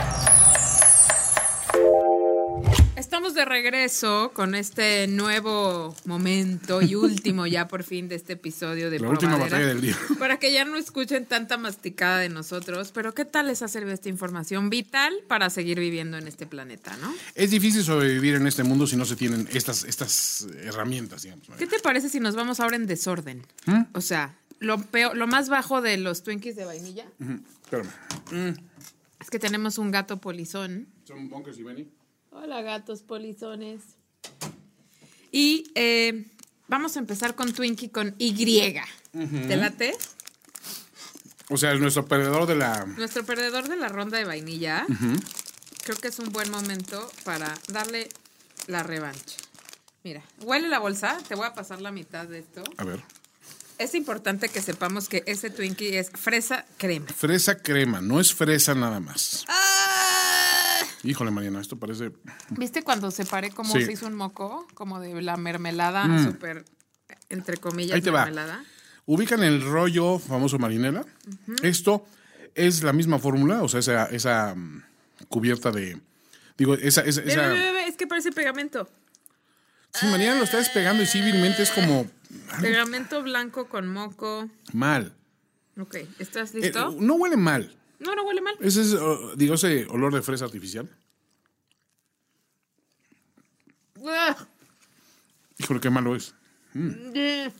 De 3.40 3.46
regreso 3.46 4.32
con 4.34 4.54
este 4.54 5.06
nuevo 5.06 5.96
momento 6.04 6.82
y 6.82 6.94
último 6.94 7.46
ya 7.46 7.68
por 7.68 7.84
fin 7.84 8.06
de 8.06 8.16
este 8.16 8.34
episodio 8.34 8.90
de 8.90 9.00
La 9.00 9.08
última 9.08 9.38
batalla 9.38 9.66
del 9.66 9.80
día. 9.80 9.96
Para 10.18 10.38
que 10.38 10.52
ya 10.52 10.66
no 10.66 10.76
escuchen 10.76 11.24
tanta 11.24 11.56
masticada 11.56 12.18
de 12.18 12.28
nosotros, 12.28 12.92
pero 12.92 13.14
¿qué 13.14 13.24
tal 13.24 13.46
les 13.46 13.62
ha 13.62 13.68
servido 13.68 13.94
esta 13.94 14.10
información 14.10 14.68
vital 14.68 15.14
para 15.26 15.48
seguir 15.48 15.80
viviendo 15.80 16.18
en 16.18 16.28
este 16.28 16.46
planeta, 16.46 16.94
no? 16.98 17.14
Es 17.34 17.50
difícil 17.50 17.82
sobrevivir 17.82 18.34
en 18.34 18.46
este 18.46 18.62
mundo 18.62 18.86
si 18.86 18.96
no 18.96 19.06
se 19.06 19.16
tienen 19.16 19.48
estas, 19.52 19.84
estas 19.84 20.46
herramientas, 20.62 21.22
digamos. 21.22 21.46
¿Qué 21.56 21.66
te 21.66 21.78
parece 21.78 22.10
si 22.10 22.20
nos 22.20 22.36
vamos 22.36 22.60
ahora 22.60 22.76
en 22.76 22.86
desorden? 22.86 23.46
¿Mm? 23.64 23.84
O 23.94 24.02
sea, 24.02 24.36
lo 24.58 24.82
peor, 24.82 25.16
lo 25.16 25.26
más 25.26 25.48
bajo 25.48 25.80
de 25.80 25.96
los 25.96 26.22
Twinkies 26.24 26.56
de 26.56 26.66
vainilla 26.66 27.06
Espérame. 27.64 27.90
es 29.18 29.30
que 29.30 29.38
tenemos 29.38 29.78
un 29.78 29.90
gato 29.90 30.18
polizón. 30.18 30.88
Son 31.04 31.30
Bunkers 31.30 31.58
y 31.58 31.62
Benny. 31.62 31.99
Hola, 32.32 32.62
gatos 32.62 33.02
polizones. 33.02 33.82
Y 35.32 35.70
eh, 35.74 36.26
vamos 36.68 36.96
a 36.96 37.00
empezar 37.00 37.34
con 37.34 37.52
Twinkie 37.52 37.90
con 37.90 38.14
Y. 38.18 38.32
¿Te 39.12 39.56
late? 39.56 39.96
O 41.48 41.56
sea, 41.56 41.72
es 41.72 41.80
nuestro 41.80 42.06
perdedor 42.06 42.46
de 42.46 42.54
la. 42.54 42.86
Nuestro 42.86 43.24
perdedor 43.24 43.68
de 43.68 43.76
la 43.76 43.88
ronda 43.88 44.16
de 44.16 44.24
vainilla. 44.24 44.86
Creo 45.84 45.96
que 45.96 46.08
es 46.08 46.18
un 46.20 46.30
buen 46.30 46.50
momento 46.50 47.10
para 47.24 47.52
darle 47.68 48.08
la 48.68 48.84
revancha. 48.84 49.36
Mira, 50.04 50.22
huele 50.42 50.68
la 50.68 50.78
bolsa. 50.78 51.18
Te 51.26 51.34
voy 51.34 51.46
a 51.46 51.54
pasar 51.54 51.80
la 51.80 51.90
mitad 51.90 52.26
de 52.26 52.38
esto. 52.38 52.62
A 52.76 52.84
ver. 52.84 53.02
Es 53.78 53.94
importante 53.94 54.48
que 54.48 54.62
sepamos 54.62 55.08
que 55.08 55.24
ese 55.26 55.50
Twinkie 55.50 55.98
es 55.98 56.10
fresa 56.10 56.64
crema. 56.76 57.06
Fresa 57.08 57.60
crema, 57.60 58.00
no 58.00 58.20
es 58.20 58.32
fresa 58.32 58.74
nada 58.74 59.00
más. 59.00 59.44
¡Ah! 59.48 59.79
Híjole, 61.02 61.30
Mariana, 61.30 61.60
esto 61.60 61.76
parece. 61.78 62.12
¿Viste 62.50 62.82
cuando 62.82 63.10
se 63.10 63.24
paré 63.24 63.50
como 63.50 63.72
Sí. 63.72 63.84
se 63.84 63.92
hizo 63.92 64.06
un 64.06 64.14
moco? 64.14 64.66
Como 64.74 65.00
de 65.00 65.20
la 65.22 65.36
mermelada, 65.36 66.06
súper, 66.24 66.64
entre 67.30 67.56
comillas, 67.56 67.94
Ahí 67.96 68.02
te 68.02 68.10
va. 68.10 68.24
mermelada. 68.24 68.64
Ubican 69.06 69.42
el 69.42 69.62
rollo 69.62 70.18
famoso 70.18 70.58
marinela. 70.58 71.04
Esto 71.62 72.04
es 72.54 72.82
la 72.82 72.92
misma 72.92 73.18
fórmula, 73.18 73.62
o 73.62 73.68
sea, 73.68 73.80
esa, 73.80 74.06
esa 74.06 74.54
mm, 74.54 74.82
cubierta 75.28 75.70
de. 75.70 75.98
Digo, 76.58 76.74
esa. 76.74 77.00
es 77.02 77.18
que 77.96 78.06
parece 78.06 78.30
pegamento. 78.32 78.88
Sí, 79.94 80.06
Mariana 80.06 80.36
lo 80.38 80.44
está 80.44 80.58
despegando 80.58 81.02
y 81.02 81.06
civilmente 81.06 81.62
es 81.62 81.70
como. 81.70 82.06
Pegamento 82.60 83.22
blanco 83.22 83.68
con 83.68 83.88
moco. 83.88 84.48
Mal. 84.72 85.14
Ok, 85.78 85.96
¿estás 86.18 86.54
Eh, 86.54 86.60
listo? 86.60 86.94
no 87.00 87.14
huele 87.14 87.36
mal. 87.36 87.74
No, 88.00 88.14
no 88.14 88.22
huele 88.24 88.40
mal. 88.40 88.56
Ese 88.60 88.80
es, 88.82 88.92
uh, 88.94 89.32
digo, 89.36 89.54
ese 89.54 89.86
olor 89.86 90.12
de 90.12 90.22
fresa 90.22 90.44
artificial. 90.46 90.88
Ah, 94.06 94.36
Híjole, 95.58 95.80
qué 95.80 95.90
malo 95.90 96.16
es. 96.16 96.34
eh, 96.74 97.50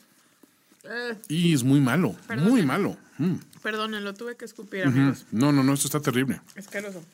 eh, 0.85 1.19
Y 1.29 1.53
es 1.55 1.63
muy 1.63 1.81
malo, 1.81 2.17
muy 2.39 2.63
malo. 2.65 2.97
Mm. 3.19 3.35
Perdonen, 3.63 4.03
lo 4.05 4.15
tuve 4.15 4.37
que 4.37 4.47
escupir, 4.47 4.85
amigos. 4.85 5.27
No, 5.31 5.53
no, 5.53 5.63
no, 5.63 5.75
esto 5.75 5.87
está 5.89 6.01
terrible. 6.01 6.41
Asqueroso. 6.57 7.05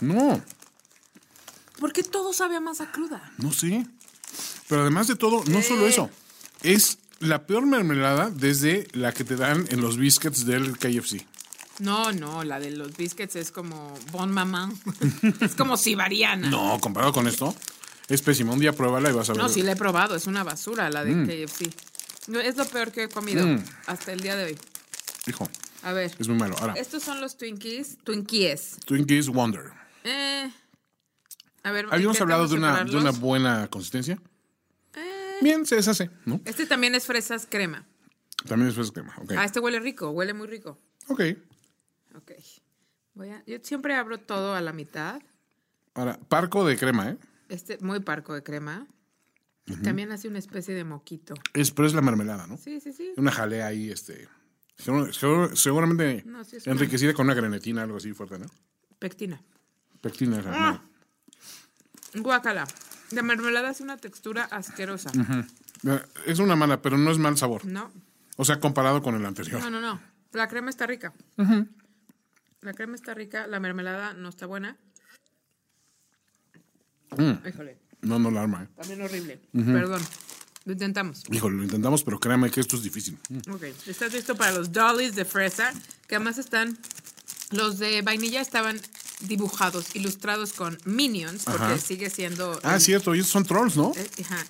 No, 0.00 0.42
¿Por 1.78 1.92
qué 1.92 2.02
todo 2.02 2.32
sabe 2.32 2.56
a 2.56 2.60
masa 2.60 2.90
cruda? 2.90 3.32
no 3.38 3.52
sé. 3.52 3.86
Pero 4.68 4.82
además 4.82 5.06
de 5.06 5.14
todo, 5.16 5.44
no 5.46 5.62
solo 5.62 5.86
eso. 5.86 6.10
Es 6.62 6.98
la 7.20 7.46
peor 7.46 7.66
mermelada 7.66 8.30
desde 8.30 8.88
la 8.92 9.12
que 9.12 9.22
te 9.24 9.36
dan 9.36 9.66
en 9.70 9.80
los 9.80 9.96
biscuits 9.98 10.46
del 10.46 10.78
KFC. 10.78 11.26
No, 11.82 12.12
no, 12.12 12.44
la 12.44 12.60
de 12.60 12.70
los 12.70 12.96
biscuits 12.96 13.36
es 13.36 13.50
como 13.50 13.92
Bon 14.12 14.30
Maman. 14.30 14.72
es 15.40 15.54
como 15.54 15.76
sibariana. 15.76 16.48
No, 16.48 16.78
comparado 16.80 17.12
con 17.12 17.26
esto, 17.26 17.54
es 18.08 18.22
pésima. 18.22 18.52
Un 18.52 18.60
día 18.60 18.72
pruébala 18.72 19.10
y 19.10 19.12
vas 19.12 19.28
a 19.30 19.32
ver. 19.32 19.42
No, 19.42 19.48
sí 19.48 19.62
la 19.62 19.72
he 19.72 19.76
probado, 19.76 20.14
es 20.14 20.26
una 20.26 20.44
basura 20.44 20.88
la 20.90 21.04
de 21.04 21.12
KFC. 21.46 21.70
No, 22.28 22.38
Es 22.38 22.56
lo 22.56 22.64
peor 22.66 22.92
que 22.92 23.04
he 23.04 23.08
comido 23.08 23.44
Mm. 23.46 23.64
hasta 23.86 24.12
el 24.12 24.20
día 24.20 24.36
de 24.36 24.44
hoy. 24.44 24.58
Hijo, 25.26 25.48
A 25.82 25.92
ver, 25.92 26.12
es 26.16 26.28
muy 26.28 26.38
malo. 26.38 26.54
Ahora, 26.60 26.74
estos 26.74 27.02
son 27.02 27.20
los 27.20 27.36
Twinkies, 27.36 27.98
Twinkies. 28.04 28.76
Twinkies 28.86 29.28
Wonder. 29.28 29.72
Eh, 30.04 30.48
a 31.64 31.70
ver, 31.72 31.86
Habíamos 31.90 32.20
hablado 32.20 32.46
de 32.46 32.54
una, 32.54 32.84
de 32.84 32.96
una 32.96 33.10
buena 33.10 33.66
consistencia. 33.68 34.20
Eh, 34.94 35.38
Bien, 35.40 35.66
se 35.66 35.74
deshace, 35.74 36.10
¿no? 36.24 36.40
Este 36.44 36.66
también 36.66 36.94
es 36.94 37.06
fresas 37.06 37.46
crema. 37.50 37.84
También 38.46 38.68
es 38.68 38.74
fresca 38.76 38.94
crema. 38.94 39.14
Ok. 39.20 39.32
Ah, 39.36 39.44
este 39.44 39.58
huele 39.58 39.80
rico, 39.80 40.10
huele 40.10 40.32
muy 40.34 40.46
rico. 40.46 40.78
Ok. 41.08 41.20
Ok. 42.16 42.32
Voy 43.14 43.30
a, 43.30 43.42
yo 43.46 43.58
siempre 43.62 43.94
abro 43.94 44.18
todo 44.18 44.54
a 44.54 44.60
la 44.60 44.72
mitad. 44.72 45.20
Ahora, 45.94 46.18
parco 46.28 46.64
de 46.66 46.76
crema, 46.76 47.10
¿eh? 47.10 47.18
Este 47.48 47.78
muy 47.80 48.00
parco 48.00 48.34
de 48.34 48.42
crema. 48.42 48.86
También 49.84 50.10
hace 50.10 50.26
una 50.28 50.38
especie 50.38 50.74
de 50.74 50.84
moquito. 50.84 51.34
Es, 51.54 51.70
pero 51.70 51.86
es 51.86 51.94
la 51.94 52.00
mermelada, 52.02 52.46
¿no? 52.46 52.56
Sí, 52.56 52.80
sí, 52.80 52.92
sí. 52.92 53.12
Una 53.16 53.30
jalea 53.30 53.66
ahí, 53.66 53.90
este. 53.90 54.28
seguramente 55.54 56.22
No, 56.26 56.44
sí 56.44 56.56
enriquecida 56.64 57.14
con 57.14 57.26
una 57.26 57.34
grenetina, 57.34 57.82
algo 57.82 57.98
así 57.98 58.12
fuerte, 58.12 58.38
¿no? 58.38 58.46
Pectina. 58.98 59.40
Pectina. 60.00 60.42
Ah. 60.46 60.80
Guacala. 62.14 62.66
La 63.12 63.22
mermelada 63.22 63.70
es 63.70 63.80
una 63.80 63.96
textura 63.98 64.44
asquerosa. 64.44 65.10
no. 65.82 65.94
Eh, 65.94 66.02
Es 66.26 66.38
una 66.38 66.56
mala, 66.56 66.80
pero 66.82 66.96
no 66.98 67.10
es 67.10 67.18
mal 67.18 67.36
sabor. 67.36 67.64
No, 67.64 67.90
O 68.36 68.44
sea, 68.44 68.58
comparado 68.58 69.02
con 69.02 69.14
el 69.14 69.24
anterior. 69.26 69.60
no, 69.60 69.70
no, 69.70 69.80
no. 69.80 70.00
La 70.32 70.48
crema 70.48 70.70
está 70.70 70.86
rica. 70.86 71.12
La 72.62 72.72
crema 72.74 72.94
está 72.94 73.12
rica, 73.12 73.46
la 73.46 73.58
mermelada 73.60 74.14
no 74.14 74.28
está 74.28 74.46
buena. 74.46 74.76
Mm. 77.16 77.46
Híjole, 77.46 77.78
No, 78.02 78.18
no 78.18 78.30
la 78.30 78.42
arma, 78.42 78.64
¿eh? 78.64 78.68
también 78.76 79.02
horrible. 79.02 79.40
Perdón. 79.52 80.02
Lo 80.64 80.72
intentamos. 80.72 81.24
Híjole, 81.30 81.56
lo 81.56 81.64
intentamos, 81.64 82.04
pero 82.04 82.20
créame 82.20 82.50
que 82.50 82.60
esto 82.60 82.76
es 82.76 82.84
difícil. 82.84 83.18
Mm. 83.28 83.52
Ok, 83.52 83.62
¿estás 83.86 84.12
listo 84.12 84.36
para 84.36 84.52
los 84.52 84.70
dollies 84.72 85.14
de 85.16 85.24
fresa? 85.24 85.72
Que 86.06 86.14
además 86.16 86.38
están, 86.38 86.78
los 87.50 87.78
de 87.78 88.00
vainilla 88.02 88.40
estaban 88.40 88.80
dibujados, 89.22 89.94
ilustrados 89.96 90.52
con 90.52 90.78
minions, 90.84 91.44
porque 91.44 91.62
Ajá. 91.64 91.78
sigue 91.78 92.10
siendo... 92.10 92.58
Ah, 92.62 92.78
cierto, 92.78 93.14
y 93.14 93.20
esos 93.20 93.32
son 93.32 93.44
trolls, 93.44 93.76
¿no? 93.76 93.92
Eh, 93.96 94.10
ajá. 94.24 94.44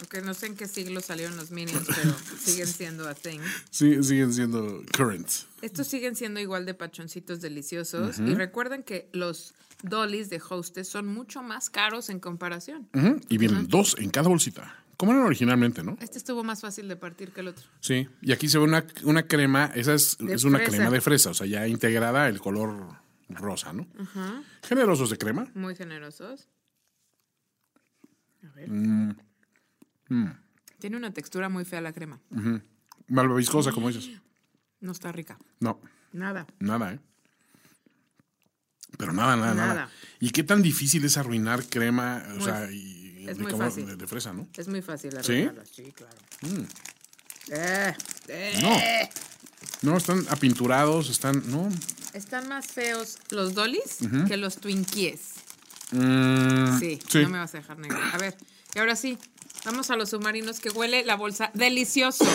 Porque 0.00 0.22
no 0.22 0.32
sé 0.32 0.46
en 0.46 0.56
qué 0.56 0.66
siglo 0.66 1.00
salieron 1.00 1.36
los 1.36 1.50
minions, 1.50 1.86
pero 1.86 2.16
siguen 2.40 2.66
siendo 2.66 3.06
a 3.06 3.14
thing. 3.14 3.40
Sí, 3.70 4.02
siguen 4.02 4.32
siendo 4.32 4.82
current. 4.96 5.28
Estos 5.60 5.86
siguen 5.86 6.16
siendo 6.16 6.40
igual 6.40 6.64
de 6.64 6.72
pachoncitos 6.72 7.42
deliciosos. 7.42 8.18
Y 8.18 8.34
recuerden 8.34 8.82
que 8.82 9.10
los 9.12 9.54
dollies 9.82 10.30
de 10.30 10.40
Hostess 10.48 10.88
son 10.88 11.06
mucho 11.06 11.42
más 11.42 11.68
caros 11.68 12.08
en 12.08 12.18
comparación. 12.18 12.88
Y 13.28 13.36
vienen 13.38 13.68
dos 13.68 13.94
en 13.98 14.08
cada 14.10 14.28
bolsita. 14.28 14.74
Como 14.96 15.12
eran 15.12 15.24
originalmente, 15.24 15.82
¿no? 15.82 15.96
Este 16.00 16.18
estuvo 16.18 16.44
más 16.44 16.60
fácil 16.60 16.86
de 16.88 16.96
partir 16.96 17.32
que 17.32 17.40
el 17.40 17.48
otro. 17.48 17.64
Sí. 17.80 18.06
Y 18.20 18.32
aquí 18.32 18.48
se 18.48 18.58
ve 18.58 18.64
una, 18.64 18.84
una 19.04 19.26
crema, 19.26 19.70
esa 19.74 19.94
es, 19.94 20.18
es 20.28 20.44
una 20.44 20.58
fresa. 20.58 20.76
crema 20.76 20.90
de 20.90 21.00
fresa, 21.00 21.30
o 21.30 21.34
sea, 21.34 21.46
ya 21.46 21.66
integrada 21.66 22.28
el 22.28 22.38
color 22.38 22.98
rosa, 23.30 23.72
¿no? 23.72 23.86
Generosos 24.62 25.08
de 25.08 25.16
crema. 25.16 25.50
Muy 25.54 25.74
generosos. 25.74 26.48
A 28.46 28.54
ver. 28.54 28.70
Mm. 28.70 29.16
Tiene 30.78 30.96
una 30.96 31.12
textura 31.12 31.48
muy 31.48 31.64
fea 31.64 31.80
la 31.80 31.92
crema. 31.92 32.20
Malvaviscosa, 33.08 33.72
como 33.72 33.88
dices. 33.88 34.10
No 34.80 34.92
está 34.92 35.12
rica. 35.12 35.38
No, 35.60 35.80
Nada. 36.12 36.46
nada, 36.58 36.94
¿eh? 36.94 37.00
Pero 38.98 39.12
nada, 39.12 39.36
nada, 39.36 39.54
nada. 39.54 39.74
Nada. 39.74 39.90
¿Y 40.18 40.30
qué 40.30 40.42
tan 40.42 40.62
difícil 40.62 41.04
es 41.04 41.16
arruinar 41.16 41.64
crema, 41.68 42.22
o 42.38 42.40
sea, 42.42 42.70
y 42.70 43.24
es 43.28 43.36
de, 43.36 43.42
muy 43.42 43.52
color- 43.52 43.68
fácil. 43.68 43.86
de- 43.86 43.96
de 43.96 44.06
fresa, 44.06 44.32
¿no? 44.32 44.48
Es 44.56 44.68
muy 44.68 44.82
fácil 44.82 45.12
¿Sí? 45.12 45.18
arreglarla. 45.18 45.64
Sí, 45.66 45.92
claro. 45.92 46.16
Eh, 47.52 47.94
eh. 48.28 49.10
No. 49.82 49.92
No, 49.92 49.96
están 49.96 50.24
apinturados, 50.28 51.08
están. 51.08 51.42
No. 51.50 51.68
Están 52.12 52.48
más 52.48 52.66
feos 52.66 53.18
los 53.30 53.54
dollies 53.54 53.98
que 54.28 54.36
los 54.36 54.56
Twinkies. 54.58 55.34
Mm, 55.92 56.78
Sí, 56.78 56.98
sí. 57.08 57.22
no 57.22 57.28
me 57.30 57.38
vas 57.38 57.54
a 57.54 57.58
dejar 57.58 57.78
negro. 57.78 57.98
A 58.12 58.18
ver, 58.18 58.36
y 58.74 58.78
ahora 58.78 58.96
sí, 58.96 59.18
vamos 59.64 59.90
a 59.90 59.96
los 59.96 60.10
submarinos 60.10 60.60
que 60.60 60.70
huele 60.70 61.04
la 61.04 61.16
bolsa 61.16 61.50
delicioso. 61.54 62.24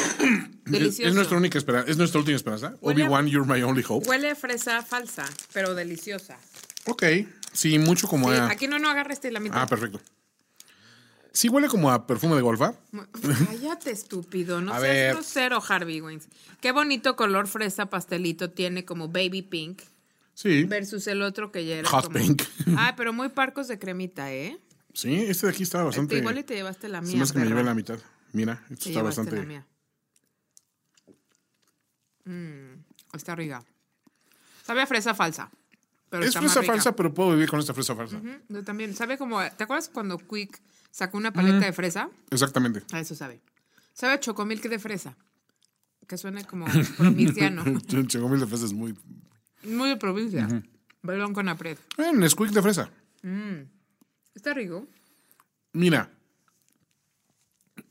Es, 0.66 0.72
delicioso. 0.72 1.10
es 1.10 1.14
nuestra 1.16 1.38
única 1.38 1.60
esperanza. 1.60 1.92
Es 1.92 1.98
nuestra 1.98 2.20
última 2.20 2.36
esperanza. 2.38 2.74
Obi-Wan, 2.82 3.28
you're 3.28 3.46
my 3.48 3.62
only 3.62 3.84
hope. 3.88 4.08
Huele 4.10 4.32
a 4.32 4.36
fresa 4.36 4.82
falsa, 4.82 5.24
pero 5.54 5.76
deliciosa. 5.76 6.40
Ok. 6.88 7.04
Sí, 7.54 7.78
mucho 7.78 8.08
como 8.08 8.32
Sí, 8.32 8.38
a. 8.40 8.48
aquí 8.50 8.68
no, 8.68 8.80
no 8.80 8.90
agarra 8.90 9.14
este 9.14 9.30
la 9.32 9.40
mitad. 9.40 9.62
Ah, 9.62 9.68
perfecto. 9.68 10.02
Sí, 11.32 11.50
huele 11.50 11.68
como 11.68 11.92
a 11.92 12.08
perfume 12.08 12.36
de 12.36 12.42
golfa. 12.42 12.74
Cállate, 13.48 13.92
estúpido. 13.92 14.60
No 14.60 14.74
A 14.74 14.80
seas 14.80 14.92
ver. 14.92 15.14
grosero, 15.14 15.62
Harvey 15.68 16.02
Wings. 16.02 16.30
Qué 16.62 16.72
bonito 16.72 17.16
color 17.16 17.48
fresa 17.48 17.86
pastelito 17.88 18.50
tiene 18.50 18.86
como 18.86 19.10
baby 19.10 19.44
pink 19.44 19.82
Sí. 20.34 20.64
versus 20.64 21.06
el 21.08 21.22
otro 21.22 21.52
que 21.52 21.64
ya 21.66 21.76
era 21.76 21.90
Hot 21.90 22.06
como... 22.06 22.18
pink. 22.18 22.42
Ah, 22.76 22.96
pero 22.98 23.14
muy 23.14 23.30
parcos 23.30 23.68
de 23.68 23.78
cremita, 23.78 24.34
¿eh? 24.34 24.58
Sí, 24.96 25.14
este 25.28 25.46
de 25.48 25.54
aquí 25.54 25.64
estaba 25.64 25.84
bastante. 25.84 26.18
Igual 26.18 26.38
y 26.40 26.44
te 26.44 26.56
llevaste 26.56 26.88
la 26.90 27.02
mía, 27.02 27.12
Se 27.12 27.18
me 27.18 27.24
hace 27.24 27.34
que 27.34 27.40
me 27.40 27.46
llevé 27.46 27.64
la 27.64 27.74
mitad. 27.76 28.00
Mira, 28.34 28.64
esto 28.70 28.84
Te 28.86 28.90
está 28.90 29.02
bastante. 29.04 29.36
la 29.36 29.44
mía. 29.44 29.66
Mm, 32.26 32.84
está 33.14 33.36
rica. 33.36 33.64
Sabe 34.64 34.82
a 34.82 34.88
fresa 34.88 35.14
falsa. 35.14 35.50
Pero 36.10 36.24
Es 36.24 36.30
está 36.30 36.42
más 36.42 36.52
fresa 36.54 36.62
rica. 36.62 36.74
falsa, 36.74 36.96
pero 36.96 37.14
puedo 37.14 37.32
vivir 37.32 37.50
con 37.50 37.60
esta 37.60 37.74
fresa 37.74 37.96
falsa. 37.96 38.20
Yo 38.50 38.64
también. 38.64 38.96
Sabe 38.96 39.18
como... 39.18 39.40
¿Te 39.52 39.64
acuerdas 39.64 39.90
cuando 39.90 40.18
Quick 40.18 40.60
sacó 40.92 41.18
una 41.18 41.32
paleta 41.34 41.66
de 41.66 41.74
fresa? 41.74 42.10
Exactamente. 42.32 42.84
A 42.94 43.00
eso 43.00 43.16
sabe. 43.16 43.42
Sabe 43.94 44.14
a 44.14 44.20
chocomilk 44.20 44.64
de 44.64 44.80
fresa. 44.80 45.16
Que 46.08 46.18
suena 46.18 46.44
como 46.46 46.66
provinciano. 46.98 47.64
Chocomil 48.08 48.40
de 48.40 48.48
fresa 48.48 48.66
es 48.66 48.74
muy. 48.74 48.98
Muy 49.64 49.90
de 49.90 49.98
provincia. 49.98 50.48
Bailón 51.02 51.34
con 51.34 51.50
apret. 51.50 51.80
Eh, 51.98 52.12
Nesquik 52.14 52.52
de 52.52 52.62
fresa. 52.62 52.90
Está 54.36 54.54
rico. 54.54 54.88
Mira, 55.74 56.12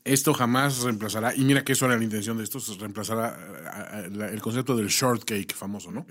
esto 0.03 0.33
jamás 0.33 0.79
reemplazará, 0.79 1.35
y 1.35 1.43
mira 1.43 1.63
que 1.63 1.73
eso 1.73 1.85
era 1.85 1.97
la 1.97 2.03
intención 2.03 2.37
de 2.37 2.43
esto, 2.43 2.59
reemplazará 2.79 4.05
el 4.05 4.41
concepto 4.41 4.75
del 4.75 4.87
shortcake 4.87 5.53
famoso, 5.53 5.91
¿no? 5.91 6.05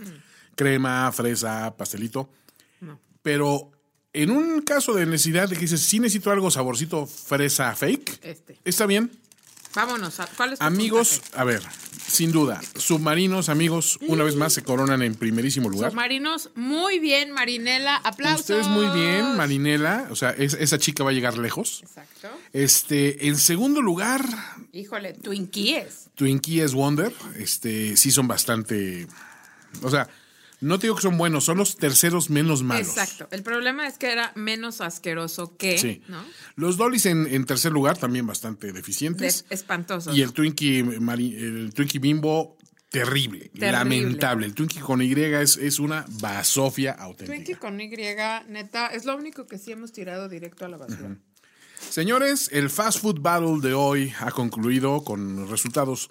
Crema, 0.56 1.10
fresa, 1.12 1.74
pastelito. 1.76 2.28
No. 2.80 3.00
Pero 3.22 3.70
en 4.12 4.30
un 4.30 4.62
caso 4.62 4.94
de 4.94 5.06
necesidad 5.06 5.48
de 5.48 5.54
que 5.56 5.62
dices, 5.62 5.80
sí 5.80 5.98
necesito 6.00 6.30
algo 6.30 6.50
saborcito 6.50 7.06
fresa 7.06 7.74
fake, 7.74 8.20
Este. 8.22 8.58
está 8.64 8.86
bien. 8.86 9.10
Vámonos. 9.74 10.20
a- 10.20 10.26
¿Cuál 10.36 10.52
es 10.52 10.58
tu 10.60 10.64
Amigos, 10.64 11.18
puntaje? 11.18 11.40
a 11.40 11.44
ver, 11.44 11.62
sin 12.06 12.32
duda, 12.32 12.60
submarinos, 12.76 13.48
amigos, 13.48 13.98
una 14.06 14.24
vez 14.24 14.36
más 14.36 14.52
se 14.52 14.62
coronan 14.62 15.02
en 15.02 15.14
primerísimo 15.14 15.68
lugar. 15.68 15.90
Submarinos, 15.90 16.50
muy 16.54 16.98
bien, 16.98 17.32
Marinela. 17.32 17.96
Aplausos. 17.96 18.40
Ustedes 18.40 18.68
muy 18.68 18.86
bien, 18.98 19.36
Marinela, 19.36 20.06
o 20.10 20.16
sea, 20.16 20.30
es- 20.30 20.54
esa 20.54 20.78
chica 20.78 21.02
va 21.04 21.10
a 21.10 21.12
llegar 21.12 21.38
lejos. 21.38 21.80
Exacto. 21.82 22.28
Este, 22.52 23.26
en 23.28 23.36
segundo 23.36 23.80
lugar, 23.82 24.24
Híjole, 24.72 25.12
Twinkies. 25.14 26.08
Twinkies 26.14 26.74
Wonder, 26.74 27.12
este, 27.36 27.96
sí 27.96 28.10
son 28.10 28.28
bastante, 28.28 29.06
o 29.82 29.90
sea, 29.90 30.08
no 30.64 30.78
te 30.78 30.86
digo 30.86 30.96
que 30.96 31.02
son 31.02 31.16
buenos, 31.18 31.44
son 31.44 31.58
los 31.58 31.76
terceros 31.76 32.30
menos 32.30 32.62
malos. 32.62 32.88
Exacto. 32.88 33.28
El 33.30 33.42
problema 33.42 33.86
es 33.86 33.98
que 33.98 34.10
era 34.12 34.32
menos 34.34 34.80
asqueroso 34.80 35.56
que, 35.56 35.78
Sí. 35.78 36.02
¿no? 36.08 36.24
Los 36.56 36.76
Dollies 36.76 37.06
en, 37.06 37.26
en 37.26 37.44
tercer 37.44 37.72
lugar 37.72 37.96
también 37.98 38.26
bastante 38.26 38.68
De- 38.68 38.72
deficientes. 38.72 39.44
espantosos. 39.50 40.16
y 40.16 40.22
el 40.22 40.32
Twinkie, 40.32 40.80
el 40.80 41.72
Twinkie 41.74 41.98
Bimbo, 41.98 42.56
terrible, 42.90 43.50
Terrible. 43.50 43.72
lamentable. 43.72 44.46
El 44.46 44.54
Twinkie 44.54 44.80
con 44.80 45.02
Y 45.02 45.12
es, 45.12 45.56
es 45.56 45.78
una 45.78 46.04
basofia 46.20 46.92
auténtica. 46.92 47.32
Twinkie 47.34 47.54
con 47.56 47.80
Y, 47.80 47.88
neta, 48.48 48.86
es 48.88 49.04
lo 49.04 49.16
único 49.16 49.46
que 49.46 49.58
sí 49.58 49.72
hemos 49.72 49.92
tirado 49.92 50.28
directo 50.28 50.64
a 50.64 50.68
la 50.68 50.76
basura. 50.76 51.16
Señores, 51.90 52.48
el 52.52 52.70
Fast 52.70 53.00
Food 53.00 53.20
Battle 53.20 53.60
de 53.60 53.74
hoy 53.74 54.12
ha 54.20 54.30
concluido 54.30 55.02
con 55.04 55.48
resultados 55.50 56.08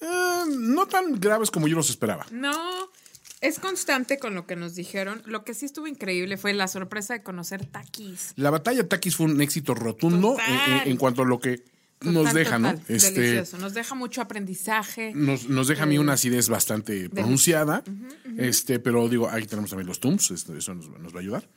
eh, 0.00 0.06
no 0.48 0.86
tan 0.86 1.18
graves 1.18 1.50
como 1.50 1.66
yo 1.66 1.76
los 1.76 1.90
esperaba. 1.90 2.26
No, 2.30 2.90
es 3.40 3.58
constante 3.58 4.18
con 4.18 4.34
lo 4.34 4.46
que 4.46 4.56
nos 4.56 4.74
dijeron. 4.74 5.22
Lo 5.26 5.44
que 5.44 5.54
sí 5.54 5.64
estuvo 5.66 5.86
increíble 5.86 6.36
fue 6.36 6.52
la 6.54 6.68
sorpresa 6.68 7.14
de 7.14 7.22
conocer 7.22 7.64
Takis. 7.66 8.32
La 8.36 8.50
batalla 8.50 8.86
Takis 8.88 9.16
fue 9.16 9.26
un 9.26 9.40
éxito 9.40 9.74
rotundo 9.74 10.36
en, 10.46 10.72
en- 10.82 10.88
en 10.90 10.96
cuanto 10.96 11.22
a 11.22 11.24
lo 11.26 11.38
que 11.38 11.62
nos 12.00 12.14
Total, 12.14 12.34
deja, 12.34 12.58
¿no? 12.60 12.70
total, 12.74 12.84
Este, 12.96 13.20
Delicioso. 13.20 13.58
Nos 13.58 13.74
deja 13.74 13.94
mucho 13.96 14.20
aprendizaje. 14.22 15.12
nos, 15.14 15.48
nos 15.48 15.66
deja 15.68 15.82
a 15.82 15.86
mí 15.86 15.98
una 15.98 16.12
acidez 16.12 16.48
bastante 16.48 17.10
pronunciada, 17.10 17.82
este, 18.36 18.78
pero 18.78 19.08
digo, 19.08 19.28
ahí 19.28 19.46
tenemos 19.46 19.70
también 19.70 19.88
los 19.88 19.98
Tums, 19.98 20.30
este, 20.30 20.56
eso 20.58 20.74
nos, 20.74 20.88
nos 20.88 21.12
va 21.12 21.18
a 21.18 21.22
ayudar. 21.22 21.48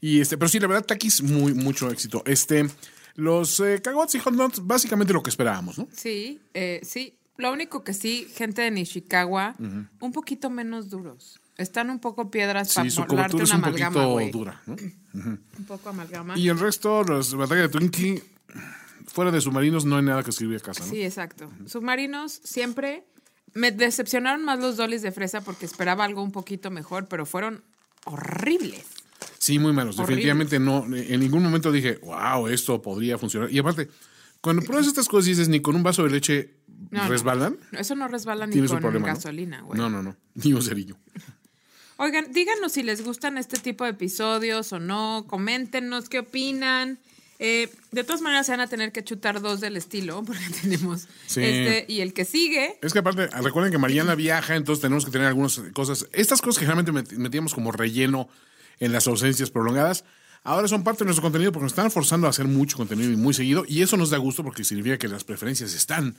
Y 0.00 0.20
este, 0.20 0.36
pero 0.36 0.48
sí, 0.48 0.60
la 0.60 0.66
verdad, 0.66 0.84
Takis, 0.84 1.22
muy, 1.22 1.54
mucho 1.54 1.90
éxito. 1.90 2.22
Este, 2.26 2.66
Los 3.14 3.60
eh, 3.60 3.80
cagots 3.82 4.14
y 4.14 4.18
hot 4.18 4.34
dogs, 4.34 4.66
básicamente 4.66 5.14
lo 5.14 5.22
que 5.22 5.30
esperábamos, 5.30 5.78
¿no? 5.78 5.88
Sí, 5.96 6.38
eh, 6.52 6.80
sí. 6.84 7.15
Lo 7.38 7.52
único 7.52 7.84
que 7.84 7.92
sí, 7.92 8.26
gente 8.34 8.62
de 8.62 8.70
Nishikawa, 8.70 9.54
un 9.58 10.12
poquito 10.12 10.50
menos 10.50 10.90
duros. 10.90 11.40
Están 11.56 11.88
un 11.90 12.00
poco 12.00 12.30
piedras 12.30 12.74
para 12.74 12.88
Sí, 12.90 13.00
es 13.00 13.08
una 13.08 13.26
un 13.26 13.52
amalgama, 13.52 13.94
poquito 13.94 14.10
güey. 14.10 14.30
dura, 14.30 14.60
¿no? 14.66 14.76
Un 15.14 15.64
poco 15.66 15.88
amalgama. 15.88 16.36
Y 16.38 16.50
el 16.50 16.58
resto, 16.58 17.02
los 17.02 17.34
batalla 17.34 17.62
de 17.62 17.68
Twinkie, 17.70 18.22
fuera 19.06 19.30
de 19.30 19.40
submarinos 19.40 19.86
no 19.86 19.96
hay 19.96 20.02
nada 20.02 20.22
que 20.22 20.28
escribir 20.30 20.58
a 20.58 20.60
casa, 20.60 20.84
¿no? 20.84 20.90
Sí, 20.90 21.02
exacto. 21.02 21.50
Submarinos 21.64 22.32
siempre 22.44 23.04
me 23.54 23.72
decepcionaron 23.72 24.44
más 24.44 24.58
los 24.58 24.76
dolis 24.76 25.00
de 25.00 25.12
fresa 25.12 25.40
porque 25.40 25.64
esperaba 25.64 26.04
algo 26.04 26.22
un 26.22 26.30
poquito 26.32 26.70
mejor, 26.70 27.08
pero 27.08 27.24
fueron 27.24 27.62
horribles. 28.04 28.84
Sí, 29.38 29.58
muy 29.58 29.72
malos. 29.72 29.96
Definitivamente 29.96 30.58
no. 30.58 30.84
En 30.94 31.20
ningún 31.20 31.42
momento 31.42 31.72
dije, 31.72 31.98
wow, 32.02 32.48
esto 32.48 32.82
podría 32.82 33.16
funcionar. 33.16 33.50
Y 33.50 33.58
aparte, 33.58 33.88
cuando 34.42 34.62
pruebas 34.62 34.86
estas 34.86 35.08
cosas 35.08 35.26
dices, 35.26 35.48
ni 35.48 35.60
con 35.60 35.74
un 35.74 35.82
vaso 35.82 36.04
de 36.04 36.10
leche 36.10 36.54
No, 36.90 37.08
resbalan, 37.08 37.58
No, 37.72 37.78
Eso 37.78 37.94
no 37.94 38.08
resbala 38.08 38.46
ni 38.46 38.66
con 38.66 38.80
problema. 38.80 39.06
gasolina, 39.08 39.60
güey. 39.62 39.78
No, 39.78 39.90
no, 39.90 40.02
no. 40.02 40.16
Ni 40.34 40.52
un 40.52 40.62
cerillo. 40.62 40.96
Oigan, 41.98 42.32
díganos 42.32 42.72
si 42.72 42.82
les 42.82 43.02
gustan 43.02 43.38
este 43.38 43.58
tipo 43.58 43.84
de 43.84 43.90
episodios 43.90 44.72
o 44.72 44.78
no, 44.78 45.24
coméntenos 45.26 46.08
qué 46.10 46.18
opinan. 46.20 46.98
Eh, 47.38 47.70
de 47.90 48.04
todas 48.04 48.20
maneras, 48.22 48.46
se 48.46 48.52
van 48.52 48.60
a 48.60 48.66
tener 48.66 48.92
que 48.92 49.02
chutar 49.04 49.40
dos 49.40 49.60
del 49.60 49.76
estilo, 49.76 50.22
porque 50.26 50.44
tenemos 50.62 51.06
Sí. 51.26 51.42
este 51.42 51.86
y 51.88 52.00
el 52.00 52.12
que 52.12 52.24
sigue. 52.24 52.78
Es 52.82 52.92
que 52.92 52.98
aparte, 52.98 53.26
recuerden 53.28 53.72
que 53.72 53.78
Mariana 53.78 54.14
viaja, 54.14 54.56
entonces 54.56 54.82
tenemos 54.82 55.04
que 55.06 55.10
tener 55.10 55.26
algunas 55.26 55.58
cosas. 55.72 56.06
Estas 56.12 56.40
cosas 56.42 56.58
que 56.60 56.66
generalmente 56.66 56.92
met- 56.92 57.16
metíamos 57.18 57.54
como 57.54 57.72
relleno 57.72 58.28
en 58.78 58.92
las 58.92 59.06
ausencias 59.06 59.50
prolongadas, 59.50 60.04
ahora 60.44 60.68
son 60.68 60.84
parte 60.84 61.00
de 61.00 61.06
nuestro 61.06 61.22
contenido 61.22 61.50
porque 61.52 61.64
nos 61.64 61.72
están 61.72 61.90
forzando 61.90 62.26
a 62.26 62.30
hacer 62.30 62.46
mucho 62.46 62.76
contenido 62.76 63.10
y 63.10 63.16
muy 63.16 63.32
seguido. 63.32 63.64
Y 63.66 63.80
eso 63.82 63.96
nos 63.96 64.10
da 64.10 64.18
gusto 64.18 64.42
porque 64.44 64.64
significa 64.64 64.98
que 64.98 65.08
las 65.08 65.24
preferencias 65.24 65.72
están 65.74 66.16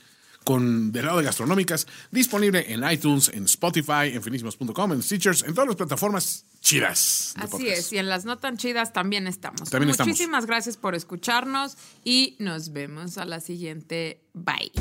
con 0.47 0.93
del 0.93 1.05
lado 1.05 1.17
de 1.17 1.25
gastronómicas, 1.25 1.87
disponible 2.09 2.71
en 2.71 2.89
iTunes, 2.89 3.29
en 3.33 3.43
Spotify, 3.43 4.13
en 4.13 4.23
finísimos.com, 4.23 4.93
en 4.93 5.03
Stitchers, 5.03 5.43
en 5.43 5.53
todas 5.53 5.67
las 5.67 5.75
plataformas 5.75 6.45
chidas. 6.61 7.33
de 7.35 7.41
Así 7.43 7.51
podcast. 7.51 7.77
es, 7.79 7.91
y 7.91 7.97
en 7.97 8.07
las 8.07 8.23
no 8.23 8.37
tan 8.37 8.55
chidas 8.55 8.93
también 8.93 9.27
estamos. 9.27 9.69
También 9.69 9.89
estamos. 9.89 10.07
Muchísimas 10.07 10.45
gracias 10.45 10.77
por 10.77 10.95
escucharnos 10.95 11.75
y 12.05 12.37
nos 12.39 12.71
vemos 12.71 13.17
a 13.17 13.25
la 13.25 13.41
siguiente. 13.41 14.21
Bye. 14.33 14.71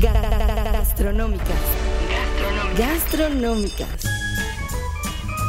Ga- 0.00 0.12
ga- 0.14 0.30
ga- 0.30 0.46
ga- 0.64 0.72
Gastronómicas. 0.72 1.60
Gastronómicas. 2.78 4.04